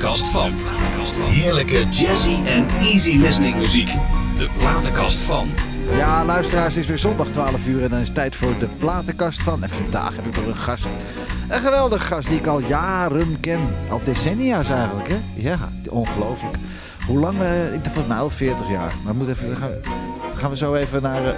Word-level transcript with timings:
platenkast 0.00 0.32
van. 0.32 0.52
Heerlijke 1.24 1.88
jazzy 1.88 2.36
en 2.46 2.66
easy 2.78 3.18
listening 3.18 3.56
muziek. 3.56 3.88
De 4.36 4.48
platenkast 4.58 5.18
van. 5.18 5.48
Ja, 5.96 6.24
luisteraars, 6.24 6.74
het 6.74 6.82
is 6.82 6.88
weer 6.88 6.98
zondag 6.98 7.26
12 7.26 7.66
uur 7.66 7.82
en 7.82 7.88
dan 7.90 7.98
is 7.98 8.06
het 8.06 8.14
tijd 8.14 8.36
voor 8.36 8.58
de 8.58 8.66
platenkast 8.78 9.42
van. 9.42 9.62
En 9.62 9.70
vandaag 9.70 10.16
heb 10.16 10.26
ik 10.26 10.36
nog 10.36 10.46
een 10.46 10.56
gast. 10.56 10.86
Een 11.48 11.60
geweldige 11.60 12.06
gast 12.06 12.28
die 12.28 12.38
ik 12.38 12.46
al 12.46 12.60
jaren 12.60 13.40
ken. 13.40 13.60
Al 13.90 14.00
decennia's 14.04 14.68
eigenlijk, 14.68 15.08
hè? 15.08 15.16
Ja, 15.34 15.56
ongelooflijk. 15.88 16.56
Hoe 17.06 17.18
lang? 17.18 17.40
eh, 17.40 17.64
ik 17.66 17.84
dacht 17.84 17.94
volgens 17.94 18.06
mij 18.06 18.18
al 18.18 18.30
40 18.30 18.70
jaar. 18.70 18.92
Maar 19.04 19.14
moet 19.14 19.28
even, 19.28 19.46
dan 19.48 19.56
gaan, 19.56 19.70
gaan 20.36 20.50
we 20.50 20.56
zo 20.56 20.74
even 20.74 21.02
naar... 21.02 21.24
eh, 21.24 21.32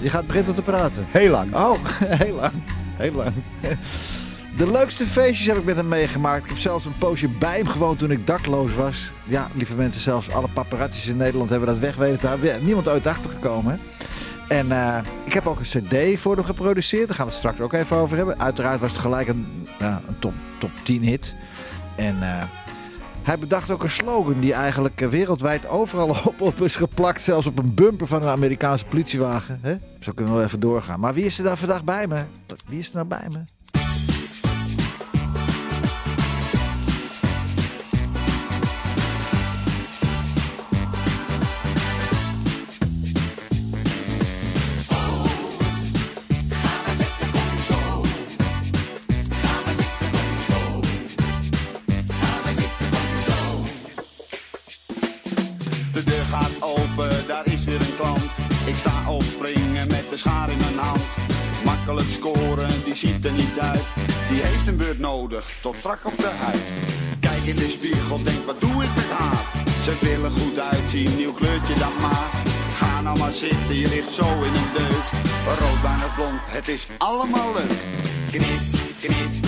je 0.00 0.10
gaat 0.10 0.26
beginnen 0.26 0.54
te 0.54 0.62
praten. 0.62 1.04
Heel 1.08 1.30
lang. 1.30 1.54
Oh, 1.54 1.78
heel 2.22 2.34
lang. 2.34 2.52
Heel 2.96 3.12
lang. 3.12 3.32
De 4.56 4.70
leukste 4.70 5.06
feestjes 5.06 5.46
heb 5.46 5.56
ik 5.56 5.64
met 5.64 5.76
hem 5.76 5.88
meegemaakt. 5.88 6.42
Ik 6.44 6.48
heb 6.48 6.58
zelfs 6.58 6.84
een 6.84 6.98
poosje 6.98 7.28
bij 7.28 7.56
hem 7.56 7.66
gewoond 7.66 7.98
toen 7.98 8.10
ik 8.10 8.26
dakloos 8.26 8.74
was. 8.74 9.12
Ja, 9.24 9.48
lieve 9.54 9.74
mensen, 9.74 10.00
zelfs 10.00 10.30
alle 10.30 10.48
paparazzis 10.48 11.06
in 11.06 11.16
Nederland 11.16 11.50
hebben 11.50 11.68
dat 11.68 11.78
weg 11.78 11.96
weten 11.96 12.18
te 12.18 12.26
houden. 12.26 12.54
Ja, 12.54 12.64
Niemand 12.64 12.88
ooit 12.88 13.06
achtergekomen. 13.06 13.72
hè. 13.72 13.78
En 14.56 14.72
eh, 14.72 14.98
ik 15.24 15.32
heb 15.32 15.46
ook 15.46 15.58
een 15.58 15.82
cd 15.82 16.20
voor 16.20 16.34
hem 16.34 16.44
geproduceerd. 16.44 17.06
Daar 17.06 17.16
gaan 17.16 17.24
we 17.26 17.30
het 17.30 17.40
straks 17.40 17.60
ook 17.60 17.72
even 17.72 17.96
over 17.96 18.16
hebben. 18.16 18.40
Uiteraard 18.40 18.80
was 18.80 18.90
het 18.90 19.00
gelijk 19.00 19.28
een, 19.28 19.66
een 19.78 20.18
top, 20.18 20.32
top 20.58 20.70
10 20.82 21.02
hit. 21.02 21.34
En 21.96 22.22
eh, 22.22 22.42
hij 23.22 23.38
bedacht 23.38 23.70
ook 23.70 23.82
een 23.82 23.90
slogan 23.90 24.40
die 24.40 24.52
eigenlijk 24.52 25.00
eh, 25.00 25.08
wereldwijd 25.08 25.68
overal 25.68 26.08
op, 26.24 26.40
op 26.40 26.60
is 26.60 26.74
geplakt. 26.74 27.22
Zelfs 27.22 27.46
op 27.46 27.58
een 27.58 27.74
bumper 27.74 28.06
van 28.06 28.22
een 28.22 28.28
Amerikaanse 28.28 28.84
politiewagen. 28.84 29.58
Hè? 29.62 29.76
Zo 30.00 30.12
kunnen 30.12 30.32
we 30.32 30.38
wel 30.38 30.48
even 30.48 30.60
doorgaan. 30.60 31.00
Maar 31.00 31.14
wie 31.14 31.24
is 31.24 31.38
er 31.38 31.44
daar 31.44 31.56
vandaag 31.56 31.84
bij 31.84 32.06
me? 32.06 32.22
Wie 32.68 32.78
is 32.78 32.88
er 32.88 32.94
nou 32.94 33.06
bij 33.06 33.26
me? 33.32 33.55
Ziet 62.96 63.24
er 63.24 63.32
niet 63.32 63.58
uit. 63.60 63.86
Die 64.28 64.40
heeft 64.42 64.66
een 64.66 64.76
beurt 64.76 64.98
nodig, 64.98 65.58
tot 65.62 65.76
strak 65.78 66.06
op 66.06 66.16
de 66.16 66.32
huid. 66.44 66.62
Kijk 67.20 67.42
in 67.42 67.56
de 67.56 67.68
spiegel, 67.68 68.22
denk 68.22 68.46
wat 68.46 68.60
doe 68.60 68.84
ik 68.84 68.94
met 68.94 69.10
haar? 69.10 69.44
Ze 69.84 69.92
wil 70.00 70.24
er 70.24 70.30
goed 70.30 70.58
uitzien, 70.58 71.16
nieuw 71.16 71.32
kleurtje 71.32 71.74
dan 71.74 71.92
maar. 72.00 72.30
Ga 72.74 73.00
nou 73.00 73.18
maar 73.18 73.32
zitten, 73.32 73.74
je 73.78 73.88
ligt 73.88 74.08
zo 74.08 74.26
in 74.42 74.54
een 74.60 74.72
deuk. 74.74 75.06
Rood 75.58 75.82
bijna 75.82 76.08
blond, 76.14 76.40
het 76.44 76.68
is 76.68 76.86
allemaal 76.98 77.52
leuk. 77.52 77.80
Knip, 78.30 78.62
knip, 79.00 79.45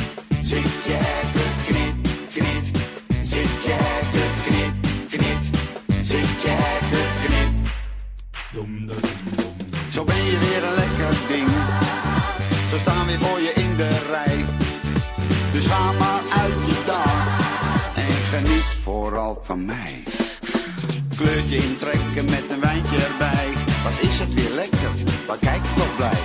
Kleurtje 21.48 21.68
intrekken 21.68 22.24
met 22.24 22.50
een 22.50 22.60
wijntje 22.60 22.96
erbij. 22.96 23.46
Wat 23.84 23.92
is 24.00 24.18
het 24.18 24.34
weer 24.34 24.50
lekker, 24.50 24.90
wat 25.26 25.38
kijk 25.38 25.64
ik 25.64 25.76
toch 25.76 25.96
blij. 25.96 26.18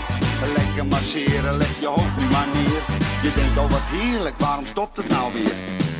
Lekker 0.56 0.86
masseren, 0.86 1.58
leg 1.58 1.80
je 1.80 1.86
hoofd 1.86 2.18
nu 2.18 2.24
maar 2.24 2.48
neer. 2.54 2.82
Je 3.22 3.32
denkt, 3.36 3.58
oh 3.58 3.70
wat 3.72 3.82
heerlijk, 3.84 4.38
waarom 4.40 4.66
stopt 4.66 4.98
het 4.98 5.10
nou 5.10 5.34
weer? 5.34 5.54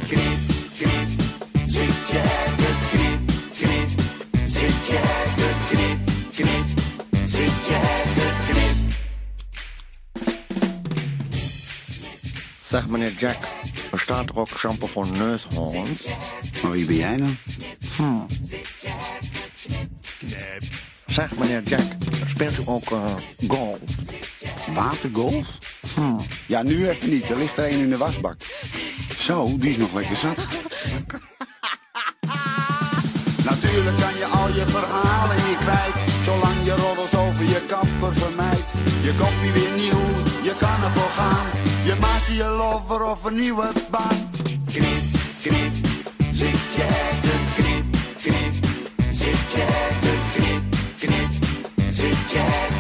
Knip, 0.08 0.40
knip, 0.78 1.22
zit 1.66 2.08
je 2.08 2.18
het 2.18 2.90
knip, 2.92 3.32
knip. 3.58 4.00
Zit 4.46 4.86
je 4.88 5.00
het 5.02 5.56
knip, 5.70 5.98
knip. 6.36 6.66
Zit 7.28 7.66
je 7.66 7.80
het 7.80 8.36
knip. 8.50 8.94
Zeg 12.60 12.88
meneer 12.88 13.14
Jack, 13.18 13.38
bestaat 13.92 14.30
er 14.30 14.38
ook 14.38 14.48
shampoo 14.48 14.88
voor 14.88 15.08
neushoorns? 15.08 16.04
Maar 16.64 16.72
wie 16.72 16.86
ben 16.86 16.96
jij 16.96 17.18
dan? 17.18 17.38
Zeg 21.14 21.38
meneer 21.38 21.64
Jack, 21.64 21.82
speelt 22.28 22.58
u 22.58 22.62
ook 22.66 22.92
eh, 22.92 23.14
golf? 23.48 23.80
Watergolf? 24.74 25.58
Ja, 26.48 26.64
nu 26.64 26.90
even 26.90 27.10
niet. 27.10 27.30
Er 27.30 27.38
ligt 27.38 27.58
er 27.58 27.74
een 27.74 27.80
in 27.80 27.90
de 27.90 27.98
wasbak. 27.98 28.36
Zo, 29.18 29.58
die 29.58 29.70
is 29.70 29.78
nog 29.78 29.94
lekker 29.94 30.16
zat. 30.16 30.38
Natuurlijk 33.50 33.98
kan 33.98 34.16
je 34.18 34.26
al 34.26 34.48
je 34.48 34.64
verhalen 34.68 35.46
hier 35.46 35.58
kwijt. 35.58 35.94
Zolang 36.24 36.64
je 36.64 36.76
roddels 36.76 37.16
over 37.16 37.44
je 37.44 37.62
kapper 37.68 38.14
vermijdt. 38.14 38.72
Je 39.02 39.16
koopt 39.20 39.42
niet 39.44 39.54
weer 39.54 39.72
nieuw, 39.72 40.02
je 40.44 40.56
kan 40.58 40.84
ervoor 40.84 41.10
gaan. 41.10 41.46
Je 41.86 41.96
maakt 42.00 42.26
je 42.26 42.46
lover 42.58 43.04
of 43.04 43.24
een 43.24 43.36
nieuwe 43.36 43.72
baan. 43.90 44.32
Knip, 44.66 45.04
knip, 45.42 45.74
zit 46.32 46.74
je 46.76 46.84
het 46.84 47.54
knip, 47.56 47.86
knip. 48.22 48.66
Zit 49.12 49.52
je. 49.52 49.93
Zit 52.34 52.73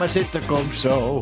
maar 0.00 0.08
zitten, 0.08 0.46
kom 0.46 0.72
zo. 0.72 1.20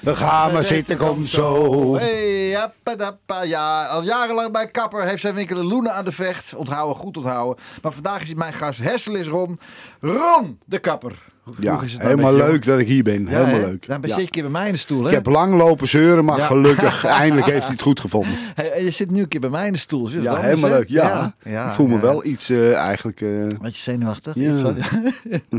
We 0.00 0.16
gaan 0.16 0.52
maar 0.52 0.64
zitten, 0.64 0.96
kom 0.96 1.24
zo. 1.24 1.94
Hey, 1.96 2.48
jappadappa. 2.48 3.42
Ja, 3.42 3.86
al 3.86 4.02
jarenlang 4.02 4.52
bij 4.52 4.68
Kapper 4.68 5.04
heeft 5.06 5.20
zijn 5.20 5.34
winkel 5.34 5.58
in 5.58 5.64
Loenen 5.64 5.94
aan 5.94 6.04
de 6.04 6.12
vecht. 6.12 6.54
Onthouden, 6.54 6.96
goed 6.96 7.16
onthouden. 7.16 7.64
Maar 7.82 7.92
vandaag 7.92 8.22
is 8.22 8.34
mijn 8.34 8.52
gast. 8.52 8.78
Hessel 8.78 9.14
is 9.14 9.26
Ron. 9.26 9.58
Ron, 10.00 10.58
de 10.64 10.78
Kapper. 10.78 11.33
Ja, 11.60 11.80
is 11.82 11.92
het 11.92 12.02
nou 12.02 12.10
helemaal 12.14 12.36
je, 12.36 12.42
leuk 12.50 12.64
dat 12.64 12.78
ik 12.78 12.86
hier 12.86 13.02
ben. 13.02 13.22
Ja, 13.22 13.44
helemaal 13.44 13.68
leuk. 13.70 13.86
Dan 13.86 13.98
Ja. 14.02 14.08
zit 14.08 14.16
je 14.16 14.22
een 14.22 14.28
keer 14.30 14.42
bij 14.42 14.50
mij 14.50 14.66
in 14.66 14.72
de 14.72 14.78
stoel, 14.78 15.02
hè? 15.02 15.08
Ik 15.08 15.14
heb 15.14 15.26
lang 15.26 15.54
lopen 15.54 15.88
zeuren, 15.88 16.24
maar 16.24 16.38
Ja. 16.38 16.46
gelukkig, 16.46 17.04
eindelijk 17.22 17.46
heeft 17.46 17.62
hij 17.62 17.72
het 17.72 17.82
goed 17.82 18.00
gevonden. 18.00 18.32
Hey, 18.54 18.84
je 18.84 18.90
zit 18.90 19.10
nu 19.10 19.20
een 19.20 19.28
keer 19.28 19.40
bij 19.40 19.50
mij 19.50 19.66
in 19.66 19.72
de 19.72 19.78
stoel. 19.78 20.02
Dat 20.02 20.12
Ja, 20.12 20.18
anders, 20.30 20.40
helemaal 20.46 20.70
leuk. 20.70 20.88
Ja, 20.88 21.34
ja, 21.44 21.66
ik 21.68 21.72
voel 21.72 21.86
me 21.86 21.94
ja. 21.94 22.00
wel 22.00 22.24
iets 22.26 22.50
eh, 22.50 22.74
eigenlijk... 22.76 23.20
eh, 23.20 23.28
Beetje 23.60 23.82
zenuwachtig. 23.82 24.34
Ja. 24.34 24.52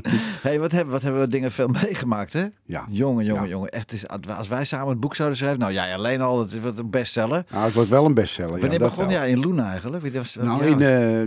hey, 0.41 0.59
wat 0.59 0.71
hebben, 0.71 0.91
wat 0.93 1.01
hebben 1.01 1.21
we 1.21 1.27
dingen 1.27 1.51
veel 1.51 1.67
meegemaakt, 1.67 2.33
hè? 2.33 2.45
ja. 2.65 2.85
Jongen, 2.89 3.25
jongen, 3.25 3.43
Ja. 3.43 3.49
jongen. 3.49 3.69
Echt, 3.69 3.91
is, 3.93 4.03
als 4.37 4.47
wij 4.47 4.65
samen 4.65 4.89
het 4.89 4.99
boek 4.99 5.15
zouden 5.15 5.37
schrijven... 5.37 5.59
Nou, 5.59 5.73
jij 5.73 5.95
alleen 5.95 6.21
al, 6.21 6.39
het 6.39 6.61
wordt 6.61 6.77
een 6.77 6.89
bestseller. 6.89 7.45
Nou, 7.51 7.65
het 7.65 7.73
wordt 7.73 7.89
wel 7.89 8.05
een 8.05 8.13
bestseller. 8.13 8.59
Wanneer 8.59 8.71
ja, 8.71 8.77
begon 8.85 9.09
jij 9.09 9.29
in 9.29 9.39
Loenen 9.39 9.65
eigenlijk? 9.65 10.13
Was- 10.15 10.35
Nou, 10.41 10.65
ja. 10.65 10.69
in, 10.71 10.81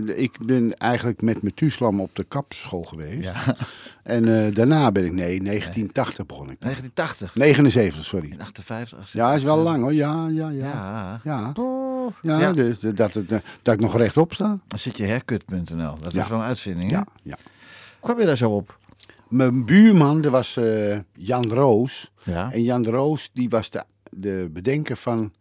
eh, 0.07 0.21
ik 0.21 0.37
ben 0.45 0.77
eigenlijk 0.77 1.21
met 1.21 1.41
Methuselam 1.41 1.99
op 2.01 2.09
de 2.15 2.23
kapschool 2.23 2.83
geweest. 2.83 3.23
Ja. 3.45 3.55
En 4.03 4.48
daarna 4.53 4.91
ben 4.91 5.05
ik, 5.05 5.11
nee, 5.11 5.39
1980 5.39 6.25
begon 6.25 6.49
ik. 6.49 6.61
1980. 6.61 7.35
79, 7.35 8.05
sorry. 8.05 8.35
58. 8.39 9.13
Ja, 9.13 9.33
is 9.33 9.43
wel 9.43 9.57
lang 9.57 9.81
hoor. 9.81 9.93
Ja, 9.93 10.27
ja, 10.27 10.49
ja. 10.49 11.21
Ja. 11.23 11.53
Ja, 11.53 11.53
ja, 12.21 12.39
Ja. 12.39 12.53
Dus, 12.53 12.79
dat, 12.79 13.13
het, 13.13 13.31
eh, 13.31 13.39
dat 13.61 13.73
ik 13.73 13.79
nog 13.79 13.97
rechtop 13.97 14.33
sta. 14.33 14.59
Dan 14.67 14.79
zit 14.79 14.97
je 14.97 15.05
herkut.nl. 15.05 15.95
Dat 15.97 16.13
was 16.13 16.27
wel 16.27 16.39
een 16.39 16.45
uitvinding, 16.45 16.89
hè? 16.89 16.95
Ja, 16.95 17.05
ja. 17.23 17.37
Kwam 17.99 18.19
je 18.19 18.25
daar 18.25 18.37
zo 18.37 18.49
op? 18.49 18.77
Mijn 19.27 19.65
buurman, 19.65 20.21
dat 20.21 20.31
was 20.31 20.57
eh, 20.57 20.97
Jan 21.13 21.49
Roos. 21.49 22.11
Ja. 22.23 22.51
En 22.51 22.63
Jan 22.63 22.85
Roos, 22.85 23.29
die 23.33 23.49
was 23.49 23.69
de, 23.69 23.83
de 24.09 24.49
bedenker 24.53 24.95
van 24.95 25.33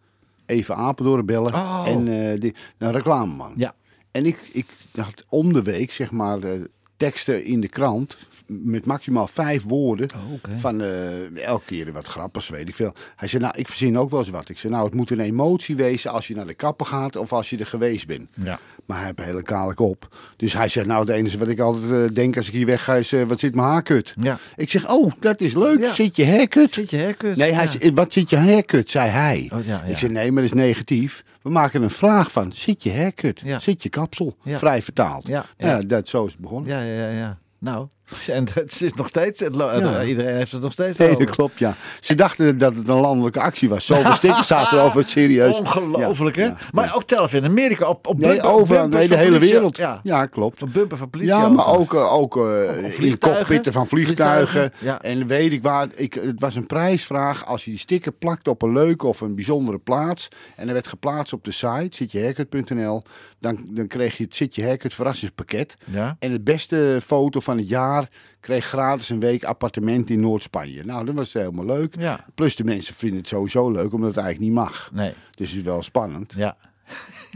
Even 0.46 0.76
Apeldoorn 0.76 1.26
bellen. 1.26 1.54
Oh. 1.54 1.84
En 1.86 2.08
eh, 2.08 2.40
die, 2.40 2.54
een 2.78 2.92
reclameman. 2.92 3.52
Ja. 3.56 3.74
En 4.10 4.26
ik, 4.26 4.48
ik 4.52 4.66
had 4.94 5.24
om 5.28 5.52
de 5.52 5.62
week, 5.62 5.92
zeg 5.92 6.10
maar, 6.10 6.42
eh, 6.42 6.60
teksten 6.98 7.44
in 7.44 7.60
de 7.60 7.68
krant 7.68 8.16
met 8.46 8.84
maximaal 8.84 9.26
vijf 9.26 9.62
woorden. 9.62 10.08
Oh. 10.14 10.50
Van 10.58 10.80
eh, 10.82 11.44
elke 11.44 11.64
keer 11.64 11.92
wat 11.92 12.06
grappigs, 12.06 12.48
weet 12.48 12.68
ik 12.68 12.74
veel. 12.74 12.92
Hij 13.16 13.28
zei, 13.28 13.42
nou, 13.42 13.54
ik 13.58 13.68
verzin 13.68 13.98
ook 13.98 14.10
wel 14.10 14.18
eens 14.20 14.28
wat. 14.28 14.48
Ik 14.48 14.58
zei, 14.58 14.72
nou, 14.72 14.84
het 14.84 14.94
moet 14.94 15.10
een 15.10 15.20
emotie 15.20 15.76
wezen 15.76 16.10
als 16.12 16.26
je 16.26 16.34
naar 16.34 16.46
de 16.46 16.54
kapper 16.54 16.86
gaat 16.86 17.16
of 17.16 17.32
als 17.32 17.50
je 17.50 17.56
er 17.58 17.66
geweest 17.66 18.06
bent. 18.06 18.30
Ja. 18.42 18.58
Maar 18.86 18.96
hij 18.96 19.06
heeft 19.06 19.28
hele 19.28 19.42
kale 19.42 19.74
kop. 19.74 20.16
Dus 20.36 20.52
hij 20.52 20.68
zegt, 20.68 20.86
nou, 20.86 21.00
het 21.00 21.08
enige 21.08 21.38
wat 21.38 21.48
ik 21.48 21.60
altijd 21.60 21.92
eh, 22.08 22.14
denk 22.14 22.36
als 22.36 22.46
ik 22.46 22.52
hier 22.52 22.66
weg 22.66 22.84
ga 22.84 22.94
is, 22.94 23.12
eh, 23.12 23.22
wat 23.22 23.38
zit 23.40 23.54
mijn 23.54 23.68
haarkut? 23.68 24.14
Ja. 24.20 24.38
Ik 24.56 24.70
zeg, 24.70 24.90
oh, 24.90 25.12
dat 25.20 25.40
is 25.40 25.54
leuk. 25.54 25.80
Ja. 25.80 25.94
Zit 25.94 26.16
je 26.16 26.26
haircut? 26.26 26.74
Zit 26.74 26.90
je 26.90 26.96
haircut? 26.98 27.36
Nee, 27.36 27.52
hij 27.52 27.64
Ja. 27.64 27.70
zei, 27.70 27.92
wat 27.92 28.12
zit 28.12 28.30
je 28.30 28.36
haircut, 28.36 28.90
zei 28.90 29.08
hij. 29.08 29.50
Oh. 29.54 29.88
Ik 29.90 29.98
zei, 29.98 30.12
nee, 30.12 30.32
maar 30.32 30.42
dat 30.42 30.52
is 30.52 30.58
negatief. 30.58 31.24
We 31.48 31.54
maken 31.54 31.82
een 31.82 31.90
vraag 31.90 32.32
van, 32.32 32.52
zit 32.52 32.82
je 32.82 32.92
haircut? 32.92 33.40
Ja. 33.44 33.58
Zit 33.58 33.82
je 33.82 33.88
kapsel? 33.88 34.36
Ja. 34.42 34.58
Vrij 34.58 34.82
vertaald. 34.82 35.26
Ja, 35.26 35.44
Ja, 35.56 35.80
dat, 35.80 36.08
zo 36.08 36.24
is 36.24 36.32
het 36.32 36.40
begonnen. 36.40 36.70
Ja, 36.70 36.80
ja, 36.82 37.08
ja, 37.08 37.18
ja. 37.18 37.38
Nou, 37.58 37.88
en 38.26 38.46
het 38.54 38.80
is 38.82 38.94
nog 38.94 39.08
steeds, 39.08 39.40
het 39.40 39.54
Ja. 39.56 40.02
iedereen 40.04 40.34
heeft 40.36 40.52
het 40.52 40.62
nog 40.62 40.72
steeds 40.72 40.98
Nee, 40.98 41.08
over. 41.10 41.26
dat 41.26 41.34
klopt, 41.34 41.58
ja. 41.58 41.76
Ze 42.00 42.14
dachten 42.14 42.58
dat 42.58 42.76
het 42.76 42.88
een 42.88 43.00
landelijke 43.00 43.40
actie 43.40 43.68
was. 43.68 43.86
Zoveel 43.86 44.12
stickers 44.22 44.46
zaten 44.46 44.78
er 44.78 44.84
over, 44.84 45.04
serieus. 45.04 45.58
Ongelooflijk, 45.58 46.36
hè? 46.36 46.44
Ja, 46.44 46.56
Maar 46.72 46.94
ook 46.94 47.02
telf 47.04 47.32
in 47.32 47.44
Amerika, 47.44 47.88
op, 47.88 48.06
op 48.06 48.18
Nee, 48.18 48.40
bumper- 48.40 48.88
nee, 48.88 49.08
de 49.08 49.16
hele 49.16 49.38
wereld. 49.38 49.76
Ja, 50.02 50.26
klopt. 50.26 50.62
op 50.62 50.72
bumper 50.72 50.98
van 50.98 51.10
politie. 51.10 51.34
Ja, 51.34 51.48
maar 51.48 51.66
ook, 51.66 51.94
eh, 51.94 52.12
ook 52.12 52.36
eh, 52.36 52.82
in 52.84 52.92
vliegtuigen. 52.92 53.18
cockpitten 53.40 53.72
van 53.72 53.86
vliegtuigen. 53.86 54.72
En 55.00 55.26
weet 55.26 55.52
ik 55.52 55.62
waar. 55.62 55.86
Ik, 55.94 56.14
het 56.14 56.40
was 56.40 56.54
een 56.54 56.66
prijsvraag. 56.66 57.46
Als 57.46 57.64
je 57.64 57.70
die 57.70 57.78
sticker 57.80 58.12
plakt 58.12 58.48
op 58.48 58.62
een 58.62 58.72
leuke 58.72 59.06
of 59.06 59.20
een 59.20 59.34
bijzondere 59.34 59.78
plaats. 59.78 60.28
En 60.56 60.66
er 60.66 60.72
werd 60.72 60.86
geplaatst 60.86 61.32
op 61.32 61.44
de 61.44 61.52
site, 61.52 61.96
zitjehaircut.nl. 61.96 63.02
Dan, 63.40 63.66
dan 63.70 63.86
kreeg 63.86 64.16
je 64.16 64.24
het 64.24 64.36
Zit 64.36 64.54
je 64.54 64.62
Haircut 64.62 64.94
verrassingspakket. 64.94 65.76
Ja. 65.84 66.16
En 66.18 66.32
het 66.32 66.44
beste 66.44 66.98
foto 67.02 67.40
van 67.40 67.56
het 67.56 67.68
jaar 67.68 67.97
kreeg 68.40 68.64
gratis 68.66 69.08
een 69.08 69.20
week 69.20 69.44
appartement 69.44 70.10
in 70.10 70.20
Noord-Spanje. 70.20 70.84
Nou, 70.84 71.04
dat 71.04 71.14
was 71.14 71.32
helemaal 71.32 71.64
leuk. 71.64 71.94
Ja. 71.98 72.24
Plus 72.34 72.56
de 72.56 72.64
mensen 72.64 72.94
vinden 72.94 73.18
het 73.18 73.28
sowieso 73.28 73.70
leuk, 73.70 73.92
omdat 73.92 74.08
het 74.14 74.18
eigenlijk 74.24 74.46
niet 74.54 74.58
mag. 74.64 74.90
Nee, 74.92 75.12
Dus 75.34 75.48
het 75.48 75.58
is 75.58 75.64
wel 75.64 75.82
spannend. 75.82 76.32
ja. 76.36 76.56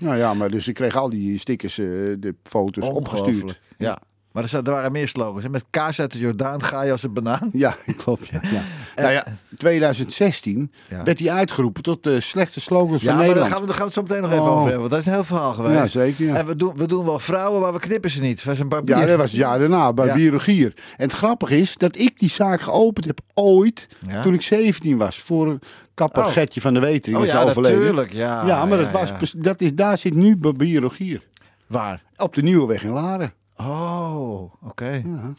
Nou 0.00 0.17
ja, 0.17 0.35
maar 0.35 0.50
dus 0.50 0.69
ik 0.69 0.75
kreeg 0.75 0.97
al 0.97 1.09
die 1.09 1.38
stickers, 1.38 1.79
eh, 1.79 1.87
de 2.19 2.35
foto's 2.43 2.88
opgestuurd. 2.88 3.61
Ja. 3.79 3.99
Maar 4.32 4.44
er, 4.44 4.55
er 4.55 4.70
waren 4.73 4.93
meer 4.93 5.08
slogans. 5.08 5.43
hè. 5.43 5.49
Met 5.50 5.64
kaas 5.70 6.00
uit 6.00 6.12
de 6.12 6.19
Jordaan 6.19 6.62
ga 6.62 6.82
je 6.82 6.93
als 6.93 7.02
een 7.02 7.12
banaan. 7.12 7.50
Ja, 7.52 7.76
klopt. 8.05 8.26
Ja. 8.29 8.40
Ja. 8.43 8.62
nou 9.02 9.12
ja, 9.12 9.25
2016 9.56 10.73
Ja. 10.88 11.02
werd 11.02 11.19
hij 11.19 11.31
uitgeroepen 11.31 11.82
tot 11.82 12.05
de 12.05 12.20
slechtste 12.20 12.61
slogans 12.61 13.02
Ja, 13.02 13.06
van 13.08 13.17
maar 13.17 13.17
daar 13.17 13.26
Nederland. 13.26 13.52
gaan 13.52 13.61
we, 13.61 13.67
daar 13.67 13.76
gaan 13.76 13.87
we 13.88 13.93
het 13.94 14.08
zo 14.08 14.14
meteen 14.14 14.23
nog 14.23 14.31
even 14.31 14.44
Oh. 14.44 14.50
over 14.58 14.62
hebben. 14.70 14.79
Want 14.81 14.90
dat 14.90 15.00
is 15.00 15.06
een 15.06 15.12
heel 15.12 15.25
verhaal 15.25 15.52
geweest. 15.52 15.75
Ja, 15.75 15.87
zeker, 15.87 16.25
ja. 16.26 16.34
En 16.37 16.46
we 16.46 16.56
doen, 16.56 16.76
we 16.76 16.87
doen 16.87 17.05
wel 17.05 17.19
vrouwen, 17.19 17.61
maar 17.61 17.73
we 17.73 17.79
knippen 17.79 18.11
ze 18.11 18.20
niet. 18.20 18.44
We 18.44 18.55
zijn 18.55 18.69
barbier. 18.69 18.99
Ja, 18.99 19.06
dat 19.06 19.17
was 19.19 19.32
jaar 19.32 19.58
daarna, 19.58 19.93
bij 19.93 20.06
Ja. 20.06 20.14
Biologier. 20.14 20.73
En 20.96 21.05
het 21.05 21.12
grappige 21.12 21.61
is 21.61 21.76
dat 21.76 21.96
ik 21.99 22.19
die 22.19 22.31
zaak 22.31 22.61
geopend 22.61 23.06
heb 23.06 23.20
ooit, 23.35 23.88
Ja. 24.06 24.23
toen 24.23 24.35
ik 24.35 24.43
17 24.43 24.96
was, 24.99 25.19
voor 25.19 25.49
een 25.49 25.61
kapper 25.94 26.25
Oh. 26.25 26.31
Gertje 26.31 26.61
van 26.61 26.75
de 26.75 26.81
Wetering. 26.81 27.20
Oh 27.23 27.26
ja, 27.26 27.43
overleden. 27.43 27.78
natuurlijk. 27.78 28.12
Ja, 28.12 28.46
Ja, 28.46 28.64
maar 28.64 28.78
ja, 28.78 28.85
dat 28.85 28.93
was, 28.93 29.11
ja. 29.32 29.40
dat 29.43 29.61
is, 29.61 29.75
daar 29.75 29.99
zit 29.99 30.14
nu 30.14 30.37
bij. 30.37 31.20
Waar? 31.67 32.02
Op 32.17 32.35
de 32.35 32.43
Nieuwe 32.43 32.67
Weg 32.67 32.82
in 32.85 32.90
Laren. 32.90 33.32
Oh, 33.56 34.52
oké. 34.62 35.02
Ja. 35.04 35.32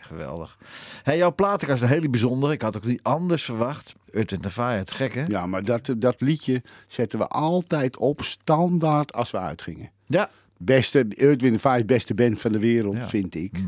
Geweldig. 0.00 0.58
Hey, 1.02 1.16
jouw 1.16 1.34
platenkast 1.34 1.82
is 1.82 1.88
een 1.88 1.94
hele 1.94 2.08
bijzondere. 2.08 2.52
Ik 2.52 2.62
had 2.62 2.76
ook 2.76 2.84
niet 2.84 3.02
anders 3.02 3.44
verwacht. 3.44 3.94
Urtwin 4.12 4.40
Tafai, 4.40 4.78
het 4.78 4.90
gek 4.90 5.14
hè? 5.14 5.24
Ja, 5.26 5.46
maar 5.46 5.62
dat, 5.64 5.94
dat 5.98 6.20
liedje 6.20 6.62
zetten 6.86 7.18
we 7.18 7.26
altijd 7.28 7.96
op 7.96 8.22
standaard 8.22 9.12
als 9.12 9.30
we 9.30 9.38
uitgingen. 9.38 9.90
Ja. 10.06 10.30
Beste, 10.58 11.06
Earth, 11.08 11.42
Five 11.42 11.84
beste 11.84 12.14
band 12.14 12.40
van 12.40 12.52
de 12.52 12.58
wereld, 12.58 12.94
Ja. 12.94 13.00
Mhm. 13.00 13.08
vind 13.08 13.34
ik. 13.34 13.62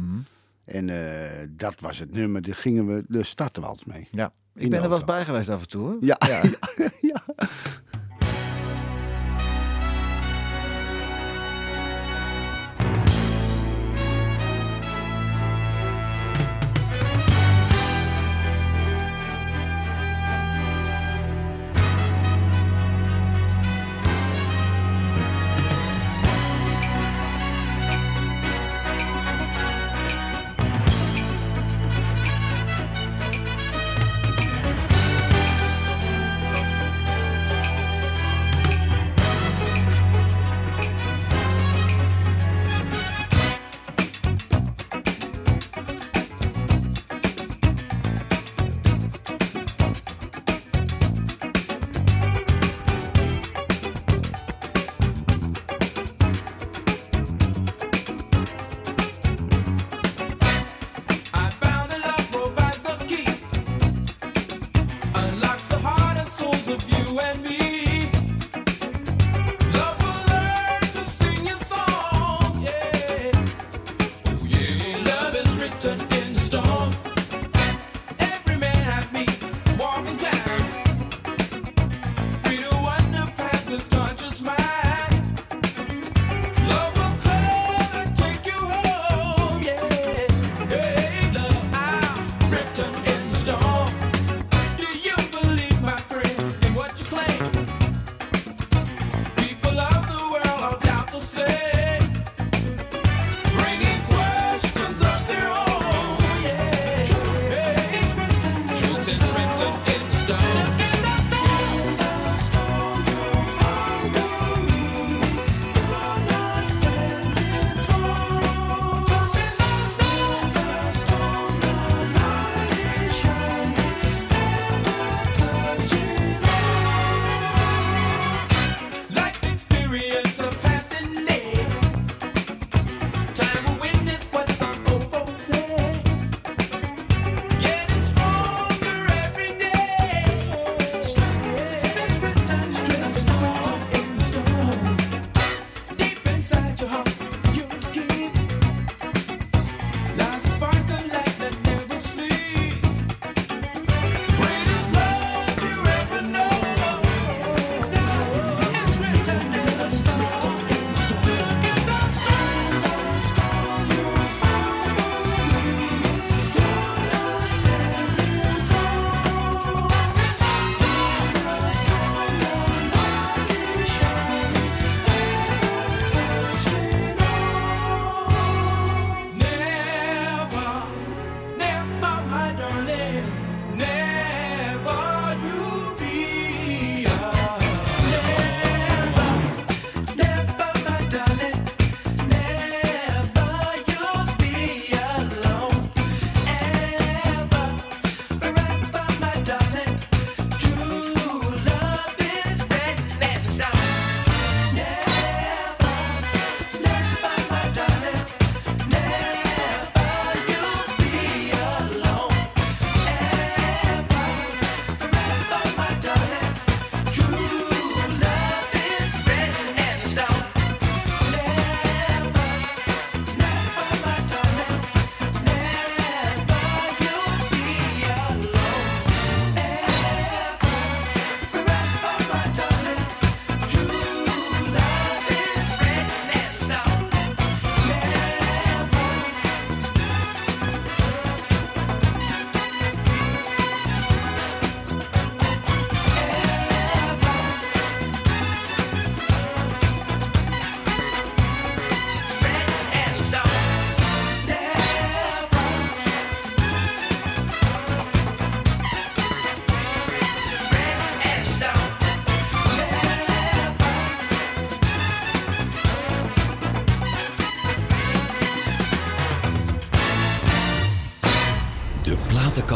En 0.64 0.88
eh, 0.88 1.46
dat 1.50 1.80
was 1.80 1.98
het 1.98 2.12
nummer, 2.12 2.42
daar 2.42 2.54
gingen 2.54 2.86
we, 2.86 3.04
daar 3.08 3.24
starten 3.24 3.62
we 3.62 3.68
altijd 3.68 3.86
mee. 3.86 4.08
ja. 4.12 4.32
Ik 4.54 4.62
ben 4.62 4.70
de 4.70 4.76
er 4.84 4.88
wel 4.88 4.98
eens 4.98 5.06
bij 5.06 5.24
geweest 5.24 5.48
af 5.48 5.60
en 5.60 5.68
toe. 5.68 5.88
Hè? 5.90 5.96
Ja, 6.00 6.16
Ja. 6.18 6.42
ja. 7.12 7.22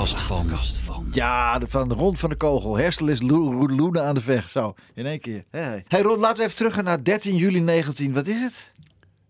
Platenkast 0.00 0.76
van. 0.78 1.08
Ja, 1.12 1.60
van 1.66 1.92
Rond 1.92 2.18
van 2.18 2.30
de 2.30 2.36
Kogel. 2.36 2.76
Herstel 2.76 3.08
is 3.08 3.22
Lo- 3.22 3.52
Lo- 3.52 3.68
Loenen 3.68 4.04
aan 4.04 4.14
de 4.14 4.20
vecht. 4.20 4.50
Zo, 4.50 4.74
in 4.94 5.06
één 5.06 5.20
keer. 5.20 5.44
Hey, 5.50 5.84
hey 5.88 6.02
laten 6.02 6.36
we 6.36 6.42
even 6.44 6.56
terug 6.56 6.74
gaan 6.74 6.84
naar 6.84 7.04
13 7.04 7.36
juli 7.36 7.60
19. 7.60 8.12
Wat 8.12 8.26
is 8.26 8.40
het? 8.40 8.72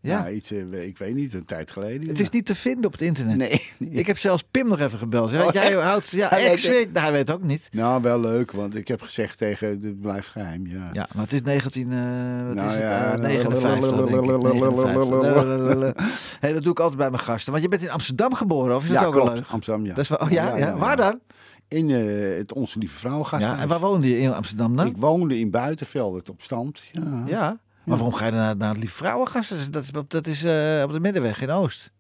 Ja, 0.03 0.19
Ja, 0.19 0.31
iets, 0.31 0.51
eh, 0.51 0.87
ik 0.87 0.99
weet 0.99 1.15
niet, 1.15 1.35
een 1.35 1.45
tijd 1.45 1.71
geleden. 1.71 2.09
het 2.09 2.17
ja. 2.17 2.23
is 2.23 2.31
niet 2.31 2.47
te 2.47 2.55
vinden 2.55 2.85
op 2.85 2.93
het 2.93 3.01
internet. 3.01 3.37
Nee. 3.79 3.91
Ik 3.91 4.07
heb 4.07 4.19
zelfs 4.19 4.45
Pim 4.51 4.69
nog 4.69 4.81
even 4.81 4.99
gebeld. 4.99 5.33
Oh, 5.33 5.53
jij 5.53 5.73
houdt, 5.73 6.09
ja, 6.09 6.29
Hij 6.29 6.51
ex 6.51 6.63
weet 6.63 6.77
weet, 6.77 6.93
nou, 6.93 7.05
hij 7.05 7.13
weet 7.13 7.31
ook 7.31 7.43
niet. 7.43 7.69
Nou, 7.73 8.03
wel 8.03 8.21
leuk, 8.21 8.53
want 8.53 8.75
ik 8.75 8.89
heb 8.89 9.03
gezegd 9.03 9.39
tegen, 9.39 9.69
het 9.69 10.01
blijft 10.01 10.29
geheim, 10.29 10.67
ja. 10.67 10.89
Ja, 10.93 11.09
maar 11.15 11.25
het 11.25 11.33
is 11.33 11.43
19, 11.43 11.93
eh 11.93 11.99
wat 12.47 12.55
Nou 12.55 12.69
is 12.69 12.75
het? 12.75 12.83
ja, 12.83 13.17
59, 13.17 13.91
denk 13.91 14.09
ik. 14.09 14.43
59. 14.43 15.95
Hey, 16.41 16.53
dat 16.53 16.63
doe 16.63 16.73
ik 16.73 16.79
altijd 16.81 16.99
bij 16.99 17.11
mijn 17.11 17.23
gasten. 17.23 17.53
Want 17.53 17.65
je 17.65 17.71
bent 17.71 17.83
in 17.83 17.91
Amsterdam 17.91 18.35
geboren, 18.35 18.77
of 18.77 18.85
is 18.85 18.91
dat 18.91 19.05
ook 19.05 19.13
klopt. 19.13 19.35
leuk? 19.35 19.47
Amsterdam, 19.47 19.85
ja. 19.85 19.95
Dat 19.95 20.03
is 20.03 20.09
wel, 20.09 20.19
oh, 20.19 20.31
ja, 20.31 20.77
Waar 20.77 20.97
dan? 20.97 21.21
In 21.69 21.91
eh, 21.91 22.37
het 22.39 22.53
Onze 22.53 22.79
Lieve 22.79 22.99
Vrouw 22.99 23.27
Ja, 23.39 23.59
en 23.59 23.69
waar 23.69 23.81
woonde 23.81 24.09
je 24.09 24.19
in 24.19 24.33
Amsterdam 24.33 24.77
dan? 24.77 24.87
Ik 24.87 24.97
woonde 24.97 25.39
in 25.39 25.51
Buitenveld, 25.51 26.31
op 26.31 26.43
stand. 26.43 26.83
Ja. 26.93 27.23
Ja. 27.27 27.59
Maar 27.91 27.99
waarom 27.99 28.19
ga 28.19 28.25
je 28.25 28.31
dan 28.31 28.41
naar, 28.41 28.57
naar 28.57 28.69
het 28.69 28.79
Lieve 28.79 28.95
Vrouwengasten? 28.95 29.73
Dat 29.73 29.83
is, 29.83 29.91
dat 30.09 30.27
is, 30.27 30.45
eh, 30.45 30.83
op 30.85 30.93
de 30.93 31.01
Middenweg 31.01 31.43
in 31.43 31.51
Oost. 31.51 31.91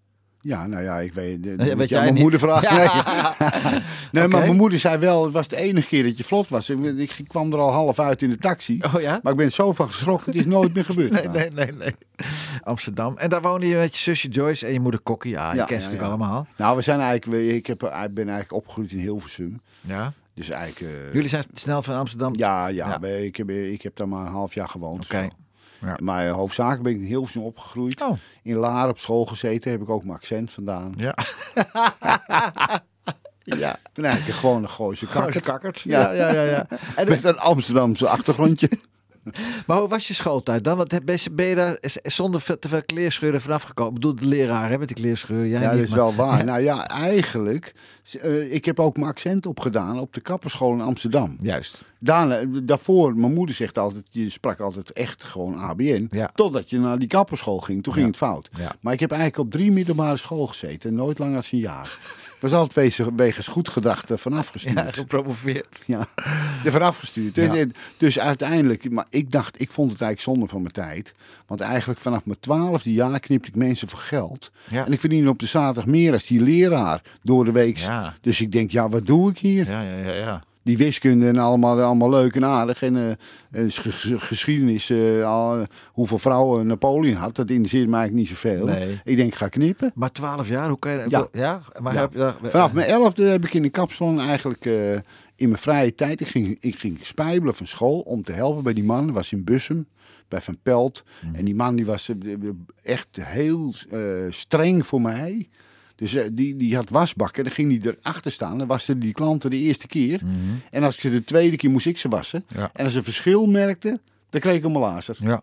Ja, 0.42 0.66
nou 0.66 0.82
ja, 0.82 0.98
ik 0.98 1.12
weet, 1.14 1.42
dat 1.42 1.56
weet 1.56 1.76
moet 1.76 1.88
je 1.88 1.96
aan 1.96 2.02
mijn 2.02 2.14
niet. 2.14 2.22
moeder 2.22 2.40
vragen. 2.40 2.74
Ja. 2.76 3.34
Nee, 3.38 3.80
nee 4.12 4.28
maar 4.28 4.40
mijn 4.40 4.56
moeder 4.56 4.78
zei 4.78 4.98
wel, 4.98 5.24
het 5.24 5.32
was 5.32 5.48
de 5.48 5.56
enige 5.56 5.86
keer 5.88 6.02
dat 6.02 6.16
je 6.16 6.24
vlot 6.24 6.48
was. 6.48 6.70
Ik, 6.70 6.84
ik 7.18 7.28
kwam 7.28 7.52
er 7.52 7.58
al 7.58 7.72
half 7.72 7.98
uit 7.98 8.22
in 8.22 8.30
de 8.30 8.36
taxi. 8.38 8.80
Oh 8.94 9.00
ja? 9.00 9.20
Maar 9.22 9.32
ik 9.32 9.38
ben 9.38 9.50
zo 9.52 9.72
van 9.72 9.86
geschrokken, 9.88 10.26
het 10.32 10.40
is 10.40 10.46
nooit 10.46 10.74
meer 10.74 10.84
gebeurd. 10.84 11.10
Nee, 11.22 11.28
nee, 11.28 11.50
nee, 11.50 11.72
nee. 11.72 11.94
Amsterdam. 12.62 13.16
En 13.18 13.30
daar 13.30 13.42
woonde 13.42 13.66
je 13.66 13.76
met 13.76 13.96
je 13.96 14.02
zusje 14.02 14.28
Joyce 14.28 14.66
en 14.66 14.72
je 14.72 14.80
moeder 14.80 15.00
Kokkie. 15.00 15.30
Ja, 15.30 15.50
je 15.50 15.56
Ja, 15.56 15.64
kent 15.64 15.82
ze 15.82 15.86
natuurlijk 15.90 16.12
allemaal. 16.20 16.46
Nou, 16.56 16.76
we 16.76 16.82
zijn 16.82 17.00
eigenlijk, 17.00 17.42
ik, 17.46 17.66
heb, 17.66 17.82
ik 17.82 18.14
ben 18.14 18.28
eigenlijk 18.28 18.52
opgegroeid 18.52 18.92
in 18.92 18.98
Hilversum. 18.98 19.60
Ja. 19.80 20.12
Dus 20.34 20.50
eigenlijk... 20.50 20.92
eh, 20.92 21.12
Jullie 21.12 21.28
zijn 21.28 21.44
snel 21.54 21.82
van 21.82 21.96
Amsterdam. 21.96 22.32
Ja, 22.36 22.66
ja, 22.66 23.00
Ik, 23.02 23.36
heb, 23.36 23.50
ik 23.50 23.82
heb 23.82 23.96
daar 23.96 24.08
maar 24.08 24.26
een 24.26 24.32
half 24.32 24.54
jaar 24.54 24.68
gewoond. 24.68 25.04
Oké. 25.04 25.28
Ja. 25.80 25.96
Maar 26.02 26.28
hoofdzakelijk 26.28 26.82
ben 26.82 26.92
ik 26.92 26.98
in 26.98 27.06
Hilversum 27.06 27.42
opgegroeid. 27.42 28.02
Oh. 28.02 28.16
In 28.42 28.56
Laar 28.56 28.88
op 28.88 28.98
school 28.98 29.24
gezeten, 29.26 29.70
heb 29.70 29.80
ik 29.80 29.88
ook 29.88 30.04
mijn 30.04 30.16
accent 30.16 30.52
vandaan. 30.52 30.94
Ja. 30.96 31.14
ja. 33.44 33.74
Ik 33.74 33.90
ben 33.92 34.04
eigenlijk 34.04 34.38
gewoon 34.38 34.62
een 34.62 34.68
Gooise 34.68 35.06
kakkert. 35.06 35.44
kakkerd. 35.44 35.80
Ja. 35.80 36.12
Ja, 36.12 36.30
ja, 36.30 36.42
ja. 36.42 36.42
ja. 36.42 36.66
En, 36.96 37.08
Met 37.14 37.24
een 37.24 37.38
Amsterdamse 37.38 38.08
achtergrondje. 38.08 38.68
maar 39.66 39.78
hoe 39.78 39.88
was 39.88 40.08
je 40.08 40.14
schooltijd 40.14 40.64
dan? 40.64 40.76
Want 40.76 41.04
ben 41.04 41.46
je, 41.46 41.54
daar 41.54 41.78
zonder 42.02 42.58
te 42.58 42.68
veel 42.68 42.82
kleerscheuren 42.84 43.40
vanaf 43.40 43.62
gekomen? 43.62 43.94
Ik 43.94 44.00
bedoel, 44.00 44.16
de 44.16 44.26
leraar 44.26 44.70
hè, 44.70 44.78
met 44.78 44.88
die 44.88 44.96
kleerscheuren. 44.96 45.48
Jij 45.48 45.60
Ja, 45.60 45.70
dat 45.70 45.80
is 45.80 45.88
maar- 45.88 45.98
wel 45.98 46.14
waar. 46.14 46.44
Nou 46.50 46.60
ja, 46.62 46.86
eigenlijk, 46.88 47.74
eh, 48.20 48.52
ik 48.54 48.64
heb 48.64 48.80
ook 48.80 48.96
mijn 48.96 49.08
accent 49.08 49.46
opgedaan 49.46 49.98
op 49.98 50.12
de 50.12 50.20
kapperschool 50.20 50.72
in 50.72 50.80
Amsterdam. 50.80 51.36
Juist. 51.40 51.84
Daarna, 51.98 52.40
daarvoor, 52.62 53.16
mijn 53.16 53.34
moeder 53.34 53.54
zegt 53.54 53.78
altijd, 53.78 54.04
je 54.10 54.30
sprak 54.30 54.60
altijd 54.60 54.92
echt 54.92 55.24
gewoon 55.24 55.56
ABN. 55.58 56.08
Ja. 56.10 56.30
Totdat 56.34 56.70
je 56.70 56.78
naar 56.78 56.98
die 56.98 57.08
kapperschool 57.08 57.58
ging, 57.58 57.82
toen 57.82 57.92
ging 57.92 58.04
Ja. 58.04 58.10
het 58.10 58.20
fout. 58.20 58.48
Ja. 58.58 58.72
Maar 58.80 58.92
ik 58.92 59.00
heb 59.00 59.10
eigenlijk 59.10 59.42
op 59.42 59.50
drie 59.52 59.72
middelbare 59.72 60.16
school 60.16 60.46
gezeten, 60.46 60.94
nooit 60.94 61.18
langer 61.18 61.34
dan 61.34 61.44
een 61.50 61.58
jaar. 61.58 61.98
Was 62.40 62.52
altijd 62.52 62.96
wegens, 63.16 63.46
goed 63.46 63.68
gedrag 63.68 64.08
er 64.08 64.18
vanaf 64.18 64.48
gestuurd. 64.48 64.74
Ja, 64.74 64.92
gepromoveerd. 64.92 65.82
Ja, 65.86 66.08
er 66.64 66.72
vanaf 66.72 66.96
gestuurd. 66.96 67.36
Ja. 67.36 67.64
Dus 67.96 68.18
uiteindelijk, 68.18 68.90
maar 68.90 69.06
ik 69.10 69.30
dacht, 69.30 69.60
ik 69.60 69.70
vond 69.70 69.90
het 69.90 70.00
eigenlijk 70.00 70.30
zonde 70.30 70.52
van 70.52 70.62
mijn 70.62 70.72
tijd. 70.72 71.14
Want 71.46 71.60
eigenlijk 71.60 72.00
vanaf 72.00 72.26
mijn 72.26 72.40
twaalfde 72.40 72.92
jaar 72.92 73.20
knipte 73.20 73.48
ik 73.48 73.56
mensen 73.56 73.88
voor 73.88 73.98
geld. 73.98 74.50
Ja. 74.70 74.86
En 74.86 74.92
ik 74.92 75.00
verdien 75.00 75.28
op 75.28 75.38
de 75.38 75.46
zaterdag 75.46 75.86
meer 75.86 76.12
als 76.12 76.26
die 76.26 76.40
leraar 76.40 77.02
door 77.22 77.44
de 77.44 77.52
week. 77.52 77.76
Ja. 77.76 78.14
Dus 78.20 78.40
ik 78.40 78.52
denk, 78.52 78.70
ja, 78.70 78.88
wat 78.88 79.06
doe 79.06 79.30
ik 79.30 79.38
hier? 79.38 79.70
Ja, 79.70 79.82
ja, 79.82 79.96
ja. 79.96 80.12
ja. 80.12 80.42
Die 80.70 80.78
wiskunde 80.78 81.26
en 81.28 81.36
allemaal, 81.38 81.80
allemaal 81.82 82.10
leuk 82.10 82.36
en 82.36 82.44
aardig. 82.44 82.82
En 82.82 82.96
eh, 82.96 83.62
ges- 83.62 83.78
ges- 83.78 84.12
geschiedenis, 84.22 84.90
eh, 84.90 85.60
hoeveel 85.92 86.18
vrouwen 86.18 86.66
Napoleon 86.66 87.14
had, 87.16 87.34
dat 87.36 87.50
interesseert 87.50 87.88
mij 87.88 87.98
eigenlijk 88.00 88.28
niet 88.30 88.38
zoveel. 88.38 88.66
Nee. 88.66 89.00
Ik 89.04 89.16
denk, 89.16 89.28
ik 89.28 89.34
ga 89.34 89.48
knippen. 89.48 89.90
Maar 89.94 90.12
12 90.12 90.48
jaar, 90.48 90.68
hoe 90.68 90.78
kan 90.78 90.92
je 90.92 91.04
Ja. 91.08 91.28
ja? 91.32 91.60
Maar 91.80 91.94
Ja. 91.94 92.00
heb 92.00 92.12
je 92.42 92.48
Vanaf 92.48 92.72
mijn 92.72 92.86
elfde 92.88 93.24
heb 93.24 93.44
ik 93.44 93.54
in 93.54 93.62
de 93.62 93.68
kapsalon 93.70 94.20
eigenlijk 94.20 94.66
eh, 94.66 94.92
in 95.36 95.48
mijn 95.48 95.58
vrije 95.58 95.94
tijd... 95.94 96.20
Ik 96.20 96.26
ging, 96.26 96.56
ik 96.60 96.78
ging 96.78 96.98
spijbelen 97.02 97.54
van 97.54 97.66
school 97.66 98.00
om 98.00 98.22
te 98.22 98.32
helpen 98.32 98.62
bij 98.62 98.72
die 98.72 98.84
man. 98.84 99.06
Dat 99.06 99.14
was 99.14 99.32
in 99.32 99.44
Bussum, 99.44 99.86
bij 100.28 100.40
Van 100.40 100.58
Pelt. 100.62 101.04
En 101.32 101.44
die 101.44 101.54
man 101.54 101.76
die 101.76 101.86
was 101.86 102.12
echt 102.82 103.08
heel 103.20 103.72
streng 104.30 104.86
voor 104.86 105.00
mij. 105.00 105.48
Dus 106.00 106.14
eh, 106.14 106.28
die, 106.32 106.56
die 106.56 106.76
had 106.76 106.90
wasbakken, 106.90 107.44
dan 107.44 107.52
ging 107.52 107.82
hij 107.82 107.94
erachter 108.00 108.32
staan. 108.32 108.58
Dan 108.58 108.66
waste 108.66 108.98
die 108.98 109.12
klanten 109.12 109.50
de 109.50 109.56
eerste 109.56 109.86
keer. 109.86 110.20
En 110.70 110.82
als 110.84 110.94
ik 110.94 111.00
ze 111.00 111.10
de 111.10 111.24
tweede 111.24 111.56
keer 111.56 111.70
moest 111.70 111.86
ik 111.86 111.98
ze 111.98 112.08
wassen. 112.08 112.44
Ja. 112.48 112.70
En 112.72 112.84
als 112.84 112.92
ze 112.92 113.02
verschil 113.02 113.46
merkte, 113.46 114.00
dan 114.30 114.40
kreeg 114.40 114.56
ik 114.56 114.64
een 114.64 114.72
lazer. 114.78 115.16
Ja. 115.18 115.42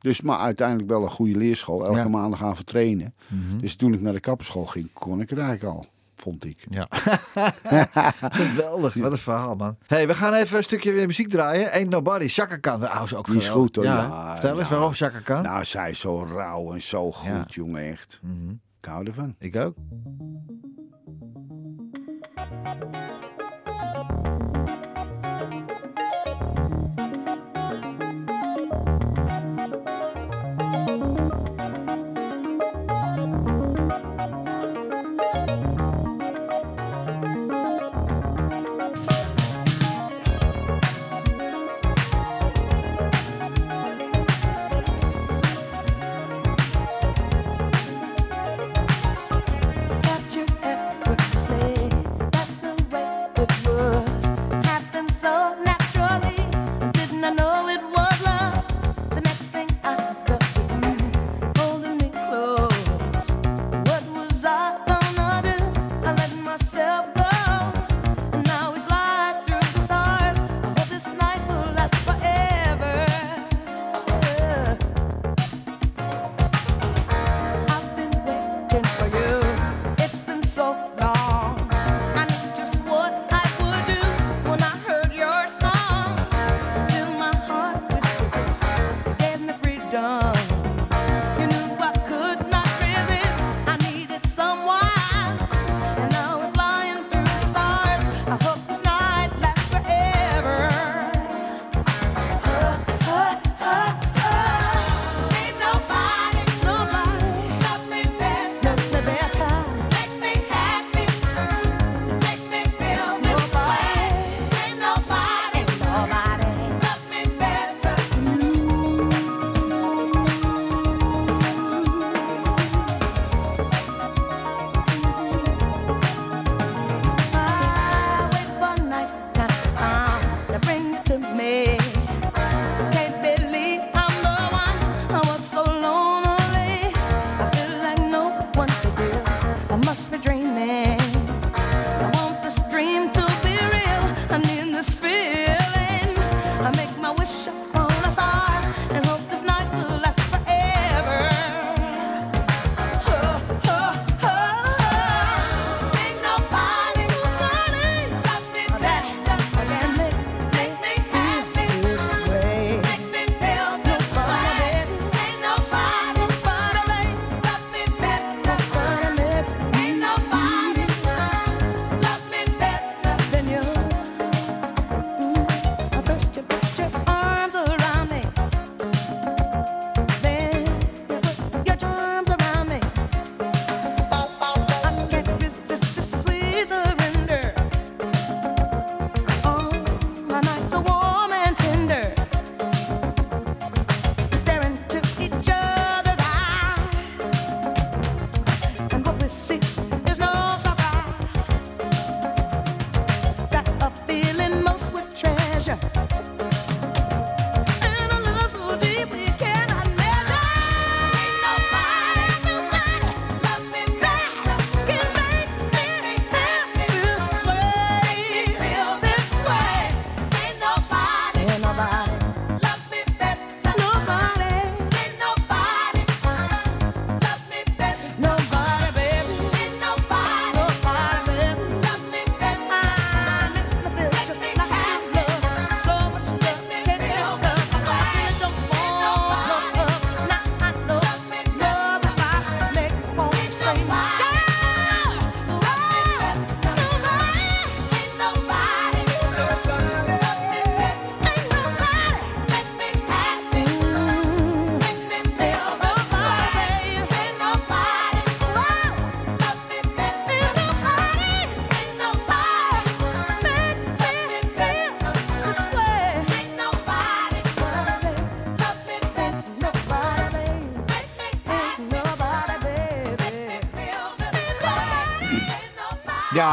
Dus, 0.00 0.20
maar 0.20 0.38
uiteindelijk 0.38 0.88
wel 0.88 1.02
een 1.04 1.10
goede 1.10 1.36
leerschool. 1.36 1.84
Elke 1.86 1.98
Ja. 1.98 2.08
maandag 2.08 2.42
aan 2.42 2.56
vertrainen. 2.56 3.14
Dus 3.60 3.74
toen 3.76 3.92
ik 3.94 4.00
naar 4.00 4.12
de 4.12 4.20
kapperschool 4.20 4.66
ging, 4.66 4.88
kon 4.92 5.20
ik 5.20 5.30
het 5.30 5.38
eigenlijk 5.38 5.74
al. 5.76 5.86
Vond 6.16 6.44
ik. 6.44 6.66
Ja. 6.70 6.88
Geweldig, 8.30 8.94
wat 8.94 9.12
een 9.12 9.18
verhaal, 9.18 9.54
man. 9.56 9.76
hey, 9.86 10.06
we 10.06 10.14
gaan 10.14 10.32
even 10.34 10.56
een 10.56 10.62
stukje 10.64 10.92
weer 10.92 11.06
muziek 11.06 11.28
draaien. 11.28 11.70
Ain't 11.72 11.88
Nobody, 11.90 12.28
Chaka 12.28 12.56
Khan. 12.56 12.80
Nou, 12.80 13.04
is 13.04 13.14
ook 13.14 13.26
Die 13.26 13.36
is 13.36 13.46
geweldig. 13.46 13.66
goed, 13.66 13.76
hoor. 13.76 13.84
Ja, 13.84 14.02
Ja, 14.02 14.32
Vertel 14.32 14.58
eens 14.58 14.68
waarom 14.68 14.92
Chaka 14.92 15.18
Khan. 15.18 15.42
Nou, 15.42 15.64
zij 15.64 15.90
is 15.90 16.00
zo 16.00 16.24
rauw 16.24 16.72
en 16.72 16.82
zo 16.82 17.12
goed. 17.12 17.28
Mhm. 17.30 17.42
jongen, 17.46 17.82
echt. 17.90 18.20
Ik 18.82 18.88
hou 18.88 19.06
ervan. 19.06 19.34
Ik 19.38 19.56
ook. 19.56 19.76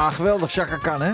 Ja, 0.10 0.16
geweldig, 0.16 0.52
Chaka 0.52 0.78
Khan, 0.78 1.02
hè? 1.02 1.14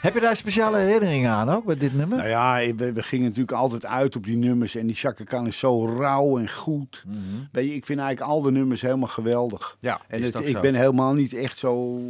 Heb 0.00 0.14
je 0.14 0.20
daar 0.20 0.36
speciale 0.36 0.78
herinneringen 0.78 1.30
aan 1.30 1.48
ook, 1.50 1.64
met 1.64 1.80
dit 1.80 1.94
nummer? 1.94 2.18
Nou 2.18 2.28
ja, 2.28 2.74
we, 2.74 2.92
we 2.92 3.02
gingen 3.02 3.24
natuurlijk 3.24 3.52
altijd 3.56 3.86
uit 3.86 4.16
op 4.16 4.24
die 4.24 4.36
nummers. 4.36 4.74
En 4.74 4.86
die 4.86 4.96
Chaka 4.96 5.24
Khan 5.24 5.46
is 5.46 5.58
zo 5.58 5.86
rauw 5.98 6.38
en 6.38 6.50
goed. 6.50 7.04
Weet 7.52 7.68
je, 7.68 7.74
ik 7.74 7.86
vind 7.86 7.98
eigenlijk 7.98 8.30
al 8.30 8.42
de 8.42 8.50
nummers 8.50 8.80
helemaal 8.80 9.08
geweldig. 9.08 9.76
Ja, 9.80 10.00
En 10.08 10.22
het, 10.22 10.40
ik 10.40 10.54
zo. 10.54 10.60
ben 10.60 10.74
helemaal 10.74 11.12
niet 11.14 11.32
echt 11.34 11.58
zo 11.58 12.00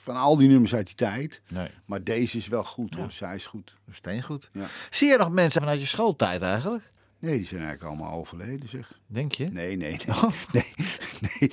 van 0.00 0.16
al 0.16 0.36
die 0.36 0.48
nummers 0.48 0.74
uit 0.74 0.86
die 0.86 0.94
tijd. 0.94 1.40
Nee, 1.48 1.68
Maar 1.84 2.02
deze 2.02 2.36
is 2.36 2.48
wel 2.48 2.64
goed 2.64 2.94
hoor. 2.94 3.10
Zij 3.10 3.34
is 3.34 3.46
goed. 3.46 3.74
steengoed. 3.92 4.48
Ja. 4.52 4.66
Zie 4.90 5.08
je 5.08 5.16
nog 5.18 5.30
mensen 5.30 5.60
vanuit 5.60 5.80
je 5.80 5.86
schooltijd 5.86 6.42
eigenlijk? 6.42 6.92
Nee, 7.24 7.36
die 7.36 7.46
zijn 7.46 7.60
eigenlijk 7.62 7.90
allemaal 7.90 8.18
overleden 8.18 8.68
zeg. 8.68 8.98
Denk 9.06 9.32
je? 9.32 9.48
Nee, 9.50 9.76
nee, 9.76 9.90
nee. 9.90 10.16
Nee, 10.52 10.72
nee, 11.20 11.50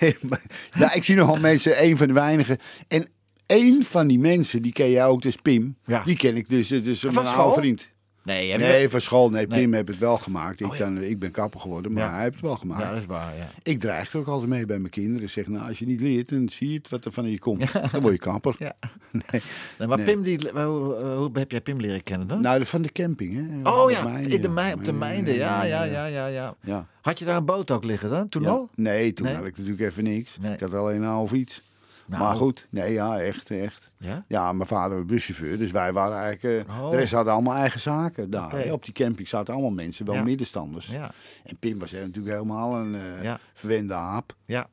nee. 0.00 0.16
Maar, 0.20 0.42
nou, 0.74 0.92
ik 0.92 1.04
zie 1.04 1.16
nogal 1.16 1.36
mensen, 1.36 1.84
een 1.84 1.96
van 1.96 2.06
de 2.06 2.12
weinigen. 2.12 2.58
En 2.88 3.08
één 3.46 3.84
van 3.84 4.06
die 4.06 4.18
mensen, 4.18 4.62
die 4.62 4.72
ken 4.72 4.90
jij 4.90 5.06
ook, 5.06 5.22
dus 5.22 5.36
Pim. 5.36 5.76
Ja. 5.86 6.02
Die 6.02 6.16
ken 6.16 6.36
ik 6.36 6.48
dus, 6.48 6.68
dus 6.68 7.02
een 7.02 7.12
Van 7.12 7.26
oude 7.26 7.60
vriend. 7.60 7.90
Nee, 8.36 8.80
heb 8.80 8.90
van 8.90 9.00
school. 9.00 9.30
Nee, 9.30 9.46
Nee. 9.46 9.58
Pim 9.60 9.72
heeft 9.74 9.88
het 9.88 9.98
wel 9.98 10.16
gemaakt. 10.16 10.60
Ik, 10.60 10.66
Oh, 10.66 10.76
dan, 10.78 11.02
ik 11.02 11.18
ben 11.18 11.30
kapper 11.30 11.60
geworden, 11.60 11.92
maar 11.92 12.02
Ja. 12.02 12.12
hij 12.12 12.20
heeft 12.22 12.32
het 12.34 12.42
wel 12.44 12.56
gemaakt. 12.56 12.82
Ja, 12.82 12.88
dat 12.90 12.98
is 12.98 13.06
waar, 13.06 13.36
ja. 13.36 13.46
Ik 13.62 13.80
dreig 13.80 14.12
er 14.12 14.18
ook 14.18 14.26
altijd 14.26 14.50
mee 14.50 14.66
bij 14.66 14.78
mijn 14.78 14.90
kinderen. 14.90 15.22
Ik 15.22 15.30
zeg, 15.30 15.46
nou, 15.46 15.68
als 15.68 15.78
je 15.78 15.86
niet 15.86 16.00
leert, 16.00 16.28
dan 16.28 16.48
zie 16.48 16.68
je 16.68 16.76
het 16.76 16.88
wat 16.88 17.04
er 17.04 17.12
van 17.12 17.30
je 17.30 17.38
komt. 17.38 17.72
Dan 17.72 18.00
word 18.00 18.12
je 18.14 18.18
kapper. 18.20 18.54
Ja. 18.66 18.74
Nee. 19.30 19.42
Nee, 19.78 19.88
maar. 19.88 20.00
Pim, 20.00 20.22
die, 20.22 20.38
hoe, 20.52 20.96
eh, 20.96 21.16
hoe 21.16 21.30
heb 21.32 21.50
jij 21.50 21.60
Pim 21.60 21.80
leren 21.80 22.02
kennen 22.02 22.26
dan? 22.28 22.40
Nou, 22.40 22.64
van 22.66 22.82
de 22.82 22.92
camping, 22.92 23.34
hè. 23.34 23.70
oh 23.70 23.82
Op 23.82 23.90
ja, 23.90 24.04
Mijnen, 24.04 24.30
in 24.30 24.42
de 24.42 24.48
mei, 24.48 24.72
op 24.72 24.84
de 24.84 24.92
Mijnden. 24.92 25.34
Ja, 25.34 25.62
ja, 25.64 25.82
ja, 25.82 26.06
ja, 26.06 26.26
ja. 26.26 26.54
Ja. 26.60 26.86
Had 27.00 27.18
je 27.18 27.24
daar 27.24 27.36
een 27.36 27.44
boot 27.44 27.70
ook 27.70 27.84
liggen 27.84 28.10
dan, 28.10 28.28
toen 28.28 28.46
al? 28.46 28.68
Nee, 28.74 29.12
toen 29.12 29.26
had 29.26 29.44
ik 29.46 29.56
natuurlijk 29.56 29.80
even 29.90 30.04
niks. 30.04 30.36
Ik 30.52 30.60
had 30.60 30.74
alleen 30.74 30.96
een 31.02 31.08
half 31.08 31.32
iets. 31.32 31.62
Nou. 32.10 32.22
Maar 32.22 32.34
goed, 32.36 32.66
nee, 32.70 32.92
ja, 32.92 33.18
echt, 33.20 33.50
echt. 33.50 33.90
Ja? 33.98 34.24
Ja, 34.28 34.52
mijn 34.52 34.68
vader 34.68 34.96
was 34.96 35.06
buschauffeur, 35.06 35.58
dus 35.58 35.70
wij 35.70 35.92
waren 35.92 36.18
eigenlijk... 36.18 36.68
eh, 36.68 36.80
Oh. 36.82 36.90
De 36.90 36.96
rest 36.96 37.12
hadden 37.12 37.32
allemaal 37.32 37.56
eigen 37.56 37.80
zaken 37.80 38.30
daar. 38.30 38.72
Op 38.72 38.84
die 38.84 38.94
camping 38.94 39.28
zaten 39.28 39.54
allemaal 39.54 39.70
mensen, 39.70 40.06
wel 40.06 40.14
Ja. 40.14 40.22
middenstanders. 40.22 40.86
Ja. 40.86 41.10
En 41.44 41.56
Pim 41.58 41.78
was 41.78 41.92
er 41.92 42.00
natuurlijk 42.06 42.34
helemaal 42.34 42.76
een 42.76 42.94
eh 42.94 43.34
verwende 43.54 43.94
aap. 43.94 44.34
Ja. 44.44 44.68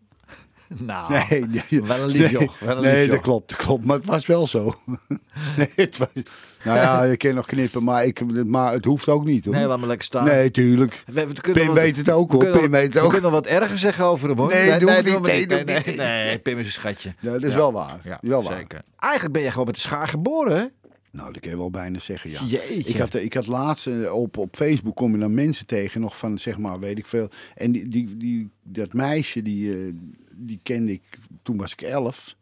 Nou, 0.77 1.13
Nee, 1.29 1.45
nee, 1.45 1.81
wel 1.83 1.99
een 2.01 2.07
lief 2.07 2.21
nee, 2.21 2.41
joch, 2.41 2.59
wel 2.59 2.75
een 2.77 2.81
nee, 2.83 3.01
lief 3.03 3.11
dat 3.11 3.21
klopt, 3.21 3.49
dat 3.49 3.57
klopt. 3.57 3.85
Maar 3.85 3.95
het 3.97 4.05
was 4.05 4.25
wel 4.25 4.47
zo. 4.47 4.73
nee, 5.57 5.67
het 5.75 5.97
was, 5.97 6.07
nou 6.63 6.77
ja, 6.77 7.03
je 7.03 7.17
kan 7.17 7.33
nog 7.35 7.45
knippen, 7.45 7.83
maar, 7.83 8.05
ik, 8.05 8.45
maar 8.45 8.73
het 8.73 8.85
hoeft 8.85 9.07
ook 9.09 9.25
niet 9.25 9.45
hoor. 9.45 9.53
nee, 9.53 9.65
laat 9.65 9.79
me 9.79 9.87
lekker 9.87 10.05
staan. 10.05 10.25
Nee, 10.25 10.51
tuurlijk. 10.51 11.03
We, 11.05 11.27
we 11.27 11.33
kunnen 11.33 11.63
Pim 11.63 11.73
wat- 11.73 11.83
weet 11.83 11.97
het 11.97 12.09
ook 12.09 12.27
we 12.31 12.33
hoor. 12.35 12.43
kunnen 12.43 12.61
Pim 12.61 12.71
wat- 12.71 12.79
weet 12.79 12.89
het 12.89 12.93
We 12.97 12.99
ook. 13.05 13.11
kunnen 13.11 13.31
nog 13.31 13.39
wat 13.39 13.49
erger 13.49 13.77
zeggen 13.77 14.05
over 14.05 14.29
hem 14.29 14.37
hoor. 14.37 14.47
Nee, 14.49 14.79
doe 14.79 14.91
niet, 14.91 15.03
we 15.03 15.19
nee, 15.19 15.47
doe 15.47 15.63
nee, 15.63 15.75
niet. 15.85 15.95
nee, 15.95 16.39
Pim 16.39 16.57
is 16.57 16.65
een 16.65 16.71
schatje. 16.71 17.13
Ja, 17.19 17.31
dat 17.31 17.43
is 17.43 17.49
Ja. 17.51 17.55
wel 17.57 17.71
waar. 17.71 17.99
Ja, 18.03 18.17
wel 18.21 18.43
waar. 18.43 18.57
zeker. 18.57 18.81
Eigenlijk 18.99 19.33
ben 19.33 19.43
je 19.43 19.49
gewoon 19.51 19.65
met 19.65 19.75
de 19.75 19.81
schaar 19.81 20.07
geboren, 20.07 20.57
hè? 20.57 20.65
Nou, 21.11 21.31
dat 21.33 21.41
kan 21.41 21.51
je 21.51 21.57
wel 21.57 21.69
bijna 21.71 21.99
zeggen, 21.99 22.29
ja. 22.29 22.39
Jeetje. 22.45 22.89
Ik 22.89 22.97
had, 22.97 23.13
ik 23.13 23.33
had 23.33 23.47
laatst 23.47 23.87
eh, 23.87 24.13
op, 24.13 24.37
op 24.37 24.55
Facebook 24.55 24.95
kom 24.95 25.11
je 25.13 25.17
dan 25.17 25.33
mensen 25.33 25.65
tegen, 25.65 26.01
nog 26.01 26.17
van 26.17 26.37
zeg 26.37 26.57
maar, 26.57 26.79
weet 26.79 26.97
ik 26.97 27.05
veel. 27.05 27.29
En 27.55 27.71
die, 27.71 27.87
die, 27.87 28.17
die, 28.17 28.49
dat 28.63 28.93
meisje, 28.93 29.41
die, 29.41 29.71
eh, 29.73 29.93
die 30.37 30.59
kende 30.63 30.91
ik, 30.91 31.17
toen 31.41 31.57
was 31.57 31.71
ik 31.71 31.81
elf. 31.81 32.35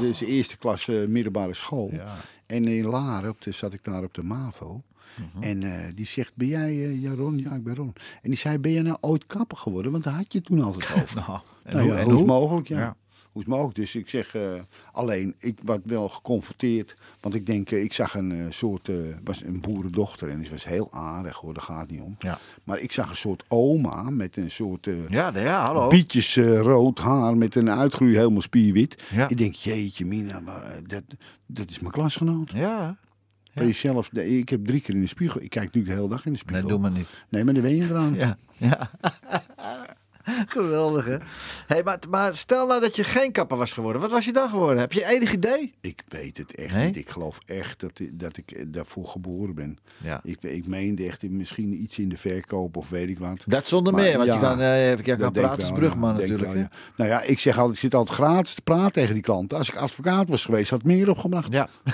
Dus 0.00 0.18
de 0.18 0.26
eerste 0.26 0.58
klas 0.58 0.88
eh, 0.88 1.06
middelbare 1.06 1.54
school. 1.54 1.90
Ja. 1.92 2.16
En 2.46 2.64
in 2.64 2.84
Laren, 2.86 3.30
op 3.30 3.42
de, 3.42 3.50
zat 3.50 3.72
ik 3.72 3.84
daar 3.84 4.02
op 4.02 4.14
de 4.14 4.22
MAVO. 4.22 4.82
Mhm. 5.16 5.42
En 5.42 5.62
eh, 5.62 5.92
die 5.94 6.06
zegt, 6.06 6.32
ben 6.34 6.48
jij, 6.48 6.70
eh, 6.70 7.02
ja 7.02 7.14
Ron? 7.14 7.38
Ja, 7.38 7.54
ik 7.54 7.64
ben 7.64 7.74
Ron. 7.74 7.92
En 8.22 8.30
die 8.30 8.38
zei, 8.38 8.58
ben 8.58 8.72
jij 8.72 8.82
nou 8.82 8.96
ooit 9.00 9.26
kapper 9.26 9.56
geworden? 9.56 9.92
Want 9.92 10.04
daar 10.04 10.14
had 10.14 10.32
je 10.32 10.40
toen 10.40 10.62
altijd 10.62 10.90
over. 11.02 11.24
Nou, 11.26 11.40
en 11.62 11.72
Nou 11.72 11.86
hoe, 11.86 11.96
ja, 11.96 12.00
en 12.02 12.10
hoe? 12.10 12.24
mogelijk, 12.24 12.68
ja. 12.68 12.78
Ja. 12.78 12.96
Hoe 13.32 13.42
is 13.42 13.48
mogelijk? 13.48 13.74
Dus 13.74 13.94
ik 13.94 14.08
zeg 14.08 14.34
eh, 14.34 14.52
alleen, 14.92 15.34
ik 15.38 15.58
werd 15.64 15.80
wel 15.84 16.08
geconfronteerd. 16.08 16.96
Want 17.20 17.34
ik 17.34 17.46
denk, 17.46 17.70
eh, 17.70 17.82
ik 17.82 17.92
zag 17.92 18.14
een 18.14 18.32
eh, 18.32 18.44
soort, 18.50 18.90
was 19.24 19.42
een 19.42 19.60
boerendochter 19.60 20.28
en 20.28 20.40
die 20.40 20.50
was 20.50 20.64
heel 20.64 20.88
aardig 20.90 21.36
hoor, 21.36 21.54
daar 21.54 21.62
gaat 21.62 21.80
het 21.80 21.90
niet 21.90 22.00
om. 22.00 22.16
Ja. 22.18 22.38
Maar 22.64 22.78
ik 22.78 22.92
zag 22.92 23.10
een 23.10 23.16
soort 23.16 23.44
oma 23.48 24.10
met 24.10 24.36
een 24.36 24.50
soort 24.50 24.88
Ja, 25.08 25.38
ja, 25.38 25.64
hallo. 25.64 25.88
bietjes 25.88 26.36
rood 26.36 26.98
haar 26.98 27.36
met 27.36 27.54
een 27.54 27.70
uitgroei 27.70 28.16
helemaal 28.16 28.40
spierwit. 28.42 29.02
Ja. 29.14 29.28
Ik 29.28 29.36
denk, 29.36 29.54
jeetje 29.54 30.04
mina, 30.06 30.40
maar, 30.40 30.80
dat, 30.86 31.04
dat 31.46 31.70
is 31.70 31.80
mijn 31.80 31.92
klasgenoot. 31.92 32.50
Ja, 32.50 32.96
Bij 33.54 33.66
jezelf, 33.66 34.12
ik 34.12 34.48
heb 34.48 34.66
drie 34.66 34.80
keer 34.80 34.94
in 34.94 35.00
de 35.00 35.06
spiegel. 35.06 35.42
Ik 35.42 35.50
kijk 35.50 35.74
nu 35.74 35.82
de 35.82 35.92
hele 35.92 36.08
dag 36.08 36.26
in 36.26 36.32
de 36.32 36.38
spiegel. 36.38 36.62
nee, 36.62 36.70
doe 36.70 36.80
maar 36.80 36.90
niet. 36.90 37.08
Nee, 37.28 37.44
maar 37.44 37.54
dan 37.54 37.62
ben 37.62 37.76
je 37.76 37.84
eraan. 37.84 38.14
Ja, 38.14 38.36
ja. 38.56 38.90
Geweldig, 40.46 41.04
hè? 41.06 41.16
Hey, 41.66 41.82
maar, 41.82 41.98
maar 42.10 42.34
stel 42.36 42.66
nou 42.66 42.80
dat 42.80 42.96
je 42.96 43.04
geen 43.04 43.32
kapper 43.32 43.56
was 43.56 43.72
geworden. 43.72 44.00
Wat 44.00 44.10
was 44.10 44.24
je 44.24 44.32
dan 44.32 44.48
geworden? 44.48 44.78
Heb 44.78 44.92
je 44.92 45.06
enig 45.06 45.32
idee? 45.32 45.72
Ik 45.80 46.02
weet 46.08 46.36
het 46.36 46.54
echt 46.54 46.72
Nee? 46.74 46.86
niet. 46.86 46.96
Ik 46.96 47.08
geloof 47.10 47.38
echt 47.46 47.80
dat, 47.80 47.98
ik- 47.98 48.18
dat 48.18 48.36
ik 48.36 48.72
daarvoor 48.72 49.06
geboren 49.06 49.54
ben. 49.54 49.78
Ja. 50.04 50.20
Ik, 50.24 50.42
ik 50.42 50.66
meende 50.66 51.04
echt 51.06 51.30
misschien 51.30 51.82
iets 51.82 51.98
in 51.98 52.08
de 52.08 52.16
verkoop 52.16 52.76
of 52.76 52.88
weet 52.90 53.08
ik 53.08 53.18
wat. 53.18 53.44
Dat 53.46 53.68
zonder 53.68 53.92
Maar 53.92 54.02
meer, 54.02 54.16
want 54.16 54.28
ja, 54.28 54.34
je 54.34 54.40
kan, 54.40 54.60
eh 54.60 54.90
even 54.90 55.04
kijken, 55.04 55.32
praten 55.32 55.64
als 55.64 55.78
brugman 55.78 56.14
natuurlijk. 56.14 56.42
wel, 56.44 56.52
hè? 56.52 56.60
ja. 56.60 56.70
Nou 56.96 57.10
ja, 57.10 57.20
ik 57.22 57.38
zeg 57.38 57.56
altijd, 57.56 57.74
ik 57.74 57.80
zit 57.80 57.94
altijd 57.94 58.18
gratis 58.18 58.54
te 58.54 58.62
praten 58.62 58.92
tegen 58.92 59.14
die 59.14 59.22
klanten. 59.22 59.58
Als 59.58 59.68
ik 59.68 59.76
advocaat 59.76 60.28
was 60.28 60.44
geweest, 60.44 60.70
had 60.70 60.78
ik 60.80 60.86
meer 60.86 61.10
opgebracht. 61.10 61.52
Ja. 61.52 61.68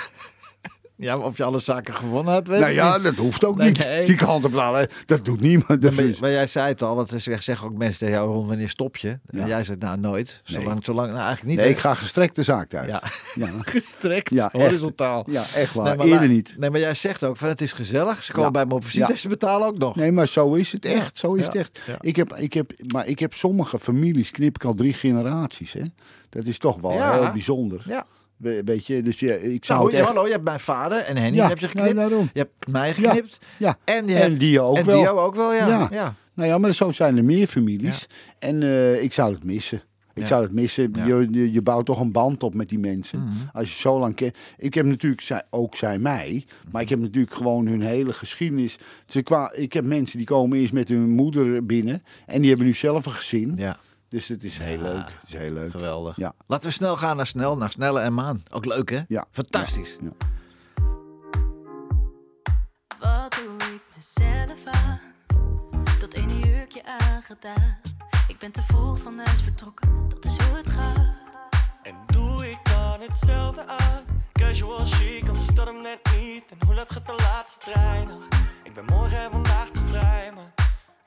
ja, 0.98 1.18
of 1.18 1.36
je 1.36 1.44
alle 1.44 1.58
zaken 1.58 1.94
gewonnen 1.94 2.32
had, 2.32 2.46
weet 2.46 2.60
nou 2.60 2.72
ja, 2.72 2.96
niet. 2.96 3.04
dat 3.04 3.16
hoeft 3.16 3.44
ook 3.44 3.56
Nee, 3.56 3.68
niet. 3.68 3.84
nee. 3.84 4.06
Die 4.06 4.14
klanten 4.14 4.50
betalen, 4.50 4.88
dat 5.06 5.24
doet 5.24 5.40
niemand. 5.40 5.82
Dat 5.82 6.20
Maar, 6.20 6.30
jij 6.30 6.46
zei 6.46 6.68
het 6.68 6.82
al, 6.82 6.96
want 6.96 7.08
ze 7.08 7.36
zeggen 7.38 7.66
ook 7.66 7.76
mensen 7.76 7.98
tegen 7.98 8.14
jou, 8.14 8.32
Ron, 8.32 8.46
wanneer 8.46 8.68
stop 8.68 8.96
je? 8.96 9.18
En 9.26 9.46
jij 9.46 9.64
zegt, 9.64 9.78
nou 9.78 9.98
nooit. 9.98 10.42
Nee. 10.46 10.60
Zolang, 10.60 10.84
zolang, 10.84 11.06
nou 11.12 11.18
eigenlijk 11.26 11.48
niet. 11.48 11.58
nee, 11.58 11.68
ik 11.68 11.78
ga 11.78 11.94
gestrekt 11.94 12.34
de 12.36 12.42
zaak 12.42 12.74
uit. 12.74 12.88
Ja, 12.88 13.02
Ja. 13.34 13.48
gestrekt, 13.60 14.30
Ja, 14.30 14.48
horizontaal. 14.52 15.24
Ja, 15.30 15.44
echt 15.54 15.74
waar. 15.74 15.96
Maar 15.96 16.06
Eerder 16.06 16.28
niet. 16.28 16.54
Nee, 16.58 16.70
maar 16.70 16.80
jij 16.80 16.94
zegt 16.94 17.24
ook 17.24 17.36
van 17.36 17.48
het 17.48 17.60
is 17.60 17.72
gezellig. 17.72 18.24
Ze 18.24 18.32
komen 18.32 18.52
bij 18.52 18.66
me 18.66 18.74
op 18.74 18.84
visite 18.84 19.18
ze 19.18 19.28
betalen 19.28 19.66
ook 19.68 19.78
nog. 19.78 19.96
Nee, 19.96 20.12
maar 20.12 20.26
zo 20.26 20.54
is 20.54 20.72
het 20.72 20.84
echt. 20.84 21.18
Zo 21.18 21.34
is 21.34 21.44
het 21.44 21.54
echt. 21.54 21.80
Ik 22.00 22.16
heb, 22.16 22.34
ik 22.36 22.52
heb, 22.52 22.72
maar 22.92 23.06
ik 23.06 23.18
heb 23.18 23.34
sommige 23.34 23.78
families, 23.78 24.30
knip 24.30 24.54
ik 24.54 24.64
al 24.64 24.74
drie 24.74 24.92
generaties. 24.92 25.72
Hè? 25.72 25.82
Dat 26.28 26.44
is 26.44 26.58
toch 26.58 26.80
wel 26.80 27.12
heel 27.12 27.32
bijzonder. 27.32 27.82
Ja. 27.86 28.06
We- 28.38 28.62
Weet 28.64 28.86
je, 28.86 29.02
dus 29.02 29.18
je, 29.20 29.52
ik 29.54 29.64
zou 29.64 29.78
Nou, 29.78 29.90
het 29.90 30.00
echt... 30.00 30.08
hallo, 30.08 30.26
je 30.26 30.32
hebt 30.32 30.44
mijn 30.44 30.60
vader 30.60 30.98
en 30.98 31.16
Henny 31.16 31.36
Ja, 31.36 31.48
heb 31.48 31.58
je 31.58 31.66
ja, 31.66 31.70
geknipt. 31.72 31.96
daarom. 31.96 32.30
je 32.32 32.38
hebt 32.38 32.68
mij 32.68 32.94
geknipt. 32.94 33.38
Ja, 33.58 33.78
En, 33.84 34.08
je 34.08 34.14
en 34.14 34.20
hebt, 34.20 34.40
die 34.40 34.60
ook 34.60 34.76
en 34.76 34.84
wel. 34.84 35.00
Dio 35.02 35.16
ook 35.16 35.34
wel, 35.34 35.54
ja. 35.54 35.66
Ja. 35.68 35.88
ja. 35.90 36.14
Nou 36.34 36.48
ja, 36.48 36.58
maar 36.58 36.72
zo 36.72 36.92
zijn 36.92 37.16
er 37.16 37.24
meer 37.24 37.46
families. 37.46 38.06
En 38.38 38.62
eh, 38.62 39.02
ik 39.02 39.12
zou 39.12 39.32
het 39.34 39.44
missen. 39.44 39.82
Ik 40.14 40.24
Ja. 40.24 40.28
zou 40.30 40.42
het 40.42 40.52
missen. 40.52 40.92
Ja. 40.94 41.04
Je, 41.06 41.28
je, 41.30 41.52
je 41.52 41.62
bouwt 41.62 41.86
toch 41.86 42.00
een 42.00 42.12
band 42.12 42.42
op 42.42 42.54
met 42.54 42.68
die 42.68 42.78
mensen. 42.78 43.18
Mhm. 43.18 43.30
Als 43.52 43.72
je 43.74 43.80
zo 43.80 43.98
lang 43.98 44.14
kent. 44.14 44.36
Ik 44.56 44.74
heb 44.74 44.86
natuurlijk, 44.86 45.20
zij, 45.22 45.42
ook 45.50 45.76
zij 45.76 45.98
mij. 45.98 46.44
Maar 46.70 46.82
ik 46.82 46.88
heb 46.88 46.98
natuurlijk 46.98 47.34
gewoon 47.34 47.66
hun 47.66 47.82
hele 47.82 48.12
geschiedenis. 48.12 48.78
Ze 49.06 49.22
kwa, 49.22 49.52
ik 49.52 49.72
heb 49.72 49.84
mensen 49.84 50.18
die 50.18 50.26
komen 50.26 50.58
eerst 50.58 50.72
met 50.72 50.88
hun 50.88 51.10
moeder 51.10 51.66
binnen. 51.66 52.02
En 52.26 52.40
die 52.40 52.48
hebben 52.48 52.66
nu 52.66 52.74
zelf 52.74 53.06
een 53.06 53.12
gezin. 53.12 53.52
Ja, 53.56 53.76
Dus 54.08 54.28
het 54.28 54.44
is 54.44 54.58
heel 54.58 54.78
leuk. 54.78 55.12
Het 55.20 55.22
is 55.26 55.32
heel 55.32 55.52
leuk. 55.52 55.70
geweldig. 55.70 56.16
Ja. 56.16 56.32
Laten 56.46 56.68
we 56.68 56.74
snel 56.74 56.96
gaan 56.96 57.16
naar 57.16 57.26
snel, 57.26 57.56
naar 57.56 57.70
snelle 57.70 58.00
en 58.00 58.14
maan. 58.14 58.42
Ook 58.50 58.64
leuk, 58.64 58.90
hè? 58.90 59.02
Ja. 59.08 59.26
Fantastisch. 59.30 59.96
Ja. 60.00 60.10
Wat 62.98 63.32
doe 63.32 63.74
ik 63.74 63.82
mezelf 63.96 64.64
aan? 64.64 65.00
Dat 66.00 66.12
ene 66.14 66.38
jurkje 66.38 66.82
aangedaan. 66.84 67.80
Ik 68.28 68.38
ben 68.38 68.52
te 68.52 68.62
vroeg 68.62 68.98
van 68.98 69.18
huis 69.18 69.42
vertrokken, 69.42 70.08
dat 70.08 70.24
is 70.24 70.36
hoe 70.38 70.56
het 70.56 70.68
gaat. 70.68 71.06
En 71.82 71.94
doe 72.06 72.50
ik 72.50 72.58
dan 72.62 73.00
hetzelfde 73.00 73.66
aan? 73.66 74.04
Casual 74.32 74.84
chic, 74.84 75.28
anders 75.28 75.46
dat 75.46 75.66
hem 75.66 75.82
net 75.82 75.98
niet. 76.16 76.44
En 76.50 76.66
hoe 76.66 76.74
laat 76.74 76.92
gaat 76.92 77.06
de 77.06 77.16
laatste 77.18 77.70
trein 77.70 78.06
nog? 78.06 78.28
Ik 78.62 78.74
ben 78.74 78.84
morgen 78.84 79.18
en 79.18 79.30
vandaag 79.30 79.68
te 79.68 79.80
vrij, 79.86 80.32
maar 80.34 80.54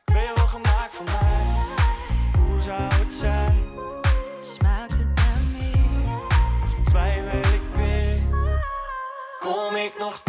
ben 0.05 0.21
je 0.21 0.31
wel 0.35 0.47
gemaakt 0.47 0.91
voor 0.91 1.05
mij? 1.05 1.60
Nog 10.01 10.23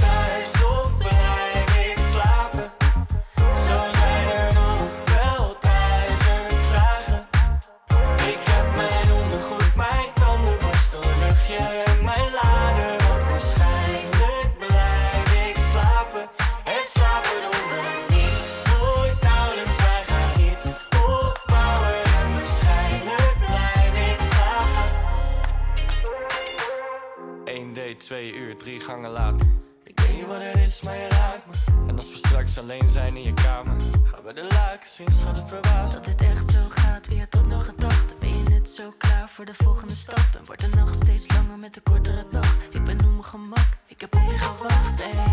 slapen. 28.13 28.21
1 28.21 28.27
date, 28.29 28.33
2 28.33 28.35
uur, 28.35 28.57
drie 28.57 28.81
gangen 28.81 29.11
later. 29.11 29.47
Ik 29.85 30.01
weet 30.01 30.15
niet 30.15 30.27
wat 30.27 30.41
het 30.41 30.57
is, 30.57 30.83
maar 30.83 30.97
je 30.97 31.09
raakt 31.09 31.47
me. 31.47 31.89
En 31.89 31.97
als 31.97 32.11
we 32.11 32.17
straks 32.17 32.59
alleen 32.59 32.89
zijn 32.89 33.17
in 33.17 33.23
je 33.23 33.35
kamer, 33.35 33.81
gaan 34.05 34.25
we 34.25 34.33
de 34.33 34.43
lakens 34.43 34.95
zien, 34.95 35.13
schat 35.13 35.37
het 35.37 35.49
verbaasd. 35.49 35.95
Dat 35.95 36.05
dit 36.05 36.21
echt 36.21 36.51
zo 36.51 36.61
gaat, 36.69 37.09
wie 37.09 37.19
had 37.19 37.31
dat 37.31 37.47
nog 37.47 37.65
gedacht? 37.65 38.19
Ben 38.19 38.29
je 38.29 38.49
net 38.49 38.71
zo 38.71 38.93
klaar 38.99 39.29
voor 39.29 39.45
de 39.45 39.55
volgende 39.55 39.95
stap? 39.95 40.29
En 40.39 40.45
wordt 40.45 40.61
de 40.71 40.77
nacht 40.77 40.95
steeds 40.95 41.27
langer 41.35 41.59
met 41.59 41.75
de 41.75 41.81
kortere 41.81 42.27
dag? 42.31 42.57
Ik 42.71 42.85
ben 42.85 42.99
op 42.99 43.11
mijn 43.11 43.25
gemak, 43.25 43.69
ik 43.87 44.01
heb 44.01 44.15
op 44.15 44.31
je 44.31 44.39
gewacht, 44.39 45.03
ey. 45.03 45.25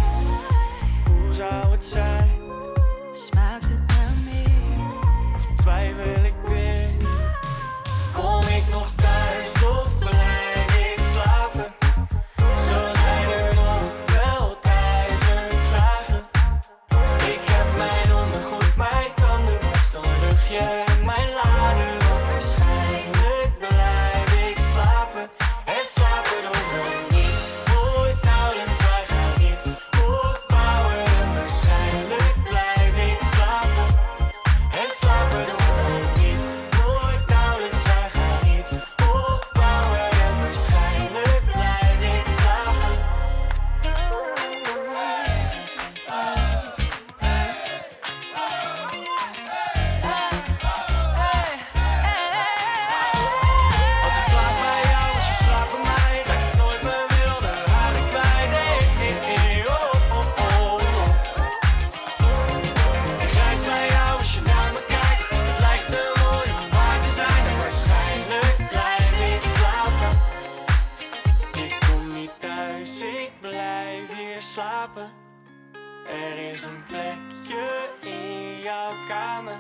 Hoe 1.14 1.34
zou 1.34 1.72
het 1.72 1.86
zijn? 1.86 2.30
Smaakt 3.14 3.64
het 3.64 3.88
naar 3.88 4.14
meer? 4.26 5.36
Of 5.36 5.48
twijfel 5.58 6.24
kamer. 79.30 79.60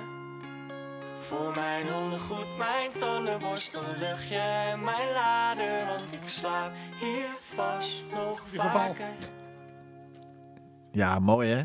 Voor 1.19 1.53
mijn 1.55 1.93
ondergoed, 1.93 2.58
mijn 2.58 2.91
tandenborstel, 2.99 3.82
luchtje 3.99 4.38
en 4.38 4.84
mijn 4.84 5.12
lader. 5.13 5.86
Want 5.86 6.13
ik 6.13 6.23
slaap 6.23 6.71
hier 6.99 7.25
vast 7.41 8.05
nog 8.12 8.39
vaker. 8.53 9.13
Ja, 10.91 11.19
mooi 11.19 11.49
hè? 11.49 11.63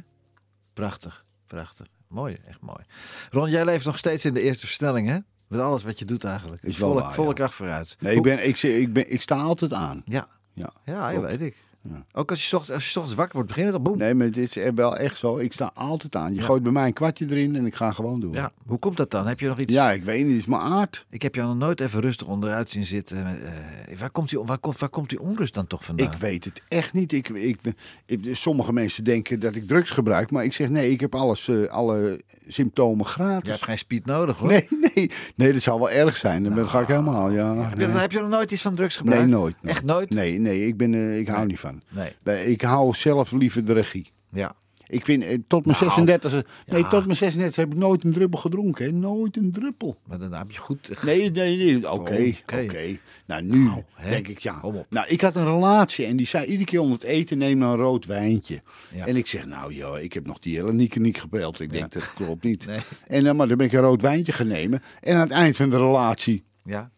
Prachtig, 0.72 1.24
prachtig. 1.46 1.86
Mooi, 2.08 2.38
echt 2.48 2.60
mooi. 2.60 2.84
Ron, 3.30 3.50
jij 3.50 3.64
leeft 3.64 3.84
nog 3.84 3.98
steeds 3.98 4.24
in 4.24 4.34
de 4.34 4.40
eerste 4.42 4.66
versnelling 4.66 5.08
hè? 5.08 5.18
Met 5.48 5.60
alles 5.60 5.82
wat 5.82 5.98
je 5.98 6.04
doet 6.04 6.24
eigenlijk. 6.24 6.62
Is 6.62 6.78
wel 6.78 6.88
volle, 6.88 7.02
waar, 7.02 7.14
volle 7.14 7.28
ja. 7.28 7.34
kracht 7.34 7.54
vooruit. 7.54 7.96
Nee, 7.98 8.16
ik, 8.16 8.22
ben, 8.22 8.46
ik, 8.46 8.62
ik, 8.62 8.92
ben, 8.92 9.12
ik 9.12 9.22
sta 9.22 9.36
altijd 9.36 9.72
aan. 9.72 10.02
Ja, 10.04 10.28
Ja, 10.52 10.72
ja, 10.84 11.10
ja 11.10 11.20
weet 11.20 11.40
ik. 11.40 11.56
Ja. 11.88 12.04
Ook 12.12 12.30
als 12.30 12.40
je, 12.42 12.46
's 12.46 12.52
ochtends, 12.52 12.74
als 12.74 12.84
je 12.84 12.90
's 12.90 12.96
ochtends 12.96 13.16
wakker 13.16 13.34
wordt, 13.34 13.48
beginnen 13.48 13.72
dan 13.72 13.82
boem. 13.82 13.98
Nee, 13.98 14.14
maar 14.14 14.30
dit 14.30 14.56
is 14.56 14.70
wel 14.74 14.96
echt 14.96 15.16
zo. 15.18 15.36
Ik 15.38 15.52
sta 15.52 15.70
altijd 15.74 16.16
aan. 16.16 16.34
Je 16.34 16.40
Ja. 16.40 16.44
gooit 16.46 16.62
bij 16.62 16.72
mij 16.72 16.86
een 16.86 16.92
kwartje 16.92 17.26
erin 17.30 17.56
en 17.56 17.66
ik 17.66 17.74
ga 17.74 17.92
gewoon 17.92 18.20
door. 18.20 18.34
Ja, 18.34 18.52
hoe 18.66 18.78
komt 18.78 18.96
dat 18.96 19.10
dan? 19.10 19.26
Heb 19.26 19.40
je 19.40 19.46
nog 19.48 19.58
iets? 19.58 19.72
Ja, 19.72 19.92
ik 19.92 20.04
weet 20.04 20.18
niet. 20.22 20.28
Het 20.30 20.36
is 20.38 20.46
mijn 20.46 20.60
aard. 20.62 21.06
Ik 21.10 21.22
heb 21.22 21.34
jou 21.34 21.48
nog 21.48 21.56
nooit 21.56 21.80
even 21.80 22.00
rustig 22.00 22.26
onderuit 22.26 22.70
zien 22.70 22.86
zitten. 22.86 23.26
Eh, 23.26 23.98
waar, 23.98 24.10
komt 24.10 24.28
die, 24.30 24.38
waar, 24.38 24.58
komt, 24.58 24.78
waar 24.78 24.88
komt 24.88 25.08
die 25.08 25.20
onrust 25.20 25.54
dan 25.54 25.66
toch 25.66 25.84
vandaan? 25.84 26.12
Ik 26.12 26.18
weet 26.18 26.44
het 26.44 26.62
echt 26.68 26.92
niet. 26.92 27.12
Ik, 27.12 27.28
ik, 27.28 27.58
ik- 28.06 28.36
sommige 28.36 28.72
mensen 28.72 29.04
denken 29.04 29.40
dat 29.40 29.54
ik 29.56 29.66
drugs 29.66 29.90
gebruik. 29.90 30.30
Maar 30.30 30.44
ik 30.44 30.52
zeg 30.52 30.68
nee, 30.68 30.90
ik 30.90 31.00
heb 31.00 31.14
alles, 31.14 31.48
eh, 31.48 31.66
alle 31.66 32.20
symptomen 32.48 33.04
Je 33.06 33.12
gratis. 33.12 33.48
hebt 33.50 33.64
geen 33.64 33.78
speed 33.78 34.06
nodig 34.06 34.36
hoor. 34.38 34.48
Nee, 34.48 34.68
nee, 34.94 35.10
nee, 35.36 35.52
dat 35.52 35.62
zou 35.62 35.78
wel 35.78 35.90
erg 35.90 36.16
zijn. 36.16 36.42
Dan 36.54 36.68
ga 36.68 36.80
ik 36.80 36.86
helemaal. 36.86 37.30
Ja, 37.30 37.54
Heb, 37.56 37.78
je, 37.78 37.86
nee. 37.86 37.96
heb 37.96 38.12
je 38.12 38.20
nog 38.20 38.28
nooit 38.28 38.52
iets 38.52 38.62
van 38.62 38.74
drugs 38.74 38.94
nee, 38.94 39.04
gebruikt? 39.08 39.30
nooit. 39.30 39.54
Echt 39.62 39.84
nooit? 39.84 40.10
Nee, 40.10 40.38
nee, 40.38 40.66
ik, 40.66 40.76
ben, 40.76 40.94
eh, 40.94 41.18
ik 41.18 41.26
hou 41.26 41.38
Nee. 41.38 41.48
niet 41.48 41.60
van. 41.60 41.73
Nee. 41.88 42.46
Ik 42.50 42.62
hou 42.62 42.94
zelf 42.94 43.32
liever 43.32 43.64
de 43.64 43.72
regie. 43.72 44.12
Ja. 44.32 44.54
Ik 44.86 45.04
vind 45.04 45.24
eh, 45.24 45.38
tot 45.46 45.64
mijn 45.66 45.76
Nou, 45.80 45.90
36 45.90 46.32
nee, 46.66 46.82
ja. 46.82 46.88
tot 46.88 47.04
mijn 47.04 47.16
36 47.16 47.56
heb 47.56 47.72
ik 47.72 47.78
nooit 47.78 48.04
een 48.04 48.12
druppel 48.12 48.38
gedronken. 48.38 48.84
Hè? 48.84 48.90
Nooit 48.92 49.36
een 49.36 49.52
druppel. 49.52 49.98
Maar 50.06 50.18
dan 50.18 50.32
heb 50.32 50.50
je 50.50 50.58
goed... 50.58 50.90
Nee, 51.04 51.30
nee, 51.30 51.56
nee. 51.56 51.90
Oké, 51.90 52.32
Oké. 52.42 52.62
oké. 52.62 52.98
Nou, 53.26 53.42
nu 53.42 53.70
hè? 53.94 54.10
denk 54.10 54.28
ik 54.28 54.38
ja. 54.38 54.52
Kom 54.52 54.76
op. 54.76 54.86
Nou, 54.90 55.06
ik 55.08 55.20
had 55.20 55.36
een 55.36 55.44
relatie 55.44 56.06
en 56.06 56.16
die 56.16 56.26
zei 56.26 56.44
iedere 56.44 56.64
keer 56.64 56.80
onder 56.80 56.94
het 56.94 57.04
eten 57.06 57.38
neem 57.38 57.58
nou 57.58 57.72
een 57.72 57.78
rood 57.78 58.06
wijntje. 58.06 58.62
Ja. 58.94 59.06
En 59.06 59.16
ik 59.16 59.26
zeg, 59.26 59.46
nou 59.46 59.74
joh, 59.74 59.98
ik 59.98 60.12
heb 60.12 60.26
nog 60.26 60.38
die 60.38 60.56
hele 60.56 60.72
Nieke 60.72 61.00
niet 61.00 61.20
gebeld. 61.20 61.60
Ik 61.60 61.70
denk, 61.70 61.92
dat 61.92 62.12
klopt 62.14 62.42
niet. 62.44 62.66
Nee. 62.66 62.80
En 63.06 63.24
dan, 63.24 63.36
maar 63.36 63.48
dan 63.48 63.56
ben 63.56 63.66
ik 63.66 63.72
een 63.72 63.80
rood 63.80 64.02
wijntje 64.02 64.32
gaan 64.32 64.46
nemen. 64.48 64.82
En 65.00 65.14
aan 65.14 65.20
het 65.20 65.30
eind 65.32 65.56
van 65.56 65.70
de 65.70 65.76
relatie 65.78 66.44
Ja. 66.64 66.90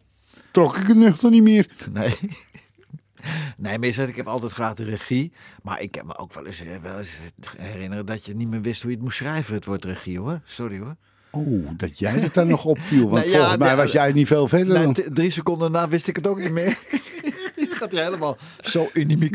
trok 0.51 0.77
ik 0.77 0.87
het 0.87 0.97
nuchter 0.97 1.29
niet 1.31 1.43
meer. 1.43 1.67
Nee. 1.91 2.15
Nee, 3.57 3.93
zegt, 3.93 4.09
ik 4.09 4.15
heb 4.15 4.27
altijd 4.27 4.51
graag 4.51 4.73
de 4.73 4.83
regie. 4.83 5.31
Maar 5.63 5.81
ik 5.81 5.95
heb 5.95 6.05
me 6.05 6.17
ook 6.17 6.33
wel 6.33 6.45
eens, 6.45 6.61
eh, 6.61 6.67
wel 6.81 6.97
eens 6.97 7.17
herinneren 7.57 8.05
dat 8.05 8.25
je 8.25 8.35
niet 8.35 8.47
meer 8.47 8.61
wist 8.61 8.81
hoe 8.81 8.89
je 8.89 8.95
het 8.95 9.05
moest 9.05 9.17
schrijven, 9.17 9.53
het 9.55 9.65
woord 9.65 9.85
regie 9.85 10.19
hoor. 10.19 10.41
Sorry 10.45 10.79
hoor. 10.79 10.95
Oh, 11.31 11.67
dat 11.77 11.99
jij 11.99 12.19
dat 12.19 12.33
dan 12.33 12.47
nog 12.47 12.65
opviel. 12.65 13.09
Want 13.09 13.25
ja, 13.25 13.31
volgens 13.37 13.57
mij 13.57 13.67
nee, 13.67 13.77
was 13.77 13.91
jij 13.91 14.11
niet 14.11 14.27
veel 14.27 14.47
verder 14.47 14.81
dan... 14.83 14.93
t- 14.93 15.07
drie 15.15 15.29
seconden 15.31 15.71
na 15.71 15.87
wist 15.87 16.07
ik 16.07 16.15
het 16.15 16.27
ook 16.27 16.39
niet 16.39 16.51
meer. 16.51 16.77
Gaat 17.77 17.91
hij 17.91 18.03
helemaal 18.03 18.37
zo. 18.61 18.81
Ja, 18.93 19.03
Ja, 19.07 19.07
nee, 19.07 19.29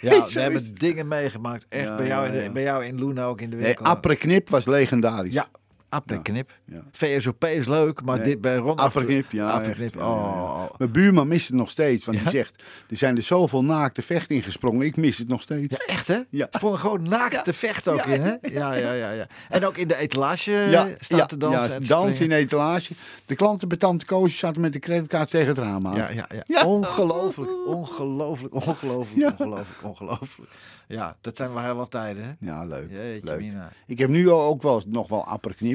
ja, 0.00 0.24
zo 0.24 0.32
we 0.32 0.40
hebben 0.40 0.62
het. 0.62 0.78
dingen 0.80 1.08
meegemaakt. 1.08 1.66
Echt 1.68 1.84
Ja, 1.84 1.96
bij, 1.96 2.06
jou 2.06 2.26
ja, 2.26 2.32
in 2.32 2.42
ja. 2.42 2.50
bij 2.52 2.62
jou 2.62 2.84
in 2.84 2.98
Luna 3.04 3.24
ook 3.24 3.40
in 3.40 3.50
de 3.50 3.56
Nee, 3.56 3.64
winkel. 3.64 3.84
Apreknip 3.84 4.48
was 4.50 4.66
legendarisch. 4.66 5.32
Ja, 5.32 5.46
Apreknip. 5.88 6.50
Ja. 6.64 6.82
VSOP 6.92 7.44
is 7.44 7.66
leuk, 7.66 8.02
maar 8.02 8.16
Nee. 8.16 8.24
dit 8.24 8.40
bij 8.40 8.56
Ron... 8.56 8.76
Apreknip, 8.76 9.32
ja. 9.32 9.62
Ja. 9.62 10.00
oh. 10.00 10.64
Mijn 10.78 10.90
buurman 10.92 11.28
mist 11.28 11.46
het 11.46 11.56
nog 11.56 11.70
steeds. 11.70 12.04
Want 12.04 12.18
die 12.18 12.30
zegt, 12.30 12.62
er 12.88 12.96
zijn 12.96 13.16
er 13.16 13.22
zoveel 13.22 13.64
naakte 13.64 14.02
vechten 14.02 14.36
ingesprongen. 14.36 14.86
Ik 14.86 14.96
mis 14.96 15.18
het 15.18 15.28
nog 15.28 15.42
steeds. 15.42 15.76
Ja, 15.78 15.94
echt 15.94 16.06
hè? 16.06 16.18
Ja. 16.30 16.46
Sprongen 16.50 16.78
gewoon 16.78 17.02
naakt 17.08 17.44
te 17.44 17.52
vechten 17.52 17.92
ook 17.92 18.04
in, 18.04 18.20
hè? 18.20 18.34
Ja, 18.40 18.72
ja, 18.74 18.92
ja, 18.92 19.10
ja. 19.10 19.26
En 19.48 19.66
ook 19.66 19.76
in 19.76 19.88
de 19.88 19.96
etalage 19.96 20.96
staat 21.00 21.28
te 21.28 21.36
dansen. 21.36 21.70
ja, 21.82 21.88
dansen 21.88 22.24
in 22.24 22.30
de 22.30 22.36
etalage. 22.36 22.94
De 23.26 23.34
klanten 23.34 23.68
bij 23.68 23.76
Tante 23.78 24.04
Koosje 24.04 24.36
zaten 24.38 24.60
met 24.60 24.72
de 24.72 24.78
creditcard 24.78 25.30
tegen 25.30 25.48
het 25.48 25.58
raam 25.58 25.86
aan. 25.86 25.94
Ja, 25.96 26.08
ja, 26.10 26.26
ja. 26.46 26.64
Ongelooflijk, 26.64 27.50
ongelooflijk, 27.66 28.54
ongelooflijk, 28.54 29.24
ongelooflijk, 29.24 29.82
ongelooflijk. 29.82 30.50
Ja, 30.88 31.16
dat 31.20 31.36
zijn 31.36 31.52
wel 31.54 31.62
heel 31.62 31.74
wat 31.74 31.90
tijden, 31.90 32.24
hè? 32.24 32.46
Ja, 32.46 32.64
leuk. 32.64 32.90
Jeetje 32.90 33.26
leuk. 33.26 33.40
mina. 33.40 33.70
Ik 33.86 33.98
heb 33.98 34.08
nu 34.08 34.30
ook 34.30 34.62
wel 34.62 34.82
nog 34.86 35.08
wel 35.08 35.26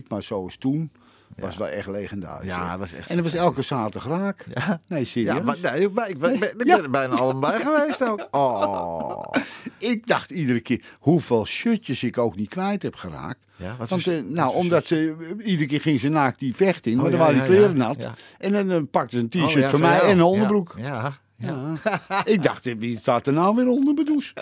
apperknip, 0.03 0.09
maar 0.09 0.23
zoals 0.23 0.55
toen 0.57 0.91
was 1.37 1.57
wel 1.57 1.67
echt 1.67 1.87
legendarisch. 1.87 2.47
Ja, 2.47 2.69
echt. 2.69 2.79
was 2.79 2.93
echt 2.93 3.09
En 3.09 3.15
dat 3.15 3.25
was 3.25 3.33
elke 3.33 3.61
zaterdag 3.61 4.07
raak. 4.07 4.45
Ja. 4.53 4.81
Nee, 4.87 5.05
serieus. 5.05 5.35
Ja, 5.37 5.43
maar, 5.43 5.57
nee, 5.61 5.81
ik 5.81 5.93
ben, 5.93 6.09
ik 6.09 6.39
ben, 6.39 6.59
ik 6.59 6.67
er 6.67 6.89
bijna 6.89 7.15
allemaal 7.15 7.51
bij 7.51 7.59
geweest 7.61 8.03
ook. 8.03 8.27
Oh. 8.31 9.23
Ik 9.77 10.07
dacht 10.07 10.29
iedere 10.31 10.59
keer 10.59 10.81
hoeveel 10.99 11.45
shirtjes 11.45 12.03
ik 12.03 12.17
ook 12.17 12.35
niet 12.35 12.49
kwijt 12.49 12.83
heb 12.83 12.95
geraakt. 12.95 13.45
Wat 13.77 13.89
Want 13.89 14.03
voor- 14.03 14.13
eh, 14.13 14.21
nou, 14.23 14.53
omdat 14.55 14.87
ze 14.87 15.15
eh, 15.39 15.47
iedere 15.47 15.67
keer 15.67 15.81
ging 15.81 15.99
ze 15.99 16.09
naakt 16.09 16.39
die 16.39 16.55
vecht 16.55 16.85
in, 16.85 16.95
maar 16.95 17.05
Oh, 17.05 17.11
dan 17.11 17.19
waren 17.19 17.35
die 17.35 17.43
kleren 17.43 17.77
nat. 17.77 18.07
En 18.37 18.51
dan 18.51 18.71
eh, 18.71 18.81
pakte 18.91 19.15
ze 19.17 19.21
een 19.31 19.41
Oh, 19.43 19.47
t-shirt 19.47 19.69
voor 19.69 19.79
mij 19.79 19.95
jou. 19.95 20.07
en 20.09 20.17
een 20.17 20.23
onderbroek. 20.23 20.75
Ja, 20.77 21.17
ja. 21.43 21.75
Ik 22.25 22.43
dacht, 22.43 22.65
eh, 22.65 22.75
wie 22.77 22.97
staat 22.97 23.27
er 23.27 23.33
nou 23.33 23.55
weer 23.55 23.67
onder 23.67 23.93
mijn 23.93 24.05
douche? 24.05 24.33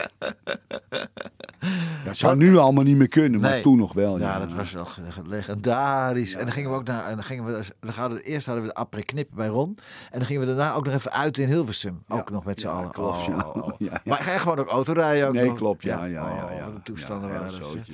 Dat 2.04 2.16
zou 2.18 2.36
nu 2.38 2.58
allemaal 2.58 2.84
niet 2.84 2.98
meer 2.98 3.08
kunnen, 3.08 3.40
maar 3.40 3.50
Nee. 3.52 3.62
toen 3.62 3.78
nog 3.78 3.94
wel. 3.94 4.20
Ja, 4.20 4.28
Ja, 4.34 4.40
dat 4.40 4.54
was 4.54 4.72
wel 4.72 4.86
ge- 4.86 5.02
legendarisch. 5.26 6.34
en 6.34 6.44
dan 6.46 6.52
gingen 6.52 6.70
we 6.70 6.76
ook 6.76 6.84
naar. 6.88 7.06
En 7.06 7.16
dan 7.16 7.24
gingen 7.24 7.46
we. 7.46 7.64
Dan 7.80 7.94
gaan 7.94 8.14
we, 8.14 8.22
eerst 8.24 8.46
hadden 8.46 8.64
we 8.66 8.70
de 8.70 8.76
après 8.76 9.04
knip 9.04 9.30
bij 9.34 9.48
Ron. 9.48 9.78
En 10.12 10.18
dan 10.18 10.26
gingen 10.28 10.42
we 10.42 10.48
daarna 10.56 10.74
ook 10.74 10.86
nog 10.86 10.94
even 10.94 11.12
uit 11.12 11.38
in 11.38 11.48
Hilversum. 11.48 12.04
Ook 12.08 12.30
nog 12.30 12.44
met 12.46 12.60
z'n 12.60 12.68
allen. 12.68 12.92
klopt, 12.92 13.26
ja. 13.26 13.38
Oh, 13.38 13.56
oh, 13.56 13.68
oh. 13.68 13.80
Maar 14.06 14.18
ga 14.24 14.32
je 14.34 14.40
gewoon 14.40 14.58
ook 14.58 14.68
autorijden? 14.70 15.28
Ook 15.28 15.34
Nee, 15.34 15.46
nog? 15.48 15.58
klopt, 15.58 15.84
ja, 15.84 16.04
ja, 16.06 16.30
ja. 16.30 16.46
Oh, 16.46 16.52
ja. 16.58 16.66
de 16.72 16.82
toestanden 16.84 17.32
Ja, 17.32 17.40
waren 17.40 17.54
ja. 17.86 17.94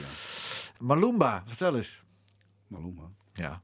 Malumba, 0.80 1.44
vertel 1.46 1.76
eens. 1.76 2.04
Maluma. 2.68 3.02
Ja. 3.34 3.62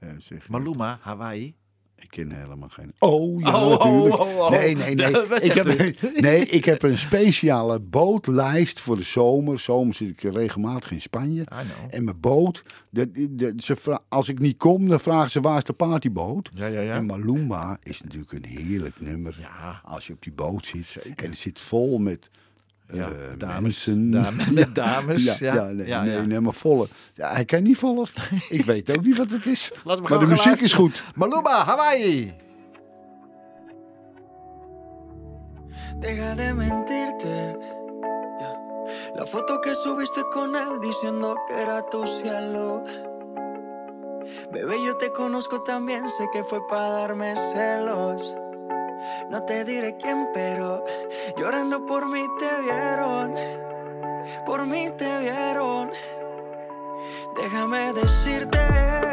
Ja, 0.00 0.14
zeg. 0.18 0.48
Maluma, 0.48 0.98
Hawaii. 1.00 1.56
Ik 2.00 2.08
ken 2.08 2.30
helemaal 2.32 2.68
geen. 2.68 2.92
Oh, 2.98 3.40
ja, 3.40 3.56
Oh, 3.56 3.62
oh, 3.62 3.78
natuurlijk. 3.78 4.18
oh, 4.20 4.38
oh. 4.38 4.50
Nee, 4.50 4.76
nee, 4.76 4.94
nee. 4.94 5.10
Ik, 5.48 5.52
heb, 5.52 5.66
nee, 6.20 6.46
ik 6.46 6.64
heb 6.64 6.82
een 6.82 6.98
speciale 6.98 7.80
bootlijst 7.80 8.80
voor 8.80 8.96
de 8.96 9.02
zomer. 9.02 9.58
Zomer 9.58 9.94
zit 9.94 10.08
ik 10.08 10.20
regelmatig 10.34 10.90
in 10.90 11.02
Spanje. 11.02 11.44
En 11.90 12.04
mijn 12.04 12.20
boot, 12.20 12.62
dat, 12.90 13.08
dat, 13.30 13.52
ze 13.56 13.76
vra- 13.76 14.02
als 14.08 14.28
ik 14.28 14.38
niet 14.38 14.56
kom, 14.56 14.88
dan 14.88 15.00
vragen 15.00 15.30
ze 15.30 15.40
waar 15.40 15.56
is 15.56 15.64
de 15.64 15.72
partyboot? 15.72 16.50
Ja, 16.54 16.66
ja, 16.66 16.80
ja. 16.80 16.92
En 16.94 17.06
Malumba 17.06 17.78
is 17.82 18.02
natuurlijk 18.02 18.32
een 18.32 18.44
heerlijk 18.44 19.00
nummer. 19.00 19.36
Ja. 19.40 19.80
Als 19.84 20.06
je 20.06 20.12
op 20.12 20.22
die 20.22 20.32
boot 20.32 20.66
zit 20.66 20.96
en 21.14 21.24
het 21.30 21.36
zit 21.36 21.58
vol 21.58 21.98
met 21.98 22.30
Ja, 22.92 23.06
eh, 23.06 23.38
dames. 23.38 23.60
mensen. 23.60 24.10
Dames, 24.10 24.50
met 24.50 24.74
dames. 24.84 25.24
Ja, 25.24 25.36
ja, 25.38 25.54
ja, 25.54 25.62
nee, 25.62 25.86
ja, 25.86 26.02
nee, 26.02 26.12
ja. 26.12 26.20
nee, 26.20 26.40
maar 26.40 26.52
volle. 26.52 26.88
Ja, 27.14 27.32
hij 27.32 27.44
kan 27.44 27.62
niet 27.62 27.78
voller. 27.78 28.12
Ik 28.48 28.64
weet 28.64 28.96
ook 28.96 29.04
niet 29.04 29.16
wat 29.16 29.30
het 29.30 29.46
is. 29.46 29.72
Maar 29.84 30.18
de 30.18 30.26
muziek 30.26 30.60
is 30.60 30.72
goed. 30.72 31.04
Maluma, 31.14 31.64
Hawaii. 31.64 32.34
Deja 35.98 36.34
de 36.34 36.52
mentirte. 36.56 37.58
La 39.14 39.26
foto 39.26 39.60
que 39.60 39.74
subiste 39.74 40.22
con 40.32 40.56
él 40.56 40.80
diciendo 40.80 41.36
que 41.46 41.60
era 41.60 41.82
tu 41.90 42.06
cielo. 42.06 42.84
Bebé, 44.52 44.76
yo 44.84 44.96
te 44.96 45.12
conozco 45.12 45.62
también, 45.62 46.08
sé 46.10 46.28
que 46.32 46.42
fue 46.44 46.66
para 46.68 46.88
darme 46.90 47.34
celos. 47.36 48.34
No 49.28 49.42
te 49.44 49.64
diré 49.64 49.96
quién, 49.96 50.28
pero 50.32 50.84
llorando 51.36 51.84
por 51.86 52.08
mí 52.08 52.22
te 52.38 52.62
vieron. 52.62 53.34
Por 54.46 54.66
mí 54.66 54.90
te 54.90 55.18
vieron. 55.18 55.90
Déjame 57.36 57.92
decirte. 57.92 59.09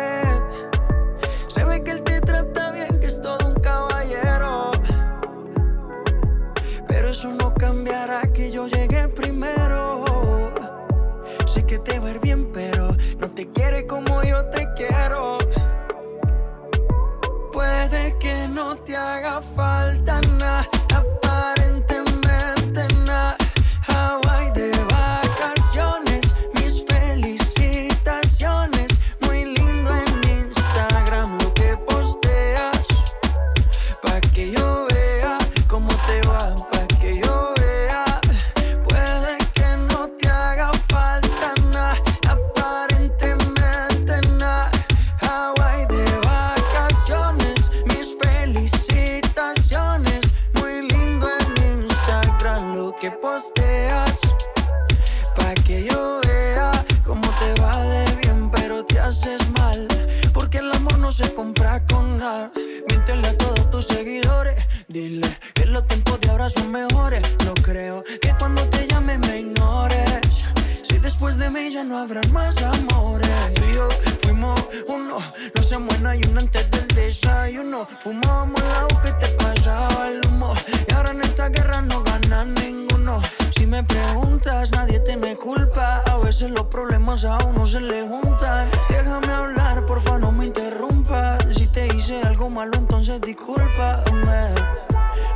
Culpa. 85.58 86.04
A 86.06 86.18
veces 86.18 86.52
los 86.52 86.66
problemas 86.66 87.26
a 87.26 87.38
uno 87.46 87.66
se 87.66 87.80
le 87.80 88.08
juntan. 88.08 88.68
Déjame 88.90 89.32
hablar, 89.34 89.86
porfa, 89.86 90.18
no 90.20 90.32
me 90.32 90.46
interrumpas. 90.46 91.44
Si 91.52 91.68
te 91.68 91.88
hice 91.88 92.22
algo 92.22 92.50
malo, 92.50 92.78
entonces 92.78 93.20
discúlpame. 93.22 94.56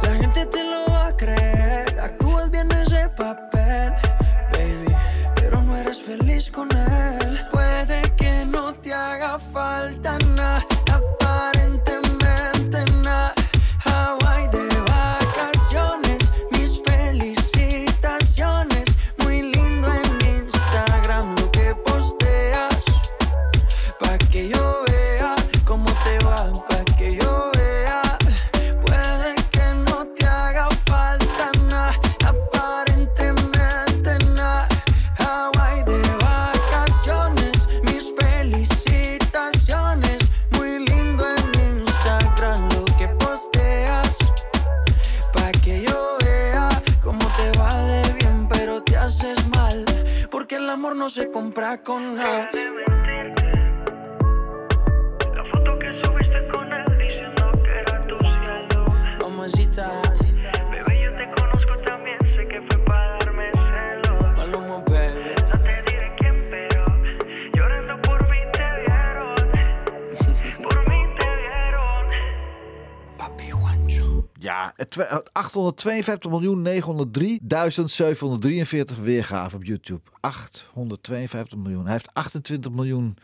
La 0.04 0.16
gente 0.20 0.46
te 0.46 0.64
lo 0.64 0.92
va 0.92 1.08
a 1.08 1.18
creer. 1.18 2.00
Actúas 2.00 2.50
bien 2.52 2.72
ese 2.72 3.10
papel, 3.10 3.94
baby. 4.52 4.96
Pero 5.36 5.62
no 5.62 5.76
eres 5.76 6.02
feliz 6.02 6.52
con 6.52 6.70
él. 6.72 7.40
Puede 7.52 8.14
que 8.16 8.46
no 8.46 8.74
te 8.76 8.94
haga 8.94 9.38
falta 9.40 10.18
nada, 10.36 10.66
con 51.78 52.16
nada. 52.16 52.61
852.903.743 75.00 75.04
weergaven 79.02 79.58
op 79.58 79.64
YouTube. 79.64 80.02
852 80.20 81.58
miljoen. 81.58 81.84
Hij 81.84 81.92
heeft 81.92 82.14
28 82.14 82.72
miljoen 82.72 83.18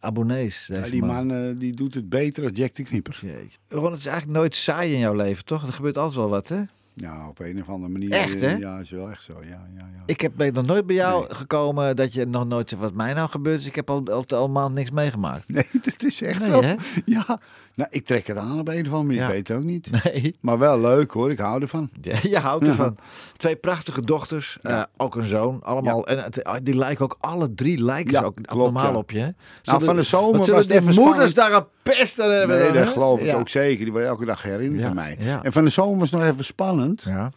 abonnees. 0.00 0.66
Ja, 0.66 0.80
die 0.80 1.00
man. 1.00 1.26
man 1.26 1.36
eh, 1.36 1.54
die 1.56 1.72
doet 1.72 1.94
het 1.94 2.08
beter 2.08 2.42
dan 2.42 2.52
Jack 2.52 2.74
de 2.74 2.82
Knipper. 2.82 3.18
Jeetje. 3.22 3.58
Ron, 3.68 3.90
het 3.90 4.00
is 4.00 4.06
eigenlijk 4.06 4.38
nooit 4.38 4.56
saai 4.56 4.92
in 4.92 4.98
jouw 4.98 5.14
leven, 5.14 5.44
toch? 5.44 5.66
Er 5.66 5.72
gebeurt 5.72 5.96
altijd 5.96 6.16
wel 6.16 6.28
wat, 6.28 6.48
hè? 6.48 6.62
Ja, 6.94 7.28
op 7.28 7.38
een 7.38 7.60
of 7.60 7.68
andere 7.68 7.92
manier. 7.92 8.10
Echt, 8.10 8.42
eh, 8.42 8.50
hè? 8.50 8.56
Ja, 8.56 8.78
is 8.78 8.90
wel 8.90 9.10
echt 9.10 9.22
zo. 9.22 9.32
Ja, 9.40 9.48
ja, 9.48 9.88
ja. 9.96 10.02
Ik 10.06 10.20
heb, 10.20 10.32
ben 10.36 10.52
nog 10.52 10.66
nooit 10.66 10.86
bij 10.86 10.96
jou 10.96 11.20
Nee. 11.26 11.34
gekomen 11.36 11.96
dat 11.96 12.12
je 12.14 12.26
nog 12.26 12.46
nooit 12.46 12.68
zegt 12.68 12.82
wat 12.82 12.94
mij 12.94 13.12
nou 13.14 13.28
gebeurt. 13.30 13.60
is. 13.60 13.66
Ik 13.66 13.74
heb 13.74 13.90
al, 13.90 14.02
al, 14.10 14.24
al 14.28 14.48
maand 14.48 14.74
niks 14.74 14.90
meegemaakt. 14.90 15.48
Nee, 15.48 15.66
dat 15.84 16.02
is 16.02 16.22
echt 16.22 16.40
Nee, 16.40 16.50
zo. 16.50 16.62
hè? 16.62 16.74
Ja, 17.04 17.40
nou, 17.74 17.90
ik 17.92 18.04
trek 18.04 18.26
het 18.26 18.36
aan 18.36 18.58
op 18.58 18.68
een 18.68 18.74
of 18.86 18.92
andere 18.92 19.02
manier. 19.02 19.20
Ja. 19.20 19.26
Ik 19.26 19.32
weet 19.32 19.48
het 19.48 19.56
ook 19.56 19.64
niet. 19.64 19.90
Nee. 20.04 20.36
Maar 20.40 20.58
wel 20.58 20.80
leuk 20.80 21.10
hoor, 21.10 21.30
ik 21.30 21.38
hou 21.38 21.60
ervan. 21.62 21.90
Ja, 22.00 22.16
je 22.22 22.38
houdt 22.38 22.66
ervan. 22.66 22.96
Twee 23.36 23.56
prachtige 23.56 24.02
dochters, 24.02 24.58
eh, 24.62 24.82
ook 24.96 25.14
een 25.16 25.26
zoon. 25.26 25.62
Allemaal. 25.62 26.06
En 26.06 26.18
het- 26.22 26.44
ah, 26.44 26.56
die 26.62 26.76
lijken 26.76 27.04
ook, 27.04 27.16
alle 27.20 27.54
drie 27.54 27.82
lijken 27.84 28.12
Ja, 28.12 28.20
ze 28.20 28.26
ook 28.26 28.38
ja. 28.72 28.94
op 28.94 29.10
je. 29.10 29.18
hè? 29.18 29.28
Nou, 29.62 29.84
van 29.84 29.96
de 29.96 30.02
zomer 30.02 30.38
was 30.38 30.48
het 30.66 30.70
even 30.70 30.94
moeders 30.94 31.34
daar 31.34 31.52
een 31.52 31.64
pester 31.82 32.30
hebben? 32.38 32.56
Nee, 32.58 32.66
dan, 32.72 32.76
dat 32.76 32.88
geloof 32.92 33.20
ik 33.20 33.36
ook 33.36 33.48
zeker. 33.48 33.82
Die 33.82 33.90
worden 33.92 34.08
elke 34.10 34.24
dag 34.24 34.42
herinnerd 34.42 34.82
van 34.84 34.94
mij. 34.94 35.18
En 35.42 35.52
van 35.52 35.64
de 35.64 35.70
zomer 35.70 35.98
was 35.98 36.10
het 36.10 36.20
nog 36.20 36.28
even 36.30 36.44
spannend. 36.44 36.81
Ja. 37.04 37.32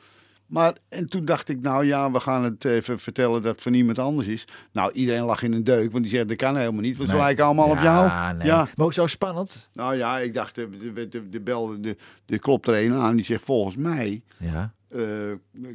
Maar 0.46 0.76
en 0.90 1.06
toen 1.10 1.26
dacht 1.26 1.50
ik, 1.50 1.62
nou 1.62 1.86
ja, 1.86 2.12
we 2.12 2.20
gaan 2.20 2.44
het 2.44 2.66
even 2.66 3.00
vertellen 3.00 3.42
dat 3.42 3.52
het 3.54 3.62
van 3.62 3.74
iemand 3.74 4.00
anders 4.00 4.28
is. 4.28 4.48
Nou, 4.72 4.92
iedereen 4.92 5.24
lag 5.24 5.42
in 5.44 5.54
een 5.54 5.64
deuk, 5.64 5.92
want 5.92 6.04
die 6.04 6.14
zegt, 6.14 6.28
dat 6.28 6.38
kan 6.38 6.58
helemaal 6.58 6.82
niet. 6.82 6.98
Want 6.98 7.10
ze 7.10 7.16
Nee. 7.16 7.24
lijken 7.24 7.46
allemaal 7.46 7.70
op 7.70 7.80
jou. 7.80 8.34
nee. 8.36 8.48
Ja, 8.48 8.68
Maar 8.76 8.86
ook 8.86 8.94
zo 8.94 9.08
spannend. 9.08 9.70
nou 9.74 9.96
ja, 9.96 10.18
ik 10.20 10.34
dacht, 10.34 10.56
de, 10.56 10.70
de, 10.94 11.08
de, 11.10 11.30
de 11.30 11.42
bel, 11.42 11.82
de, 11.82 11.96
de 12.26 12.40
klopt 12.40 12.68
er 12.68 12.86
een 12.86 12.94
aan. 12.94 13.16
Die 13.16 13.26
zegt, 13.26 13.44
volgens 13.44 13.76
mij 13.76 14.22
Ja. 14.38 14.74
eh, 14.90 15.02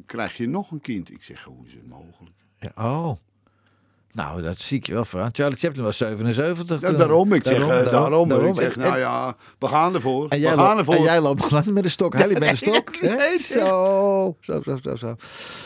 krijg 0.07 0.37
je 0.37 0.49
nog 0.49 0.71
een 0.71 0.81
kind. 0.81 1.11
Ik 1.11 1.23
zeg, 1.23 1.43
hoe 1.43 1.67
is 1.67 1.73
het 1.73 1.89
mogelijk? 1.89 2.35
ja. 2.59 2.73
Oh. 2.77 3.17
Nou, 4.13 4.43
dat 4.43 4.59
zie 4.59 4.79
ik 4.79 4.87
je 4.87 4.93
wel 4.93 5.05
voor 5.05 5.21
aan. 5.21 5.31
Charlie 5.33 5.59
Chaplin 5.59 5.85
was 5.85 5.97
77. 5.97 6.81
Ja, 6.81 6.93
daarom, 6.93 7.33
ik 7.33 7.47
zeg, 7.47 7.59
eh, 7.59 7.91
daarom, 7.91 8.29
daarom. 8.29 8.49
Ik 8.51 8.61
zeg, 8.61 8.77
nou 8.77 8.93
en- 8.93 8.99
ja, 8.99 9.35
we 9.59 9.67
gaan 9.67 9.95
ervoor. 9.95 10.23
En 10.23 10.29
we 10.29 10.39
jij, 10.39 10.49
gaan 10.55 10.59
loopt, 10.67 10.79
ervoor. 10.79 10.95
en 10.95 11.03
jij 11.03 11.21
loopt 11.21 11.67
met 11.67 11.85
een 11.85 11.91
stok. 11.91 12.15
Helly 12.15 12.39
met 12.39 12.51
een 12.51 12.57
stok. 12.69 12.91
zo, 13.41 14.37
zo, 14.41 14.61
zo, 14.65 14.79
zo, 14.83 14.97
zo. 14.97 15.15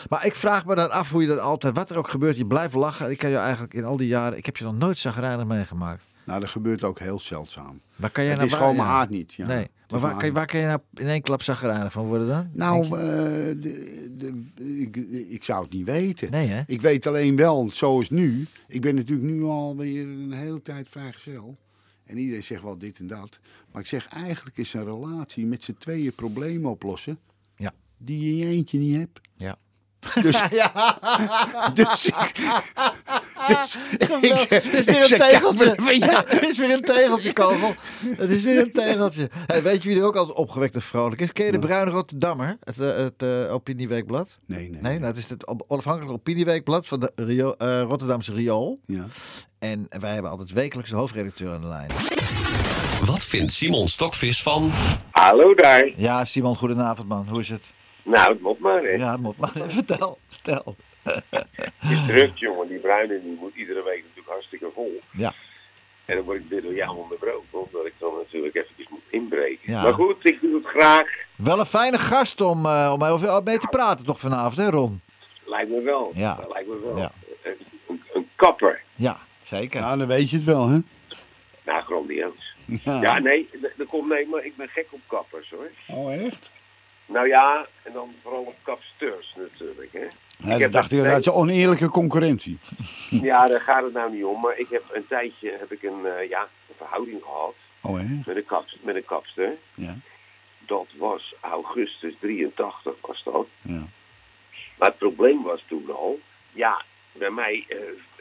Maar 0.09 0.25
ik 0.25 0.35
vraag 0.35 0.65
me 0.65 0.75
dan 0.75 0.91
af 0.91 1.11
hoe 1.11 1.21
je 1.21 1.27
dat 1.27 1.39
altijd, 1.39 1.75
wat 1.75 1.89
er 1.89 1.97
ook 1.97 2.09
gebeurt, 2.09 2.37
je 2.37 2.45
blijft 2.45 2.73
lachen. 2.73 3.11
Ik 3.11 3.17
kan 3.17 3.29
je 3.29 3.37
eigenlijk 3.37 3.73
in 3.73 3.85
al 3.85 3.97
die 3.97 4.07
jaren, 4.07 4.37
ik 4.37 4.45
heb 4.45 4.57
je 4.57 4.63
nog 4.63 4.77
nooit 4.77 4.97
zagrijnig 4.97 5.45
meegemaakt. 5.45 6.03
Nou, 6.23 6.39
dat 6.39 6.49
gebeurt 6.49 6.83
ook 6.83 6.99
heel 6.99 7.19
zeldzaam. 7.19 7.79
Waar 7.95 8.09
kan 8.09 8.23
jij 8.23 8.31
Het 8.33 8.41
nou 8.41 8.51
is 8.53 8.57
gewoon 8.57 8.75
mijn 8.75 8.87
ja. 8.87 8.93
aard 8.93 9.09
niet. 9.09 9.33
Ja. 9.33 9.45
nee, 9.45 9.67
maar 9.89 9.99
waar 9.99 10.17
kan, 10.17 10.33
waar 10.33 10.45
kan 10.45 10.59
je 10.59 10.65
nou 10.65 10.79
in 10.93 11.07
één 11.07 11.21
klap 11.21 11.41
zagrijnig 11.41 11.91
van 11.91 12.05
worden 12.05 12.27
dan? 12.27 12.49
Nou, 12.53 12.83
eh, 12.83 12.91
de, 12.91 14.11
de, 14.17 14.43
ik, 14.81 14.95
ik 15.29 15.43
zou 15.43 15.63
het 15.63 15.73
niet 15.73 15.85
weten. 15.85 16.31
Nee, 16.31 16.47
hè? 16.47 16.61
Ik 16.65 16.81
weet 16.81 17.07
alleen 17.07 17.35
wel, 17.35 17.69
zoals 17.69 18.09
nu. 18.09 18.47
Ik 18.67 18.81
ben 18.81 18.95
natuurlijk 18.95 19.29
nu 19.29 19.43
alweer 19.43 20.07
een 20.07 20.31
hele 20.31 20.61
tijd 20.61 20.89
vrijgezel. 20.89 21.57
En 22.05 22.17
iedereen 22.17 22.43
zegt 22.43 22.61
wel 22.61 22.77
dit 22.77 22.99
en 22.99 23.07
dat. 23.07 23.39
Maar 23.71 23.81
ik 23.81 23.87
zeg, 23.87 24.07
eigenlijk 24.07 24.57
is 24.57 24.73
een 24.73 24.83
relatie 24.83 25.45
met 25.45 25.63
z'n 25.63 25.75
tweeën 25.79 26.15
problemen 26.15 26.71
oplossen. 26.71 27.19
Ja. 27.55 27.73
Die 27.97 28.19
je 28.19 28.29
in 28.29 28.35
je 28.35 28.45
eentje 28.45 28.77
niet 28.77 28.95
hebt. 28.95 29.19
Ja. 29.35 29.57
Dus, 30.13 30.41
dus 31.73 32.05
ik... 32.05 32.31
Dus 33.47 33.77
ik, 34.21 34.49
Het 34.49 34.73
is 34.73 34.85
weer 34.85 35.11
een 35.11 35.17
tegeltje. 35.17 35.71
even, 35.71 35.99
ja. 35.99 36.23
Het 36.27 36.43
is 36.43 36.57
weer 36.57 36.71
een 36.71 36.81
tegeltje, 36.81 37.33
Kogel. 37.33 37.75
Het 38.17 38.29
is 38.29 38.41
weer 38.43 38.61
een 38.61 38.71
tegeltje. 38.71 39.29
Hey, 39.45 39.61
weet 39.63 39.83
je 39.83 39.89
wie 39.89 39.97
er 39.99 40.05
ook 40.05 40.15
altijd 40.15 40.37
opgewekt 40.37 40.75
en 40.75 40.81
vrolijk 40.81 41.21
is? 41.21 41.31
Ken 41.31 41.45
je 41.45 41.51
de 41.51 41.59
Bruine 41.59 41.91
Rotterdammer? 41.91 42.57
Het, 42.63 42.79
eh, 42.79 42.95
het 42.95 43.23
eh, 43.23 43.53
opinieweekblad? 43.53 44.37
Nee, 44.45 44.69
nee. 44.69 44.81
Nee, 44.81 44.93
nou, 44.93 45.05
het 45.05 45.17
is 45.17 45.29
het 45.29 45.67
onafhankelijke 45.67 46.15
opinieweekblad 46.15 46.87
van 46.87 46.99
de 46.99 47.11
Rio, 47.15 47.51
eh, 47.51 47.81
Rotterdamse 47.81 48.33
Riool. 48.33 48.79
Ja. 48.85 49.07
En 49.59 49.87
wij 49.99 50.13
hebben 50.13 50.31
altijd 50.31 50.51
wekelijks 50.51 50.89
de 50.89 50.95
hoofdredacteur 50.95 51.53
aan 51.53 51.61
de 51.61 51.67
lijn. 51.67 51.89
Wat 53.05 53.23
vindt 53.23 53.51
Simon 53.51 53.87
Stokvis 53.87 54.43
van... 54.43 54.71
Hallo 55.11 55.53
daar. 55.53 55.91
Ja, 55.95 56.25
Simon, 56.25 56.55
goedenavond 56.55 57.07
man. 57.07 57.27
Hoe 57.29 57.39
is 57.39 57.49
het? 57.49 57.61
Nou, 58.05 58.31
het 58.31 58.41
moet 58.41 58.59
maar, 58.59 58.81
hè. 58.83 58.89
Ja, 58.89 59.11
het 59.11 59.21
moet 59.21 59.37
maar. 59.37 59.51
Vertel, 59.79 60.17
vertel. 60.27 60.75
Het 61.77 61.91
is 61.91 62.05
druk, 62.07 62.37
jongen. 62.37 62.67
Die 62.67 62.77
bruine 62.79 63.21
die 63.21 63.37
moet 63.39 63.55
iedere 63.55 63.83
week 63.83 64.01
natuurlijk 64.01 64.27
hartstikke 64.27 64.69
vol. 64.73 64.99
Ja. 65.11 65.33
En 66.05 66.15
dan 66.15 66.25
word 66.25 66.37
ik 66.39 66.45
weer 66.49 66.61
door 66.61 66.73
jou 66.75 66.97
onderbroken, 66.97 67.47
omdat 67.65 67.85
ik 67.85 67.93
dan 67.99 68.13
natuurlijk 68.15 68.55
eventjes 68.55 68.87
moet 68.89 69.01
inbreken. 69.09 69.71
Ja. 69.73 69.81
Maar 69.81 69.93
goed, 69.93 70.15
ik 70.29 70.41
doe 70.41 70.55
het 70.55 70.65
graag. 70.65 71.07
Wel 71.35 71.59
een 71.59 71.65
fijne 71.65 71.99
gast 71.99 72.41
om, 72.41 72.65
eh, 72.65 72.91
om 72.93 73.03
over 73.03 73.43
mee 73.43 73.57
te 73.57 73.67
praten 73.67 74.05
toch 74.05 74.19
vanavond, 74.19 74.57
hè 74.57 74.69
Ron? 74.69 75.01
Lijkt 75.45 75.69
me 75.69 75.81
wel. 75.81 76.11
Ja. 76.15 76.35
Dat 76.35 76.51
lijkt 76.53 76.67
me 76.69 76.79
wel. 76.83 76.97
Ja. 76.97 77.11
Een, 78.13 78.29
kapper. 78.35 78.81
Ja, 78.95 79.17
zeker. 79.41 79.79
ja, 79.79 79.95
dan 79.95 80.07
weet 80.07 80.29
je 80.29 80.35
het 80.35 80.45
wel, 80.45 80.67
hè? 80.67 80.77
Nou, 81.65 81.83
grandioos. 81.83 82.55
Ja. 82.65 83.01
Ja, 83.01 83.19
nee, 83.19 83.49
d- 83.61 83.79
er 83.79 83.85
komt 83.85 84.09
nee, 84.09 84.27
maar 84.27 84.45
ik 84.45 84.55
ben 84.55 84.67
gek 84.67 84.87
op 84.89 84.99
kappers, 85.07 85.49
hoor. 85.49 85.69
Oh, 85.97 86.13
echt? 86.13 86.51
Nou 87.05 87.27
ja, 87.27 87.65
en 87.83 87.93
dan 87.93 88.13
vooral 88.21 88.41
op 88.41 88.55
kapsters 88.63 89.35
natuurlijk, 89.37 89.91
hè. 89.93 90.05
Ja, 90.51 90.57
dat 90.57 90.71
dacht 90.71 90.91
ik, 90.91 91.03
dat 91.03 91.19
is 91.19 91.29
oneerlijke 91.29 91.89
concurrentie. 91.89 92.57
Ja, 93.09 93.47
daar 93.47 93.61
gaat 93.61 93.83
het 93.83 93.93
nou 93.93 94.11
niet 94.15 94.23
om. 94.23 94.39
Maar 94.41 94.57
ik 94.57 94.67
heb 94.69 94.83
een 94.93 95.07
tijdje 95.07 95.55
heb 95.59 95.71
ik 95.71 95.83
een, 95.83 96.05
eh, 96.05 96.29
ja, 96.29 96.41
een 96.41 96.75
verhouding 96.77 97.21
gehad 97.23 97.53
Oh, 97.81 97.93
met 98.25 98.35
een, 98.37 98.45
kaps, 98.45 98.77
met 98.81 98.95
een 98.95 99.05
kapster. 99.05 99.51
Ja, 99.73 99.95
Dat 100.65 100.87
was 100.97 101.33
augustus 101.39 102.13
83 102.19 102.93
was 103.01 103.23
dat. 103.23 103.47
ja. 103.61 103.83
Maar 104.77 104.87
het 104.89 104.97
probleem 104.97 105.43
was 105.43 105.63
toen 105.67 105.89
al, 105.95 106.19
ja, 106.51 106.83
bij 107.11 107.29
mij 107.29 107.65
eh 107.67 107.77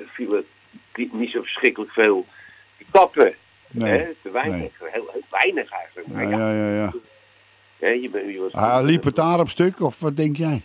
vielen 0.06 0.46
die- 0.92 1.10
niet 1.12 1.30
zo 1.30 1.40
verschrikkelijk 1.42 1.92
veel 1.92 2.26
kappen. 2.90 3.34
Nee, 3.70 3.90
Hè? 3.98 4.14
Te 4.22 4.30
weinig, 4.30 4.56
nee. 4.80 4.90
heel, 4.92 5.08
heel 5.12 5.22
weinig 5.30 5.70
eigenlijk. 5.70 6.08
Maar 6.08 6.28
Ja, 6.28 6.38
ja, 6.50 6.68
ja, 6.68 6.74
ja. 6.74 6.92
Je 7.78 8.00
je 8.32 8.40
was, 8.40 8.52
Ah, 8.52 8.84
liep 8.84 9.04
het 9.04 9.14
daar 9.14 9.40
op 9.40 9.48
stuk, 9.48 9.80
of 9.80 10.00
wat 10.00 10.16
denk 10.16 10.36
jij? 10.36 10.62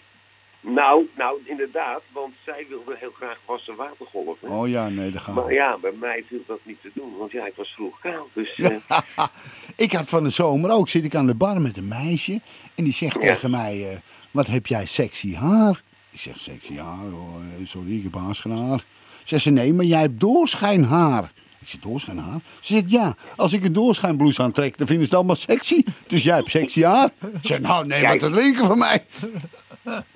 nou, 0.62 1.06
nou, 1.18 1.40
inderdaad, 1.46 2.02
want 2.14 2.34
zij 2.46 2.66
wilde 2.70 2.96
heel 3.00 3.12
graag 3.12 3.38
wassen 3.46 3.76
watergolven. 3.76 4.50
Oh 4.50 4.68
ja, 4.68 4.90
nee, 4.90 5.12
dat 5.12 5.22
gaat. 5.22 5.36
Maar 5.36 5.54
ja, 5.54 5.78
bij 5.78 5.92
mij 6.00 6.24
viel 6.28 6.44
dat 6.48 6.60
niet 6.64 6.82
te 6.82 6.92
doen, 6.94 7.18
want 7.18 7.32
ja, 7.32 7.46
ik 7.46 7.54
was 7.56 7.74
vroeg 7.74 8.00
kaal. 8.00 8.28
Dus 8.34 8.56
eh, 8.56 8.98
Ik 9.86 9.92
had 9.92 10.10
van 10.10 10.24
de 10.24 10.30
zomer 10.30 10.72
ook, 10.72 10.90
zit 10.90 11.04
ik 11.04 11.16
aan 11.16 11.26
de 11.26 11.36
bar 11.36 11.62
met 11.62 11.78
een 11.78 11.88
meisje. 11.88 12.42
En 12.76 12.84
die 12.84 12.94
zegt 12.94 13.14
Ja. 13.14 13.20
tegen 13.20 13.52
mij, 13.52 13.90
eh, 13.92 13.98
wat 14.32 14.48
heb 14.48 14.68
jij 14.68 14.86
sexy 14.86 15.36
haar? 15.36 15.82
Ik 16.12 16.20
zeg, 16.20 16.40
sexy 16.40 16.78
haar? 16.78 17.06
Oh, 17.14 17.36
sorry, 17.64 17.98
ik 17.98 18.04
heb 18.04 18.16
haarschenhaar. 18.16 18.84
Zegt 19.24 19.44
ze, 19.44 19.52
nee, 19.52 19.74
maar 19.74 19.86
jij 19.86 20.02
hebt 20.02 20.20
doorschijnhaar. 20.20 21.32
Ik 21.70 21.76
zeg, 21.76 21.92
doorschijnhaar? 21.92 22.40
Ze 22.60 22.74
zegt, 22.74 22.92
ja, 22.92 23.16
als 23.36 23.54
ik 23.54 23.64
een 23.66 23.74
doorschijnblouse 23.74 24.42
aantrek, 24.42 24.78
dan 24.78 24.88
vinden 24.88 25.06
ze 25.06 25.10
het 25.12 25.20
allemaal 25.20 25.36
sexy. 25.36 25.84
Dus 26.08 26.24
jij 26.24 26.36
hebt 26.36 26.50
sexy 26.50 26.82
haar? 26.84 27.10
Ik 27.20 27.40
zeg, 27.42 27.60
nou, 27.60 27.88
neem 27.88 28.04
wat 28.08 28.20
te 28.20 28.30
drinken 28.30 28.66
van 28.66 28.78
mij. 28.78 29.06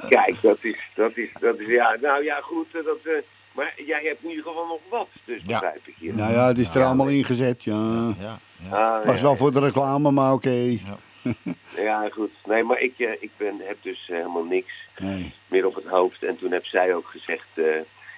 kijk, 0.09 0.41
dat 0.41 0.57
is, 0.61 0.77
dat 0.95 1.11
is, 1.17 1.29
dat 1.39 1.59
is, 1.59 1.67
ja, 1.67 1.97
nou 2.01 2.23
ja, 2.23 2.39
goed, 2.41 2.67
eh, 2.73 2.83
dat, 2.85 2.97
eh, 3.03 3.11
maar 3.51 3.73
jij 3.85 4.01
hebt 4.03 4.23
in 4.23 4.29
ieder 4.29 4.43
geval 4.43 4.65
nog 4.67 4.79
wat, 4.89 5.07
dus 5.25 5.41
Ja. 5.45 5.59
begrijp 5.59 5.87
ik 5.87 5.95
hier. 5.99 6.13
Nou 6.15 6.31
ja, 6.33 6.47
het 6.47 6.57
is 6.57 6.75
er 6.75 6.83
allemaal 6.83 7.07
ingezet, 7.07 7.63
ja. 7.63 8.13
Ja, 8.19 8.39
ja. 8.69 8.75
Ah, 8.97 9.05
Was 9.05 9.15
ja, 9.15 9.21
wel 9.21 9.35
voor 9.35 9.51
de 9.53 9.59
reclame, 9.59 10.11
maar 10.11 10.33
oké. 10.33 10.77
Ja, 11.75 12.09
goed. 12.17 12.31
Nee, 12.45 12.63
maar 12.63 12.79
ik, 12.79 12.93
eh, 12.99 13.11
ik 13.19 13.31
ben, 13.37 13.55
heb 13.63 13.77
dus 13.81 14.07
helemaal 14.07 14.43
niks 14.43 14.71
Nee. 14.97 15.33
meer 15.47 15.65
op 15.65 15.75
het 15.75 15.85
hoofd. 15.87 16.23
En 16.23 16.37
toen 16.37 16.51
heb 16.51 16.65
zij 16.65 16.95
ook 16.95 17.07
gezegd, 17.07 17.47
eh, 17.53 17.63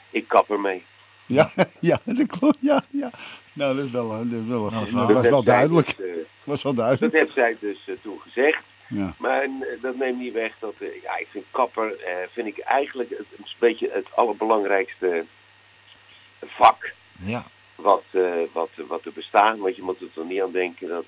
ik 0.09 0.27
kap 0.27 0.49
ermee. 0.51 0.83
Ja, 1.25 1.49
ja, 1.79 1.99
dat 2.03 2.27
klopt, 2.27 2.57
ja, 2.59 2.83
ja. 2.89 3.09
Nou, 3.53 3.75
dat 3.75 3.85
is 3.85 3.91
wel, 3.91 4.09
dat 4.09 4.25
is 4.31 4.45
wel, 4.47 4.69
Nou, 4.69 4.85
dat 4.85 5.07
dat 5.07 5.13
was 5.13 5.29
wel 5.29 5.43
zij 5.43 5.53
duidelijk. 5.53 5.97
dus, 5.97 6.05
eh, 6.05 6.13
was 6.43 6.63
wel 6.63 6.73
dat 6.73 6.85
duidelijk. 6.85 7.13
heeft 7.17 7.33
zij 7.33 7.57
dus 7.59 7.87
eh, 7.87 7.95
toen 8.01 8.19
gezegd. 8.19 8.63
Ja. 8.89 9.15
Maar 9.17 9.41
eh, 9.43 9.49
dat 9.81 9.95
neemt 9.97 10.19
niet 10.19 10.33
weg 10.33 10.53
dat, 10.59 10.73
eh, 10.79 11.01
ja, 11.03 11.17
ik 11.17 11.27
vind 11.31 11.45
kapper, 11.51 11.99
eh, 11.99 12.13
vind 12.31 12.47
ik 12.47 12.59
eigenlijk 12.59 13.09
het, 13.09 13.25
een 13.37 13.45
beetje 13.59 13.89
het 13.93 14.07
allerbelangrijkste 14.15 15.25
vak 16.45 16.91
ja. 17.25 17.45
wat, 17.75 18.03
eh, 18.11 18.31
wat, 18.51 18.69
wat 18.87 19.05
er 19.05 19.13
bestaat. 19.13 19.57
Want 19.57 19.75
je 19.75 19.81
moet 19.81 20.01
er 20.01 20.13
toch 20.13 20.27
niet 20.27 20.41
aan 20.41 20.51
denken 20.51 20.87
dat 20.87 21.05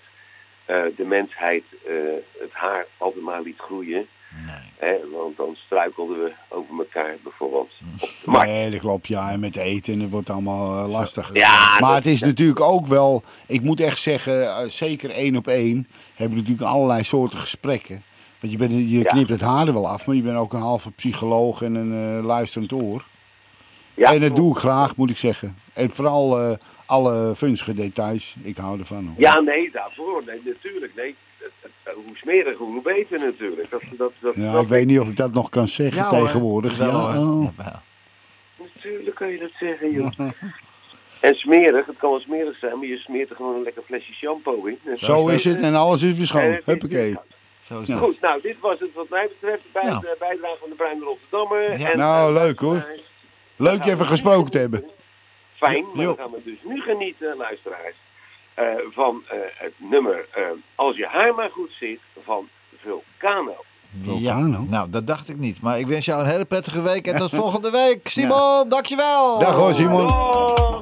eh, 0.66 0.84
de 0.96 1.06
mensheid 1.06 1.64
eh, 1.86 1.94
het 2.40 2.52
haar 2.52 2.86
altijd 2.98 3.24
maar 3.24 3.42
liet 3.42 3.60
groeien. 3.60 4.08
Nee. 4.46 4.90
Hè? 4.90 4.96
Want 5.12 5.38
dan 5.38 5.56
struikelden 5.66 6.24
we 6.24 6.34
over 6.50 6.78
elkaar 6.80 7.16
bijvoorbeeld 7.24 7.70
op 7.94 8.00
de 8.24 8.32
markt. 8.32 8.50
Nee, 8.52 8.70
dat 8.70 8.80
klopt. 8.80 9.08
Ja, 9.08 9.32
en 9.32 9.40
met 9.40 9.56
eten, 9.56 10.00
het 10.00 10.10
wordt 10.10 10.30
allemaal 10.30 10.84
eh, 10.84 10.90
lastig. 10.92 11.30
Ja, 11.34 11.70
maar 11.80 11.80
dat- 11.80 11.96
het 11.96 12.06
is 12.06 12.22
natuurlijk 12.22 12.60
ook 12.62 12.88
wel, 12.88 13.24
ik 13.48 13.62
moet 13.62 13.80
echt 13.80 13.98
zeggen, 14.00 14.42
eh, 14.58 14.68
zeker 14.68 15.10
één 15.10 15.36
op 15.36 15.48
één, 15.48 15.88
hebben 16.16 16.38
we 16.38 16.44
natuurlijk 16.44 16.70
allerlei 16.72 17.04
soorten 17.04 17.40
gesprekken. 17.40 18.04
Want 18.40 18.52
je, 18.54 18.58
bent, 18.60 18.72
je 18.72 18.88
Ja. 18.98 19.04
knipt 19.04 19.30
het 19.30 19.42
haar 19.42 19.68
er 19.68 19.74
wel 19.74 19.88
af, 19.88 20.08
maar 20.08 20.16
je 20.16 20.22
bent 20.22 20.38
ook 20.38 20.54
een 20.54 20.60
halve 20.62 20.92
psycholoog 20.92 21.62
en 21.62 21.76
een 21.76 22.18
eh, 22.20 22.26
luisterend 22.26 22.72
oor. 22.74 23.06
Ja, 23.94 24.14
en 24.14 24.22
dat 24.22 24.36
doe 24.36 24.52
ik 24.52 24.58
graag, 24.58 24.96
moet 24.96 25.10
ik 25.10 25.18
zeggen. 25.18 25.58
En 25.74 25.92
vooral 25.92 26.40
eh, 26.42 26.52
alle 26.86 27.32
vunzige 27.36 27.74
details, 27.74 28.36
ik 28.44 28.58
hou 28.58 28.80
ervan. 28.80 29.06
hoor. 29.06 29.16
Ja, 29.18 29.40
nee, 29.40 29.72
daarvoor. 29.72 30.24
Nee, 30.26 30.42
natuurlijk. 30.46 30.96
Nee, 30.96 31.16
hoe 32.06 32.18
smeriger, 32.18 32.66
hoe 32.66 32.82
beter 32.82 33.20
natuurlijk. 33.20 33.70
Dat, 33.70 33.82
dat, 33.98 34.12
dat, 34.20 34.36
Ja, 34.36 34.52
dat- 34.52 34.62
ik 34.62 34.68
weet 34.68 34.86
niet 34.86 35.00
of 35.00 35.10
ik 35.10 35.16
dat 35.16 35.34
nog 35.34 35.50
kan 35.50 35.68
zeggen 35.68 36.02
Ja, 36.02 36.10
tegenwoordig. 36.10 36.78
Wel, 36.78 36.88
Ja, 36.90 37.20
oh. 37.20 37.48
Ja, 37.58 37.82
Natuurlijk 38.76 39.16
kan 39.16 39.28
je 39.30 39.38
dat 39.38 39.52
zeggen, 39.60 39.92
joh. 39.92 40.12
En 41.22 41.34
smerig, 41.36 41.86
het 41.86 41.98
kan 41.98 42.10
wel 42.10 42.20
smerig 42.20 42.58
zijn, 42.58 42.78
maar 42.78 42.88
je 42.88 42.98
smeert 42.98 43.30
er 43.30 43.36
gewoon 43.36 43.56
een 43.56 43.64
lekker 43.64 43.84
flesje 43.86 44.14
shampoo 44.14 44.66
in. 44.66 44.80
En 44.86 44.98
Zo 44.98 45.28
is 45.28 45.44
het 45.44 45.62
en 45.62 45.76
alles 45.76 46.04
is 46.04 46.18
weer 46.18 46.26
schoon. 46.26 46.60
Huppakee. 46.66 47.16
Zo 47.62 47.80
is. 47.82 47.90
Goed, 47.94 48.22
nou, 48.22 48.42
dit 48.42 48.56
was 48.60 48.80
het 48.80 48.94
wat 48.94 49.10
mij 49.10 49.30
betreft. 49.40 49.64
Bij 49.74 49.84
Nou. 49.84 50.00
de 50.02 50.16
bijdrage 50.20 50.58
van 50.60 50.70
de 50.70 50.76
Bruin 50.76 51.00
Rotterdammer. 51.02 51.80
Ja. 51.80 51.92
En, 51.92 51.98
Nou, 51.98 52.34
leuk, 52.34 52.60
hoor. 52.60 52.88
Leuk 53.56 53.84
je 53.84 53.92
even 53.92 54.06
gesproken 54.06 54.52
te 54.52 54.58
hebben. 54.60 54.90
Fijn, 55.56 55.86
maar 55.94 56.04
Jo. 56.04 56.16
dan 56.16 56.26
gaan 56.26 56.32
we 56.32 56.42
dus 56.44 56.58
nu 56.64 56.82
genieten, 56.82 57.38
luisteraars, 57.38 57.96
eh, 58.58 58.66
van 58.90 59.24
eh, 59.28 59.38
het 59.54 59.74
nummer 59.78 60.28
eh, 60.32 60.44
Als 60.76 60.98
je 60.98 61.06
haar 61.06 61.36
maar 61.36 61.50
goed 61.50 61.72
zit 61.80 62.00
van 62.24 62.48
Vulcano. 62.78 63.56
Ja, 64.02 64.12
Vulcano. 64.12 64.66
nou, 64.70 64.90
dat 64.90 65.08
dacht 65.08 65.30
ik 65.30 65.38
niet. 65.38 65.62
Maar 65.62 65.80
ik 65.80 65.88
wens 65.88 66.06
jou 66.06 66.22
een 66.22 66.30
hele 66.30 66.46
prettige 66.46 66.82
week 66.82 67.08
en 67.08 67.16
tot 67.16 67.30
volgende 67.42 67.72
week. 67.72 68.10
Simon, 68.10 68.70
dankjewel. 68.70 69.40
Dag 69.40 69.56
hoor, 69.56 69.74
Simon. 69.74 70.10
Oh, 70.10 70.80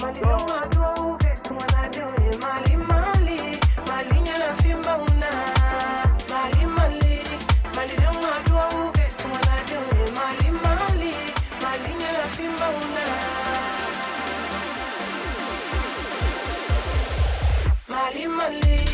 money. 18.51 18.84